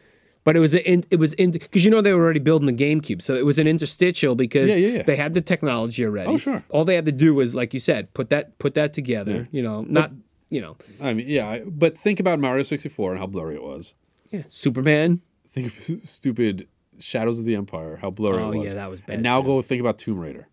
But 0.45 0.57
it 0.57 0.61
was 0.61 0.75
a, 0.77 0.91
it 1.13 1.19
was 1.19 1.33
in 1.35 1.51
because 1.51 1.85
you 1.85 1.91
know 1.91 2.01
they 2.01 2.13
were 2.13 2.23
already 2.23 2.39
building 2.41 2.67
the 2.67 2.85
GameCube, 2.85 3.21
so 3.21 3.35
it 3.35 3.45
was 3.45 3.59
an 3.59 3.67
interstitial 3.67 4.35
because 4.37 4.71
Yeah, 4.71 4.77
yeah, 4.77 4.89
yeah. 4.99 5.03
they 5.03 5.17
had 5.17 5.35
the 5.35 5.41
technology 5.41 6.05
already. 6.05 6.31
Oh, 6.31 6.37
sure. 6.37 6.63
All 6.71 6.85
they 6.85 6.95
had 6.95 7.05
to 7.07 7.13
do 7.13 7.35
was, 7.35 7.55
like 7.55 7.75
you 7.75 7.81
said, 7.81 8.15
put 8.15 8.31
that 8.31 8.57
put 8.59 8.75
that 8.75 8.93
together. 8.95 9.49
You 9.51 9.63
know, 9.63 9.85
not 9.89 10.13
you 10.49 10.61
know, 10.61 10.77
I 11.03 11.15
mean, 11.15 11.27
yeah, 11.29 11.59
but 11.67 11.99
think 11.99 12.21
about 12.21 12.39
Mario 12.39 12.63
64 12.63 13.11
and 13.13 13.19
how 13.19 13.27
blurry 13.27 13.57
it 13.57 13.63
was. 13.63 13.95
Yeah, 14.31 14.43
Superman. 14.49 15.21
Think 15.53 15.69
of 15.69 16.01
stupid 16.09 16.69
Shadows 16.99 17.39
of 17.39 17.45
the 17.45 17.55
Empire, 17.57 17.97
how 17.97 18.11
blurry 18.11 18.43
Oh, 18.43 18.53
it 18.53 18.59
was. 18.59 18.67
yeah, 18.69 18.75
that 18.75 18.91
was 18.91 19.01
bad, 19.01 19.15
And 19.15 19.23
now 19.23 19.41
too. 19.41 19.47
go 19.47 19.63
think 19.63 19.81
about 19.81 19.99
Tomb 19.99 20.19
Raider 20.19 20.49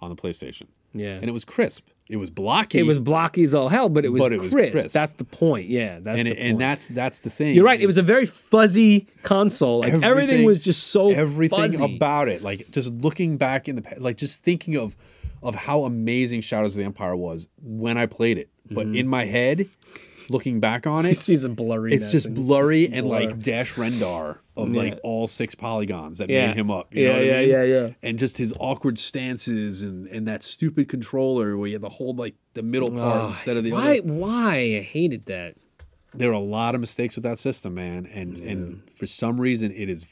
on 0.00 0.10
the 0.10 0.16
PlayStation. 0.16 0.66
Yeah, 0.94 1.14
And 1.14 1.24
it 1.24 1.32
was 1.32 1.44
crisp. 1.44 1.88
It 2.08 2.16
was 2.16 2.30
blocky. 2.30 2.78
It 2.78 2.84
was 2.84 2.98
blocky 2.98 3.44
as 3.44 3.52
all 3.54 3.68
hell, 3.68 3.90
but 3.90 4.06
it 4.06 4.08
was, 4.08 4.20
But 4.20 4.32
it 4.32 4.40
was 4.40 4.52
crisp. 4.54 4.72
crisp. 4.72 4.94
That's 4.94 5.12
the 5.12 5.24
point. 5.24 5.68
Yeah, 5.68 5.98
that's 6.00 6.18
and 6.18 6.26
the 6.26 6.32
it, 6.32 6.36
point. 6.36 6.46
and 6.48 6.60
that's 6.60 6.88
that's 6.88 7.20
the 7.20 7.28
thing. 7.28 7.54
You're 7.54 7.66
right. 7.66 7.78
It 7.78 7.86
was 7.86 7.98
a 7.98 8.02
very 8.02 8.24
fuzzy 8.24 9.06
console. 9.22 9.80
Like 9.80 9.88
everything, 9.92 10.10
everything- 10.10 10.44
was 10.46 10.58
just 10.58 10.86
so 10.86 11.10
everything 11.12 11.58
fuzzy. 11.72 11.96
about 11.96 12.28
it. 12.28 12.40
Like 12.42 12.70
just 12.70 12.94
looking 12.94 13.36
back 13.36 13.68
in 13.68 13.76
the 13.76 13.94
like 13.98 14.16
just 14.16 14.42
thinking 14.42 14.76
of 14.78 14.96
of 15.42 15.54
how 15.54 15.84
amazing 15.84 16.40
Shadows 16.40 16.74
of 16.74 16.80
the 16.80 16.86
Empire 16.86 17.14
was 17.14 17.46
when 17.62 17.98
I 17.98 18.06
played 18.06 18.38
it. 18.38 18.48
But 18.70 18.86
Mm-hmm. 18.86 18.96
in 18.96 19.08
my 19.08 19.24
head, 19.26 19.68
looking 20.30 20.60
back 20.60 20.86
on 20.86 21.06
it, 21.10 21.16
Sees 21.16 21.44
a 21.44 21.48
blurry. 21.48 21.92
it's 21.92 22.10
just 22.12 22.32
blurry 22.34 22.86
and 22.92 23.06
blur. 23.06 23.20
like 23.20 23.40
Dash 23.40 23.74
Rendar 23.74 24.38
of 24.56 24.72
Yeah. 24.74 24.80
like 24.82 25.00
all 25.02 25.26
six 25.26 25.54
polygons 25.54 26.18
that 26.18 26.28
Yeah. 26.30 26.48
made 26.48 26.56
him 26.56 26.70
up. 26.70 26.94
You 26.94 27.02
Yeah, 27.04 27.08
know 27.12 27.18
what 27.18 27.26
yeah, 27.26 27.36
I 27.36 27.40
mean? 27.40 27.48
yeah, 27.50 27.62
yeah. 27.62 27.88
And 28.02 28.18
just 28.18 28.38
his 28.38 28.52
awkward 28.60 28.98
stances 28.98 29.82
and 29.82 30.06
and 30.08 30.26
that 30.28 30.42
stupid 30.42 30.88
controller 30.88 31.56
where 31.56 31.66
you 31.68 31.74
had 31.74 31.82
to 31.82 31.88
hold 31.88 32.18
like 32.18 32.34
the 32.54 32.62
middle 32.62 32.90
part 32.90 33.28
instead 33.28 33.56
of 33.56 33.64
the 33.64 33.72
why? 33.72 33.98
other. 33.98 34.12
Why 34.12 34.56
I 34.78 34.80
hated 34.82 35.26
that. 35.26 35.54
There 36.14 36.28
were 36.28 36.34
a 36.34 36.38
lot 36.40 36.74
of 36.74 36.80
mistakes 36.80 37.14
with 37.16 37.24
that 37.24 37.38
system, 37.38 37.74
man. 37.74 38.06
And 38.06 38.36
and 38.40 38.82
for 38.94 39.06
some 39.06 39.40
reason 39.40 39.72
it 39.72 39.88
is 39.88 40.06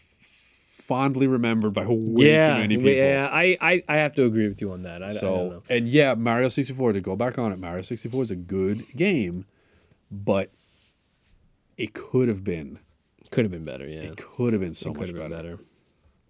fondly 0.87 1.27
remembered 1.27 1.73
by 1.75 1.85
way 1.89 2.31
yeah, 2.31 2.55
too 2.55 2.61
many 2.61 2.77
people. 2.77 2.91
yeah. 2.93 3.29
I, 3.33 3.57
I 3.61 3.83
I 3.89 3.97
have 3.97 4.15
to 4.15 4.25
agree 4.25 4.47
with 4.47 4.61
you 4.61 4.71
on 4.73 4.83
that. 4.83 5.03
I, 5.03 5.07
I 5.07 5.15
don't 5.15 5.23
know. 5.23 5.63
So 5.67 5.75
and 5.75 5.89
yeah, 5.89 6.15
Mario 6.15 6.49
64 6.49 6.93
to 6.93 7.01
go 7.01 7.17
back 7.17 7.39
on 7.39 7.51
it, 7.53 7.59
Mario 7.59 7.83
64 7.83 8.23
is 8.23 8.31
a 8.31 8.37
good 8.37 8.87
game, 8.95 9.47
but 10.11 10.51
it 11.77 11.95
could 11.95 12.29
have 12.29 12.43
been 12.45 12.79
Could 13.31 13.45
have 13.45 13.53
been 13.53 13.65
better. 13.65 13.87
Yeah, 13.87 14.01
it 14.01 14.17
could 14.17 14.53
have 14.53 14.63
been 14.63 14.75
so 14.75 14.93
much 14.93 15.07
been 15.09 15.17
better. 15.17 15.29
better. 15.29 15.59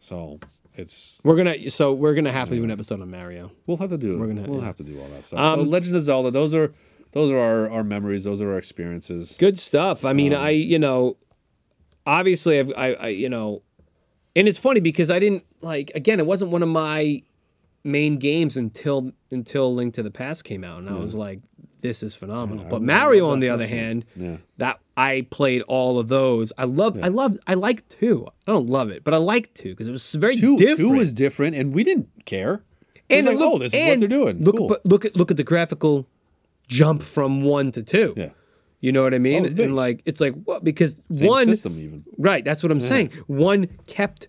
So 0.01 0.41
it's 0.75 1.21
We're 1.25 1.37
gonna 1.37 1.71
so 1.71 1.93
we're 1.93 2.15
gonna 2.15 2.33
have 2.33 2.49
to 2.51 2.55
do 2.57 2.65
an 2.65 2.71
episode 2.71 3.01
on 3.01 3.11
Mario. 3.11 3.51
we'll 3.67 3.77
have 3.79 3.91
to 3.91 3.99
do 3.99 4.19
We're 4.19 4.27
gonna- 4.29 4.49
we'll 4.49 4.61
yeah. 4.61 4.67
have 4.67 4.77
to 4.77 4.85
do 4.85 4.99
all 5.01 5.09
that 5.09 5.25
stuff. 5.25 5.39
so 5.55 5.61
Um, 5.61 5.69
Legend 5.71 5.97
of 5.97 6.03
Zelda, 6.03 6.31
those 6.31 6.55
are 6.55 6.75
those 7.13 7.31
are 7.31 7.39
our, 7.39 7.71
our 7.71 7.85
memories, 7.85 8.25
those 8.25 8.41
are 8.41 8.51
our 8.53 8.59
experiences. 8.59 9.37
Good 9.39 9.59
stuff. 9.59 10.05
I 10.05 10.13
mean, 10.13 10.35
Um, 10.35 10.43
I 10.43 10.51
you 10.51 10.79
know, 10.79 11.17
obviously 12.05 12.59
I've 12.59 12.73
I, 12.77 12.93
I 12.95 13.09
you 13.09 13.29
know, 13.29 13.63
and 14.35 14.49
it's 14.49 14.59
funny 14.59 14.81
because 14.81 15.11
I 15.11 15.19
didn't 15.19 15.45
like 15.61 15.91
again. 15.95 16.19
It 16.21 16.27
wasn't 16.27 16.51
one 16.51 16.63
of 16.63 16.69
my 16.69 17.23
main 17.85 18.17
games 18.19 18.57
until 18.57 19.13
until 19.31 19.75
Link 19.75 19.95
to 19.95 20.03
the 20.03 20.11
Past 20.11 20.45
came 20.45 20.63
out, 20.65 20.79
and 20.81 20.91
I 20.91 20.95
was 20.95 21.15
like, 21.15 21.41
this 21.87 22.03
is 22.03 22.15
phenomenal. 22.15 22.67
I 22.67 22.69
but 22.69 22.83
Mario, 22.83 23.29
on 23.29 23.41
the 23.41 23.49
other 23.51 23.67
hand, 23.67 24.05
Yeah. 24.17 24.37
that 24.59 24.81
I 24.97 25.27
played 25.31 25.63
all 25.63 25.99
of 25.99 26.09
those. 26.09 26.53
I 26.59 26.65
love, 26.65 26.99
I 27.03 27.09
love, 27.09 27.39
I 27.47 27.55
like 27.55 27.87
two. 27.89 28.27
I 28.47 28.53
don't 28.53 28.69
love 28.69 28.91
it, 28.91 29.05
but 29.05 29.13
I 29.15 29.19
like 29.19 29.53
two 29.55 29.71
because 29.71 29.89
it 29.89 29.93
was 29.93 30.13
very 30.15 30.37
Two 30.37 30.57
different. 30.59 30.79
two 30.91 30.97
was 30.97 31.13
different 31.13 31.57
and 31.57 31.73
we 31.75 31.83
didn't 31.85 32.09
care. 32.25 32.63
It 33.09 33.19
and 33.19 33.27
like, 33.27 33.37
look- 33.39 33.55
oh, 33.55 33.59
this 33.59 33.73
is 33.75 33.85
what 33.89 33.99
they're 34.01 34.09
doing. 34.09 34.43
Look, 34.43 34.57
cool. 34.57 34.69
but 34.69 34.85
look 34.85 35.05
at 35.05 35.15
look 35.17 35.31
at 35.31 35.37
the 35.37 35.45
graphical 35.45 36.07
jump 36.69 37.03
from 37.03 37.43
one 37.43 37.71
to 37.73 37.83
two. 37.83 38.15
yeah. 38.17 38.31
You 38.81 38.93
know 38.93 39.03
what 39.03 39.15
I 39.15 39.19
mean? 39.19 39.43
Oh, 39.43 39.47
it's 39.47 39.59
and 39.59 39.75
like 39.75 40.03
it's 40.05 40.21
like 40.21 40.35
what 40.45 40.63
because 40.63 41.01
Same 41.11 41.29
one 41.29 41.47
system 41.47 41.79
even. 41.79 42.05
right. 42.19 42.45
That's 42.45 42.63
what 42.63 42.71
I'm 42.73 42.81
saying. 42.81 43.11
One 43.27 43.69
kept 43.87 44.29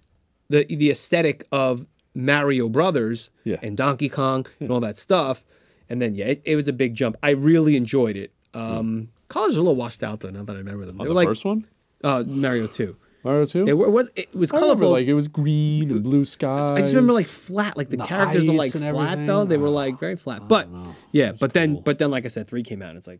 the 0.50 0.63
the 0.65 0.89
aesthetic 0.91 1.46
of 1.52 1.86
Mario 2.15 2.70
Brothers 2.70 3.30
Yeah. 3.43 3.58
and 3.62 3.76
Donkey 3.78 4.10
Kong 4.10 4.46
and 4.60 4.72
all 4.72 4.80
that 4.80 4.98
stuff, 4.98 5.43
and 5.89 6.02
then 6.02 6.15
yeah, 6.15 6.26
it, 6.26 6.41
it 6.45 6.56
was 6.56 6.67
a 6.67 6.73
big 6.73 6.95
jump. 6.95 7.15
I 7.23 7.32
really 7.32 7.76
enjoyed 7.76 8.15
it. 8.15 8.32
Um, 8.54 9.10
Colors 9.30 9.56
are 9.58 9.60
a 9.60 9.63
little 9.63 9.76
washed 9.76 10.04
out 10.04 10.21
though. 10.21 10.30
Now 10.30 10.43
that 10.43 10.54
I 10.54 10.60
remember 10.60 10.86
them, 10.86 10.97
they 10.97 11.02
On 11.02 11.08
were 11.08 11.13
the 11.13 11.15
like 11.15 11.28
first 11.28 11.45
one? 11.45 11.67
uh, 12.04 12.23
Mario 12.28 12.67
Two. 12.67 12.95
Mario 13.23 13.45
2? 13.45 13.65
They 13.65 13.73
were 13.73 13.88
it 13.88 13.91
was 13.91 14.10
it 14.15 14.34
was 14.34 14.52
I 14.54 14.58
remember, 14.58 14.76
colorful. 14.76 14.91
like 14.91 15.08
it 15.08 15.13
was 15.13 15.28
green 15.28 15.91
and 15.91 16.02
blue 16.02 16.23
skies. 16.23 16.71
I 16.71 16.78
just 16.80 16.93
remember 16.93 17.12
like 17.13 17.26
flat, 17.26 17.76
like 17.76 17.89
the, 17.89 17.97
the 17.97 18.06
characters 18.06 18.47
are 18.47 18.54
like 18.54 18.71
flat 18.71 18.84
everything. 18.93 19.26
though. 19.26 19.43
They 19.43 19.58
were 19.58 19.67
Oh, 19.67 19.71
like 19.71 20.00
very 20.00 20.15
flat. 20.15 20.47
But 20.47 20.69
yeah, 21.12 21.34
but 21.38 21.52
then 21.52 21.82
but 21.84 21.97
then 22.00 22.10
like 22.10 22.23
I 22.23 22.30
said, 22.30 22.47
three 22.47 22.63
came 22.63 22.82
out. 22.82 22.89
and 22.89 22.97
It's 22.97 23.08
like 23.08 23.19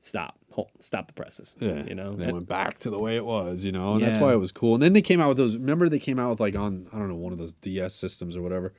stop, 0.00 0.38
stop 0.78 1.08
the 1.08 1.12
presses. 1.12 1.56
Yeah, 1.58 1.82
you 1.84 1.94
know. 1.94 2.14
they 2.14 2.24
And- 2.24 2.32
went 2.32 2.48
back 2.48 2.78
to 2.80 2.90
the 2.90 2.98
way 2.98 3.16
it 3.16 3.24
was, 3.26 3.64
you 3.64 3.72
know, 3.72 3.94
and 3.94 4.02
that's 4.02 4.18
why 4.18 4.32
it 4.32 4.36
was 4.38 4.52
cool. 4.52 4.74
And 4.74 4.82
then 4.82 4.92
they 4.94 5.02
came 5.02 5.20
out 5.20 5.28
with 5.28 5.36
those. 5.36 5.56
Remember, 5.58 5.88
they 5.88 5.98
came 5.98 6.18
out 6.18 6.30
with 6.30 6.40
like 6.40 6.56
on 6.56 6.88
I 6.92 6.98
don't 6.98 7.08
know 7.08 7.16
one 7.16 7.32
of 7.32 7.38
those 7.38 7.52
DS 7.54 7.94
systems 7.94 8.36
or 8.36 8.40
whatever. 8.42 8.72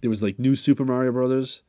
There 0.00 0.08
was 0.10 0.22
like 0.22 0.38
new 0.38 0.54
Super 0.56 0.84
Mario 0.84 1.12
Brothers. 1.12 1.62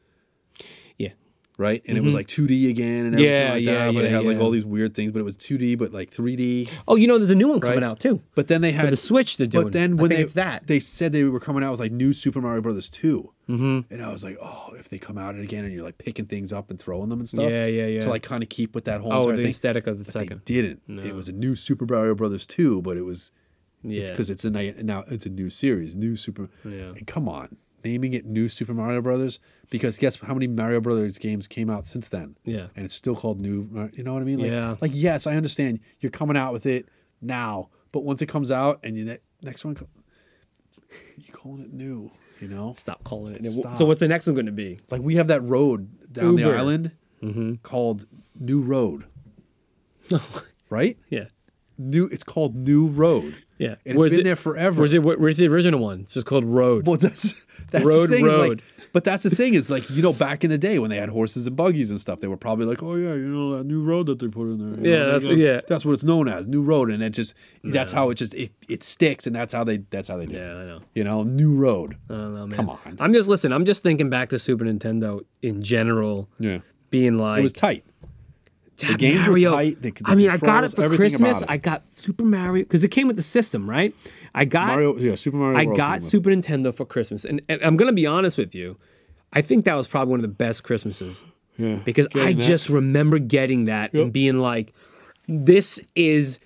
Right? 1.58 1.82
And 1.88 1.98
it 1.98 2.02
was 2.02 2.14
like 2.16 2.28
2D 2.28 2.70
again 2.70 3.06
and 3.06 3.16
everything 3.16 3.32
Mm-hmm. 3.32 3.46
Yeah, 3.48 3.54
like 3.54 3.64
yeah, 3.64 3.86
that. 3.88 3.94
But 3.94 4.06
it 4.06 4.12
had 4.12 4.26
like 4.26 4.40
all 4.40 4.50
these 4.50 4.66
weird 4.66 4.96
things, 4.96 5.12
but 5.12 5.20
it 5.20 5.24
was 5.26 5.38
2D, 5.38 5.78
but 5.78 5.92
like 5.92 6.12
3D. 6.12 6.70
Oh, 6.88 6.96
you 6.96 7.08
know, 7.08 7.18
there's 7.18 7.30
a 7.30 7.36
new 7.36 7.48
one 7.48 7.60
coming 7.60 7.78
Right. 7.78 7.84
out 7.84 8.00
too. 8.00 8.22
But 8.36 8.48
then 8.48 8.62
they 8.62 8.72
For 8.72 8.78
had 8.78 8.90
the 8.92 8.98
Switch, 8.98 9.38
they're 9.38 9.48
doing. 9.48 9.66
But 9.66 9.74
then 9.74 9.98
when 9.98 10.10
they 10.10 10.24
that. 10.24 10.68
they 10.68 10.80
said 10.80 11.12
they 11.14 11.24
were 11.24 11.40
coming 11.40 11.64
out 11.64 11.72
with 11.72 11.80
like 11.80 11.92
new 11.92 12.14
Super 12.14 12.42
Mario 12.42 12.62
Brothers 12.62 12.90
2 12.90 13.32
mm-hmm. 13.50 13.94
and 13.94 14.04
I 14.04 14.12
was 14.12 14.24
like, 14.24 14.38
oh, 14.42 14.74
if 14.78 14.90
they 14.90 14.98
come 14.98 15.18
out 15.18 15.36
again 15.36 15.66
and 15.66 15.74
you're 15.74 15.84
like 15.84 15.98
picking 15.98 16.26
things 16.26 16.52
up 16.54 16.70
and 16.70 16.80
throwing 16.80 17.10
them 17.10 17.20
and 17.20 17.30
stuff, 17.30 17.50
Yeah, 17.52 17.66
yeah, 17.66 17.86
yeah. 17.88 18.00
to 18.02 18.10
like 18.10 18.24
kind 18.24 18.42
of 18.44 18.50
keep 18.50 18.74
with 18.74 18.86
that 18.86 19.02
whole 19.02 19.14
oh, 19.14 19.20
entire 19.22 19.36
the 19.36 19.42
thing. 19.44 19.50
aesthetic 19.50 19.88
of 19.88 19.98
the 20.00 20.06
But 20.06 20.14
second. 20.14 20.42
they 20.46 20.54
didn't. 20.62 20.82
It 21.06 21.14
was 21.16 21.30
a 21.30 21.34
new 21.34 21.56
Super 21.56 21.86
Mario 21.86 22.16
Brothers 22.16 22.46
2, 22.46 22.82
but 22.82 22.98
it 22.98 23.04
was 23.04 23.32
Yeah. 23.84 24.02
it's 24.02 24.10
because 24.12 24.30
it's 24.30 24.46
a 24.46 24.50
ni- 24.52 24.74
now 24.84 25.04
it's 25.10 25.26
a 25.26 25.30
new 25.30 25.50
series, 25.50 25.96
new 25.96 26.16
Super. 26.16 26.50
Yeah. 26.64 26.94
And 26.98 27.06
come 27.08 27.28
on, 27.30 27.58
naming 27.84 28.14
it 28.14 28.26
New 28.26 28.48
Super 28.50 28.74
Mario 28.74 29.02
Brothers 29.02 29.40
because 29.70 29.98
guess 29.98 30.18
how 30.18 30.34
many 30.34 30.48
Mario 30.48 30.82
Brothers 30.82 31.18
games 31.18 31.48
came 31.48 31.70
out 31.70 31.86
since 31.86 32.10
then? 32.10 32.36
Yeah. 32.44 32.68
and 32.76 32.86
it's 32.86 32.94
still 32.94 33.16
called 33.16 33.40
New. 33.40 33.70
Uh, 33.76 33.88
you 33.94 34.04
know 34.04 34.14
what 34.14 34.22
I 34.22 34.26
mean? 34.26 34.40
Like, 34.40 34.52
Yeah. 34.52 34.76
Like 34.82 34.92
yes, 34.94 35.28
I 35.28 35.36
understand 35.36 35.80
you're 36.00 36.12
coming 36.12 36.38
out 36.38 36.54
with 36.54 36.66
it 36.66 36.88
now, 37.22 37.70
but 37.92 38.04
once 38.04 38.22
it 38.22 38.28
comes 38.28 38.52
out 38.52 38.80
and 38.84 38.98
you 38.98 39.06
ne- 39.06 39.20
next 39.42 39.64
one, 39.66 39.78
you 41.18 41.34
calling 41.34 41.62
it 41.62 41.74
new? 41.74 42.12
You 42.40 42.48
know, 42.48 42.74
Stop 42.76 43.04
calling 43.04 43.36
it. 43.36 43.46
Stop. 43.46 43.76
So 43.76 43.86
what's 43.86 44.00
the 44.00 44.08
next 44.08 44.26
one 44.26 44.34
going 44.34 44.48
to 44.48 44.52
be? 44.52 44.80
like 44.90 45.02
we 45.02 45.16
have 45.16 45.28
that 45.28 45.44
road 45.44 46.12
down 46.12 46.38
Uber. 46.38 46.52
the 46.52 46.58
island 46.58 46.92
mm-hmm. 47.22 47.56
called 47.62 48.06
New 48.40 48.62
Road, 48.62 49.06
right? 50.70 50.98
Yeah. 51.10 51.26
New. 51.78 52.06
It's 52.08 52.24
called 52.24 52.56
New 52.56 52.88
Road. 52.88 53.36
Yeah. 53.62 53.68
And 53.70 53.78
it's 53.86 53.98
Where's 53.98 54.12
been 54.12 54.22
it- 54.22 54.24
there 54.24 54.36
forever. 54.36 54.80
Where's 54.82 54.94
it? 54.94 55.04
Where's 55.04 55.38
the 55.38 55.48
original 55.48 55.80
one? 55.80 56.02
It's 56.02 56.16
just 56.16 56.26
called 56.26 56.46
Road. 56.46 56.88
Well, 56.88 56.98
that's 56.98 57.34
that's 57.72 57.86
Road, 57.86 58.10
the 58.10 58.16
thing. 58.16 58.26
is, 58.26 58.32
like- 58.38 58.50
road. 58.50 58.62
but 58.92 59.04
that's 59.04 59.22
the 59.24 59.30
thing 59.30 59.54
is 59.54 59.70
like 59.70 59.88
you 59.92 60.02
know 60.02 60.14
back 60.14 60.44
in 60.44 60.50
the 60.50 60.58
day 60.58 60.80
when 60.80 60.90
they 60.90 60.98
had 60.98 61.10
horses 61.10 61.46
and 61.46 61.56
buggies 61.56 61.92
and 61.92 62.02
stuff, 62.02 62.20
they 62.22 62.28
were 62.28 62.38
probably 62.38 62.66
like, 62.66 62.82
oh 62.82 62.96
yeah, 62.96 63.14
you 63.14 63.30
know 63.30 63.58
that 63.58 63.64
new 63.66 63.84
road 63.84 64.08
that 64.08 64.18
they 64.20 64.28
put 64.28 64.46
in 64.46 64.58
there. 64.58 64.84
you 64.86 64.92
Yeah, 64.92 65.04
know, 65.06 65.20
that's- 65.20 65.38
yeah. 65.38 65.62
That's 65.68 65.86
what 65.86 65.92
it's 65.94 66.04
known 66.04 66.28
as, 66.28 66.48
new 66.48 66.64
road, 66.64 66.90
and 66.90 67.04
it 67.04 67.12
just 67.12 67.36
that's 67.64 67.92
how 67.92 68.10
it 68.10 68.16
just 68.16 68.34
it, 68.34 68.52
it 68.68 68.82
sticks, 68.84 69.28
and 69.28 69.36
that's 69.36 69.54
how 69.54 69.64
they 69.64 69.78
that's 69.78 70.08
how 70.08 70.18
they 70.18 70.26
do. 70.26 70.36
it. 70.36 70.40
yeah, 70.40 70.56
I 70.56 70.66
know. 70.66 70.80
You 70.96 71.04
know, 71.04 71.22
new 71.24 71.56
road. 71.56 71.98
I 72.10 72.14
don't 72.16 72.34
know, 72.34 72.48
man. 72.48 72.56
Come 72.58 72.70
on. 72.72 72.98
I'm 73.00 73.14
just 73.14 73.30
listen. 73.30 73.54
I'm 73.54 73.66
just 73.66 73.84
thinking 73.84 74.10
back 74.10 74.30
to 74.30 74.40
Super 74.40 74.66
Nintendo 74.66 75.22
in 75.44 75.62
general, 75.62 76.30
Yeah, 76.40 76.60
being 76.90 77.18
like 77.20 77.40
it 77.40 77.44
was 77.44 77.54
tight. 77.54 77.86
"God, 78.90 78.98
games 79.00 79.28
were 79.28 79.40
tight, 79.40 79.82
the- 79.82 79.92
the 79.92 80.02
I 80.06 80.16
mean, 80.16 80.30
I 80.30 80.38
got 80.38 80.64
it 80.64 80.72
for 80.74 80.88
Christmas. 80.96 81.42
it. 81.42 81.48
I 81.50 81.58
got 81.58 81.84
Super 81.92 82.24
Mario 82.24 82.64
because 82.64 82.84
it 82.84 82.90
came 82.90 83.08
with 83.08 83.16
the 83.16 83.24
system, 83.24 83.70
right? 83.70 83.94
I 84.36 84.46
got 84.46 84.68
Mario, 84.68 84.98
yeah, 84.98 85.16
Super 85.16 85.38
Mario. 85.38 85.60
I 85.60 85.66
World 85.66 85.78
got 85.78 86.04
Super 86.04 86.30
Nintendo 86.30 86.74
for 86.74 86.86
Christmas, 86.86 87.26
and, 87.26 87.42
and 87.50 87.62
I'm 87.64 87.78
gonna 87.78 87.94
be 87.94 88.06
honest 88.08 88.38
with 88.38 88.54
you. 88.56 88.78
I 89.34 89.42
think 89.42 89.66
that 89.66 89.76
was 89.76 89.88
probably 89.88 90.12
one 90.12 90.20
of 90.20 90.30
the 90.30 90.36
best 90.36 90.64
Christmases 90.64 91.24
Yeah, 91.58 91.76
because 91.86 92.08
I 92.16 92.34
that. 92.34 92.42
just 92.42 92.70
remember 92.70 93.18
getting 93.20 93.66
that 93.66 93.94
and 93.94 94.12
being 94.12 94.40
like, 94.40 94.74
"This 95.28 95.82
is 95.96 96.40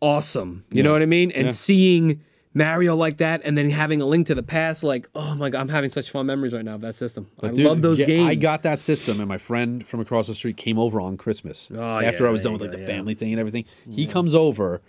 awesome." 0.00 0.64
You 0.70 0.82
know 0.82 0.92
what 0.92 1.02
I 1.02 1.06
mean? 1.06 1.30
And 1.32 1.46
Yeah. 1.46 1.52
seeing 1.52 2.20
Mario 2.52 2.96
like 2.96 3.18
that, 3.18 3.42
and 3.44 3.56
then 3.56 3.70
having 3.70 4.02
a 4.02 4.06
link 4.06 4.26
to 4.26 4.34
the 4.34 4.42
past, 4.42 4.82
like, 4.82 5.08
oh 5.14 5.34
my 5.36 5.50
god, 5.50 5.60
I'm 5.60 5.68
having 5.68 5.88
such 5.90 6.10
fun 6.10 6.26
memories 6.26 6.52
right 6.52 6.64
now 6.64 6.74
of 6.74 6.80
that 6.80 6.96
system. 6.96 7.28
I 7.42 7.48
Dude, 7.48 7.64
love 7.64 7.80
those 7.80 8.00
yeah, 8.00 8.06
games. 8.06 8.28
I 8.28 8.34
got 8.34 8.62
that 8.64 8.80
system, 8.80 9.20
and 9.20 9.28
my 9.28 9.38
friend 9.38 9.86
from 9.86 10.00
across 10.00 10.26
the 10.26 10.34
street 10.34 10.56
came 10.56 10.78
over 10.78 11.00
on 11.00 11.16
Christmas 11.16 11.70
Oh, 11.74 11.80
after 12.00 12.24
yeah, 12.24 12.28
I 12.28 12.32
was 12.32 12.42
done 12.42 12.52
with 12.52 12.62
like 12.62 12.72
go, 12.72 12.78
the 12.78 12.82
yeah. 12.82 12.88
family 12.88 13.14
thing 13.14 13.32
and 13.32 13.38
everything. 13.38 13.66
He 13.88 14.04
comes 14.06 14.34
over, 14.34 14.82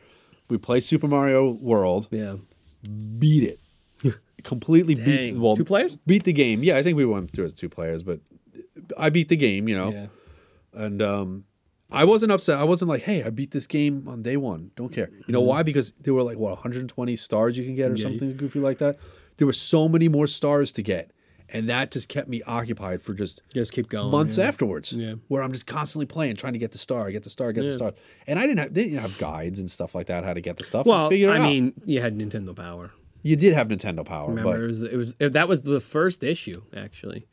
we 0.50 0.58
play 0.58 0.80
Super 0.80 1.08
Mario 1.08 1.52
World, 1.52 2.08
yeah. 2.10 2.38
beat 3.20 3.44
it, 4.04 4.16
completely 4.44 4.96
beat. 4.96 5.38
Well, 5.38 5.56
Two 5.56 5.64
players? 5.66 5.96
beat 6.08 6.24
the 6.24 6.34
game. 6.34 6.64
Yeah, 6.64 6.78
I 6.78 6.84
think 6.84 6.98
we 6.98 7.06
went 7.06 7.30
through 7.32 7.46
as 7.46 7.54
two 7.54 7.70
players, 7.70 8.02
but 8.02 8.22
I 8.98 9.12
beat 9.12 9.30
the 9.30 9.36
game. 9.38 9.70
You 9.70 9.78
know, 9.78 9.92
Yeah. 9.92 10.08
and 10.74 11.02
um, 11.04 11.44
I 11.92 12.06
wasn't 12.06 12.32
upset. 12.32 12.58
I 12.60 12.64
wasn't 12.64 12.90
like, 12.90 13.04
hey, 13.04 13.24
I 13.24 13.30
beat 13.30 13.52
this 13.52 13.68
game 13.68 14.08
on 14.08 14.22
day 14.22 14.38
one. 14.38 14.72
Don't 14.76 14.92
care. 14.94 15.10
You 15.28 15.34
know 15.34 15.42
why? 15.42 15.64
Because 15.64 15.92
there 15.94 16.14
were 16.14 16.24
like 16.24 16.38
what 16.38 16.52
120 16.52 17.16
stars 17.16 17.58
you 17.58 17.64
can 17.66 17.76
get 17.76 17.92
or 17.92 17.94
Mm-hmm. 17.96 18.02
Yeah, 18.04 18.08
you- 18.14 18.20
something 18.20 18.38
goofy 18.38 18.60
like 18.60 18.78
that. 18.80 18.98
There 19.38 19.48
were 19.48 19.54
so 19.54 19.88
many 19.90 20.08
more 20.08 20.28
stars 20.28 20.72
to 20.74 20.84
get, 20.84 21.12
and 21.50 21.68
that 21.68 21.90
just 21.92 22.08
kept 22.10 22.30
me 22.30 22.42
occupied 22.44 23.02
for 23.02 23.14
just 23.14 23.42
Just 23.54 23.72
keep 23.72 23.90
going. 23.90 24.12
months 24.12 24.38
yeah. 24.38 24.46
afterwards. 24.46 24.94
Yeah. 24.94 25.16
Where 25.30 25.42
I'm 25.42 25.52
just 25.52 25.66
constantly 25.66 26.06
playing, 26.06 26.36
trying 26.36 26.54
to 26.54 26.60
get 26.60 26.72
the 26.74 26.78
star, 26.78 27.10
get 27.12 27.24
the 27.24 27.30
star, 27.32 27.52
get 27.52 27.64
the 27.64 27.74
star. 27.74 27.94
And 28.28 28.38
I 28.38 28.44
didn't 28.44 28.60
have 28.60 28.74
they 28.74 28.84
didn't 28.86 29.00
have 29.00 29.18
guides 29.18 29.60
and 29.60 29.70
stuff 29.72 29.96
like 29.96 30.08
that 30.08 30.24
how 30.24 30.34
to 30.34 30.42
get 30.42 30.58
the 30.58 30.64
stuff. 30.64 30.86
Well, 30.86 31.10
I 31.12 31.26
out. 31.38 31.42
mean, 31.42 31.74
you 31.86 32.02
had 32.02 32.16
Nintendo 32.18 32.56
Power. 32.56 32.92
you 33.24 33.36
did 33.36 33.54
have 33.54 33.68
Nintendo 33.70 34.06
Power, 34.06 34.30
Remember, 34.30 34.50
it 34.56 34.60
but 34.60 34.68
was, 34.68 34.84
it 34.84 34.96
was 34.96 35.16
it- 35.20 35.34
that 35.34 35.48
was 35.48 35.64
the 35.64 35.80
first 35.80 36.24
issue 36.24 36.62
actually. 36.76 37.26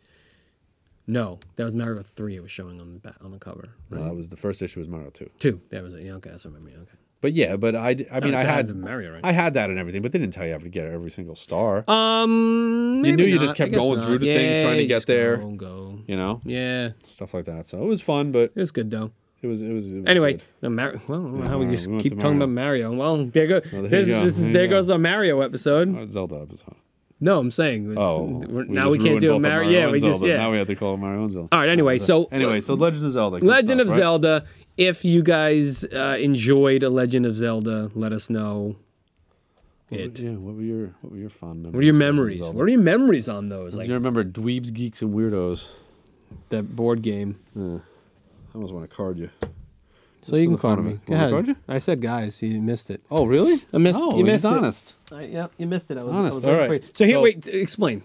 No, 1.10 1.38
that 1.56 1.64
was 1.64 1.74
Mario 1.74 2.02
Three. 2.02 2.36
It 2.36 2.42
was 2.42 2.50
showing 2.50 2.80
on 2.80 2.92
the 2.92 3.00
back, 3.00 3.16
on 3.24 3.30
the 3.32 3.38
cover. 3.38 3.70
no, 3.90 4.04
that 4.04 4.14
was 4.14 4.28
the 4.28 4.36
first 4.36 4.60
issue 4.62 4.78
was 4.78 4.88
Mario 4.88 5.08
2. 5.10 5.30
Two. 5.38 5.60
That 5.70 5.82
was 5.82 5.94
it. 5.94 6.02
Yeah, 6.04 6.12
okay, 6.16 6.30
that's 6.30 6.44
what 6.44 6.52
I 6.52 6.58
remember. 6.58 6.80
Okay. 6.82 6.92
But 7.20 7.32
yeah, 7.32 7.56
but 7.56 7.74
I, 7.74 7.96
I 8.12 8.20
mean, 8.20 8.30
No, 8.32 8.38
I 8.38 8.44
had 8.44 8.68
the 8.68 8.74
Mario, 8.74 9.14
right? 9.14 9.24
I 9.24 9.32
had 9.32 9.54
that 9.54 9.70
and 9.70 9.78
everything, 9.78 10.02
but 10.02 10.12
they 10.12 10.18
didn't 10.20 10.34
tell 10.34 10.46
you 10.46 10.52
how 10.52 10.58
to 10.58 10.68
get 10.68 10.86
every 10.86 11.10
single 11.10 11.34
star. 11.34 11.82
Um, 11.90 13.02
You 13.04 13.12
knew 13.12 13.16
maybe 13.16 13.30
you 13.32 13.38
just 13.40 13.56
kept 13.56 13.72
going 13.72 13.98
not. 13.98 14.06
through 14.06 14.18
the 14.18 14.26
things, 14.26 14.62
trying 14.62 14.78
to 14.78 14.86
get 14.86 15.06
there. 15.06 15.38
Go, 15.38 15.50
go. 15.52 15.98
you 16.06 16.14
know, 16.16 16.40
Yeah, 16.44 16.90
stuff 17.02 17.34
like 17.34 17.46
that. 17.46 17.66
So 17.66 17.82
it 17.82 17.86
was 17.86 18.00
fun, 18.02 18.30
but 18.30 18.52
it 18.54 18.56
was 18.56 18.70
good 18.70 18.90
though. 18.90 19.10
it 19.42 19.46
was 19.48 19.62
it 19.62 19.72
was. 19.72 19.88
It 19.92 19.96
was 20.00 20.06
Anyway, 20.06 20.38
no, 20.62 20.68
Mar- 20.70 20.94
well, 21.08 21.20
don't 21.22 21.46
how 21.46 21.58
we 21.58 21.66
just 21.66 21.88
We 21.88 21.98
keep 22.00 22.20
talking 22.20 22.36
about 22.36 22.50
Mario. 22.50 22.92
Well, 22.94 23.24
there 23.24 23.46
go. 23.48 23.60
there 23.60 23.80
you 23.82 23.88
this, 23.88 24.08
go. 24.08 24.24
this 24.24 24.38
is 24.38 24.48
There 24.50 24.66
go. 24.68 24.76
goes 24.76 24.86
the 24.88 24.98
Mario 24.98 25.40
episode. 25.40 26.12
Zelda 26.12 26.40
episode. 26.42 26.74
No, 27.20 27.38
I'm 27.40 27.50
saying. 27.50 27.94
Oh, 27.98 28.22
we're- 28.22 28.68
we 28.68 28.74
now 28.74 28.90
we 28.90 28.98
can't 28.98 29.20
do 29.20 29.34
a 29.34 29.40
Mario. 29.40 29.70
Yeah, 29.70 29.86
we 29.90 29.98
just 29.98 30.20
Zelda. 30.20 30.26
yeah. 30.28 30.36
Now 30.38 30.52
we 30.52 30.58
have 30.58 30.68
to 30.68 30.76
call 30.76 30.94
it 30.94 30.98
Mario 30.98 31.22
and 31.22 31.30
Zelda. 31.30 31.48
All 31.50 31.58
right. 31.58 31.68
Anyway, 31.68 31.98
so 31.98 32.28
anyway, 32.30 32.60
so 32.60 32.74
Legend 32.74 33.06
of 33.06 33.12
Zelda. 33.12 33.44
Legend 33.44 33.64
stuff, 33.66 33.80
of 33.80 33.88
right? 33.88 33.96
Zelda. 33.96 34.44
If 34.76 35.04
you 35.04 35.22
guys 35.24 35.84
uh, 35.84 36.16
enjoyed 36.20 36.84
a 36.84 36.90
Legend 36.90 37.26
of 37.26 37.34
Zelda, 37.34 37.90
let 37.96 38.12
us 38.12 38.30
know. 38.30 38.76
What 39.88 40.00
were- 40.00 40.06
Yeah, 40.22 40.30
what 40.36 40.54
were 40.54 40.62
your 40.62 40.94
what 41.00 41.12
were 41.12 41.18
your 41.18 41.30
fond 41.30 41.62
memories? 41.62 41.74
What 41.74 41.80
are 41.80 41.82
your 41.82 41.94
of 41.94 41.98
Legend 41.98 42.08
of 42.10 42.14
memories? 42.14 42.40
What 42.40 42.62
are 42.62 42.68
your 42.68 42.80
memories 42.82 43.28
on 43.28 43.48
those? 43.48 43.74
Like, 43.74 43.86
Do 43.86 43.88
you 43.92 43.94
remember 43.98 44.22
Dweebs, 44.22 44.72
Geeks, 44.72 45.02
and 45.02 45.12
Weirdos? 45.14 45.70
that 46.50 46.76
board 46.76 47.02
game. 47.02 47.38
Yeah. 47.56 47.78
I 47.78 48.54
almost 48.54 48.72
want 48.74 48.88
to 48.88 48.94
card 48.94 49.18
you. 49.18 49.30
So 50.22 50.36
you 50.36 50.44
can 50.46 50.52
the 50.52 50.58
fun 50.58 50.84
me. 50.84 50.90
it. 50.92 51.06
Go 51.06 51.12
me 51.12 51.16
ahead. 51.16 51.30
card 51.30 51.48
you? 51.48 51.56
I 51.68 51.78
said, 51.78 52.00
guys, 52.02 52.42
you 52.42 52.60
missed 52.60 52.90
it. 52.90 53.02
Oh, 53.10 53.24
really? 53.26 53.62
I 53.72 53.78
missed- 53.78 53.98
Oh, 54.02 54.16
you 54.18 54.24
missed 54.24 54.44
he's 54.44 54.52
it. 54.52 54.56
honest. 54.56 54.96
I, 55.12 55.22
yeah, 55.22 55.46
you 55.56 55.66
missed 55.66 55.90
it. 55.90 55.96
I 55.98 56.02
was, 56.02 56.14
Honest, 56.14 56.32
I 56.34 56.36
was 56.36 56.44
all 56.44 56.50
waiting 56.52 56.66
for 56.68 56.74
you. 56.86 56.92
So 56.94 57.04
here, 57.04 57.14
So- 57.16 57.22
wait. 57.22 57.48
Explain. 57.48 58.02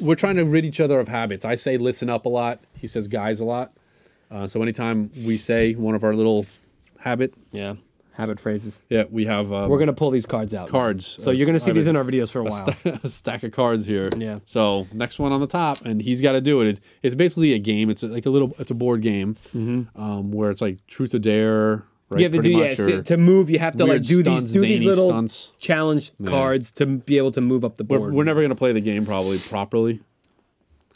We're 0.00 0.14
trying 0.14 0.36
to 0.36 0.44
rid 0.44 0.64
each 0.64 0.80
other 0.80 1.00
of 1.00 1.08
habits. 1.08 1.44
I 1.44 1.54
say 1.54 1.78
listen 1.78 2.10
up 2.10 2.26
a 2.26 2.28
lot. 2.28 2.60
He 2.76 2.86
says 2.86 3.08
guys 3.08 3.40
a 3.40 3.44
lot. 3.44 3.72
Uh, 4.30 4.46
so 4.46 4.60
anytime 4.62 5.10
we 5.24 5.38
say 5.38 5.74
one 5.74 5.94
of 5.94 6.02
our 6.04 6.14
little 6.14 6.46
habit, 7.00 7.32
Yeah. 7.52 7.76
Habit 8.16 8.40
phrases. 8.40 8.80
yeah, 8.88 9.04
we 9.10 9.26
have 9.26 9.52
um, 9.52 9.68
We're 9.70 9.78
gonna 9.78 9.92
pull 9.92 10.10
these 10.10 10.26
cards 10.26 10.54
out. 10.54 10.68
cards. 10.68 11.04
So 11.22 11.30
you're 11.30 11.46
gonna 11.46 11.60
see 11.60 11.70
I 11.70 11.74
these 11.74 11.86
in 11.86 11.96
our 11.96 12.04
videos 12.04 12.30
for 12.30 12.40
a 12.40 12.42
a, 12.46 12.50
while. 12.50 12.72
sta- 12.72 12.98
a 13.04 13.08
stack 13.08 13.42
of 13.42 13.52
cards 13.52 13.86
here. 13.86 14.10
Yeah. 14.16 14.38
So 14.44 14.86
next 14.94 15.18
one 15.18 15.32
on 15.32 15.40
the 15.40 15.46
top, 15.46 15.84
and 15.84 16.00
he's 16.00 16.20
got 16.20 16.32
to 16.32 16.40
do 16.40 16.60
it. 16.62 16.68
It's 16.68 16.80
it's 17.02 17.14
basically 17.14 17.52
a 17.52 17.58
game. 17.58 17.90
It's 17.90 18.02
like 18.02 18.26
a 18.26 18.30
little. 18.30 18.54
It's 18.58 18.70
a 18.70 18.74
board 18.74 19.02
game, 19.02 19.36
um, 19.94 20.32
where 20.32 20.50
it's 20.50 20.60
like 20.60 20.86
truth 20.86 21.14
or 21.14 21.18
dare. 21.18 21.84
Right, 22.08 22.20
you 22.20 22.24
have 22.26 22.32
to 22.34 22.38
do 22.40 22.50
yeah, 22.52 22.68
much, 22.68 22.76
so 22.76 23.02
to 23.02 23.16
move. 23.16 23.50
You 23.50 23.58
have 23.58 23.76
to 23.78 23.84
like 23.84 24.02
do 24.02 24.22
stunts, 24.22 24.52
these 24.52 24.62
do 24.62 24.68
these 24.68 24.84
little 24.84 25.08
stunts. 25.08 25.52
challenge 25.58 26.12
cards 26.24 26.70
to 26.74 26.86
be 26.86 27.18
able 27.18 27.32
to 27.32 27.40
move 27.40 27.64
up 27.64 27.76
the 27.78 27.84
We're, 27.84 27.98
board. 27.98 28.14
we're 28.14 28.22
never 28.22 28.42
gonna 28.42 28.54
play 28.54 28.72
the 28.72 28.80
game 28.80 29.04
probably 29.04 29.38
properly. 29.38 30.00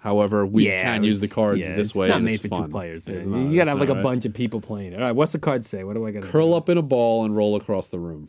However, 0.00 0.46
we 0.46 0.66
Yeah, 0.66 0.80
can 0.82 1.04
use 1.04 1.20
the 1.20 1.28
cards 1.28 1.60
yeah, 1.60 1.74
this 1.74 1.76
way. 1.76 1.82
it's 1.82 1.94
way. 1.94 2.08
Not 2.08 2.16
and 2.16 2.24
made 2.24 2.34
it's 2.34 2.42
for 2.42 2.48
fun. 2.48 2.62
two 2.64 2.68
players. 2.70 3.06
Man. 3.06 3.30
not- 3.30 3.50
you 3.50 3.56
gotta 3.56 3.70
have 3.70 3.78
like 3.80 3.88
not, 3.88 3.94
a 3.94 3.96
right? 3.98 4.02
bunch 4.02 4.24
of 4.24 4.32
people 4.34 4.60
playing. 4.60 4.92
It. 4.92 4.96
All 4.96 5.02
right, 5.02 5.12
what's 5.12 5.32
the 5.32 5.38
card 5.38 5.64
say? 5.64 5.84
What 5.84 5.94
do 5.94 6.06
I 6.06 6.10
gotta 6.10 6.26
Curl 6.26 6.54
up 6.54 6.68
in 6.70 6.78
a 6.78 6.82
ball 6.82 7.24
and 7.24 7.36
roll 7.36 7.54
across 7.56 7.90
the 7.90 7.98
room. 7.98 8.28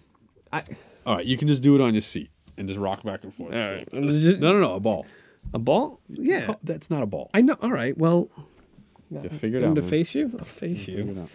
I, 0.52 0.64
All 1.06 1.16
right, 1.16 1.26
you 1.26 1.38
can 1.38 1.48
just 1.48 1.64
do 1.64 1.74
it 1.76 1.82
on 1.82 1.94
your 1.94 2.02
seat 2.02 2.30
and 2.58 2.68
just 2.68 2.80
rock 2.80 3.04
back 3.04 3.24
and 3.24 3.34
forth. 3.34 3.54
all 3.54 3.60
right, 3.60 3.90
Just- 3.92 4.40
No, 4.40 4.52
no, 4.52 4.60
no, 4.60 4.76
a 4.76 4.80
ball. 4.82 5.06
a 5.54 5.60
ball? 5.60 6.02
Yeah, 6.10 6.56
That's 6.62 6.90
not 6.90 7.04
a 7.04 7.06
ball. 7.08 7.30
I 7.34 7.42
know. 7.42 7.56
All 7.62 7.72
right, 7.72 7.98
well, 7.98 8.30
You 9.10 9.30
figure 9.30 9.60
it 9.60 9.64
I'm 9.64 9.72
out. 9.72 9.76
to 9.76 9.82
man. 9.82 9.90
face 9.90 10.14
you. 10.16 10.32
I'll 10.40 10.46
face 10.46 10.86
Figure 10.86 11.04
you, 11.04 11.12
it 11.12 11.18
out. 11.20 11.30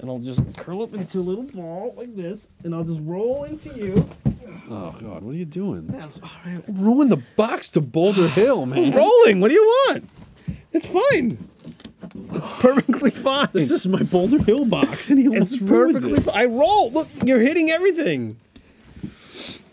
And 0.00 0.10
I'll 0.10 0.18
just 0.18 0.40
curl 0.56 0.82
up 0.82 0.94
into 0.94 1.18
a 1.18 1.20
little 1.20 1.44
ball 1.44 1.94
like 1.96 2.14
this, 2.16 2.48
and 2.64 2.74
I'll 2.74 2.84
just 2.84 3.00
roll 3.04 3.44
into 3.44 3.72
you. 3.74 4.08
Oh 4.70 4.94
God, 5.00 5.22
what 5.22 5.34
are 5.34 5.38
you 5.38 5.44
doing? 5.44 5.86
That's- 5.88 6.20
all 6.22 6.30
right. 6.46 6.58
Ruin 6.68 7.08
the 7.08 7.22
box 7.36 7.70
to 7.72 7.80
Boulder 7.80 8.28
Hill, 8.28 8.66
man. 8.66 8.92
Rolling. 8.92 9.40
What 9.40 9.48
do 9.48 9.54
you 9.54 9.64
want? 9.88 10.08
It's 10.72 10.86
fine. 10.86 11.38
Perfectly 12.60 13.10
fine. 13.10 13.48
This 13.52 13.70
is 13.70 13.86
my 13.86 14.02
Boulder 14.02 14.42
Hill 14.42 14.64
box, 14.64 15.10
and 15.10 15.18
he 15.18 15.26
It's 15.26 15.58
perfectly. 15.60 16.12
it. 16.14 16.22
Fi- 16.24 16.42
I 16.42 16.44
roll. 16.46 16.90
Look, 16.92 17.08
you're 17.24 17.40
hitting 17.40 17.70
everything. 17.70 18.36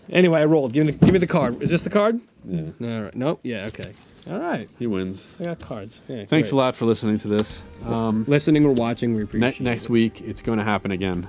Anyway, 0.09 0.39
I 0.39 0.45
rolled. 0.45 0.73
Give 0.73 0.85
me 0.85 0.91
the, 0.93 1.05
give 1.05 1.13
me 1.13 1.19
the 1.19 1.27
card. 1.27 1.61
Is 1.61 1.69
this 1.69 1.83
the 1.83 1.89
card? 1.89 2.19
Yeah, 2.45 2.61
All 2.81 3.01
right. 3.03 3.15
Nope. 3.15 3.39
Yeah. 3.43 3.65
Okay. 3.65 3.93
All 4.29 4.39
right. 4.39 4.69
he 4.79 4.87
wins. 4.87 5.27
I 5.39 5.45
got 5.45 5.59
cards. 5.59 6.01
Yeah, 6.07 6.25
Thanks 6.25 6.49
great. 6.49 6.51
a 6.51 6.55
lot 6.55 6.75
for 6.75 6.85
listening 6.85 7.17
to 7.19 7.27
this. 7.27 7.63
Um, 7.85 8.25
Listening 8.27 8.65
or 8.65 8.71
watching, 8.73 9.11
we 9.13 9.19
ne- 9.19 9.23
appreciate 9.23 9.61
next 9.61 9.83
it. 9.85 9.89
week, 9.89 10.21
it's 10.21 10.41
going 10.41 10.57
to 10.57 10.63
happen 10.65 10.91
again. 10.91 11.27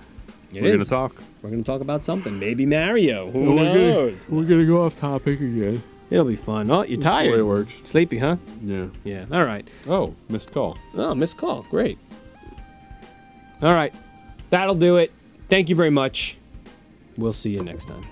It 0.55 0.63
We're 0.63 0.69
going 0.73 0.79
to 0.83 0.85
talk. 0.89 1.15
We're 1.43 1.51
gonna 1.51 1.63
talk 1.63 1.83
about 1.83 2.03
something. 2.05 2.39
Maybe 2.41 2.67
Mario. 2.67 3.31
Who 3.31 3.41
We're 3.55 3.57
gonna- 3.65 3.75
knows? 3.75 4.29
We're 4.29 4.45
going 4.45 4.61
to 4.61 4.67
go 4.67 4.83
off 4.85 4.97
topic 4.97 5.41
again. 5.41 5.83
It'll 6.11 6.25
be 6.25 6.35
fun. 6.37 6.71
Oh, 6.71 6.83
you're 6.83 6.97
That's 6.97 7.05
the 7.05 7.09
way 7.11 7.29
tired. 7.29 7.41
it 7.41 7.43
works. 7.43 7.81
Sleepy, 7.85 8.19
huh? 8.19 8.37
Yeah. 8.65 8.87
Yeah. 9.05 9.27
All 9.31 9.45
right. 9.45 9.69
Oh, 9.87 10.15
missed 10.31 10.53
call. 10.53 10.79
Oh, 10.95 11.15
missed 11.15 11.37
call. 11.37 11.67
Great. 11.71 11.99
All 13.63 13.75
right. 13.75 13.95
That'll 14.51 14.75
do 14.75 14.97
it. 14.97 15.13
Thank 15.51 15.69
you 15.69 15.77
very 15.77 15.91
much. 15.91 16.39
We'll 17.19 17.33
see 17.35 17.51
you 17.51 17.63
next 17.63 17.87
time. 17.89 18.05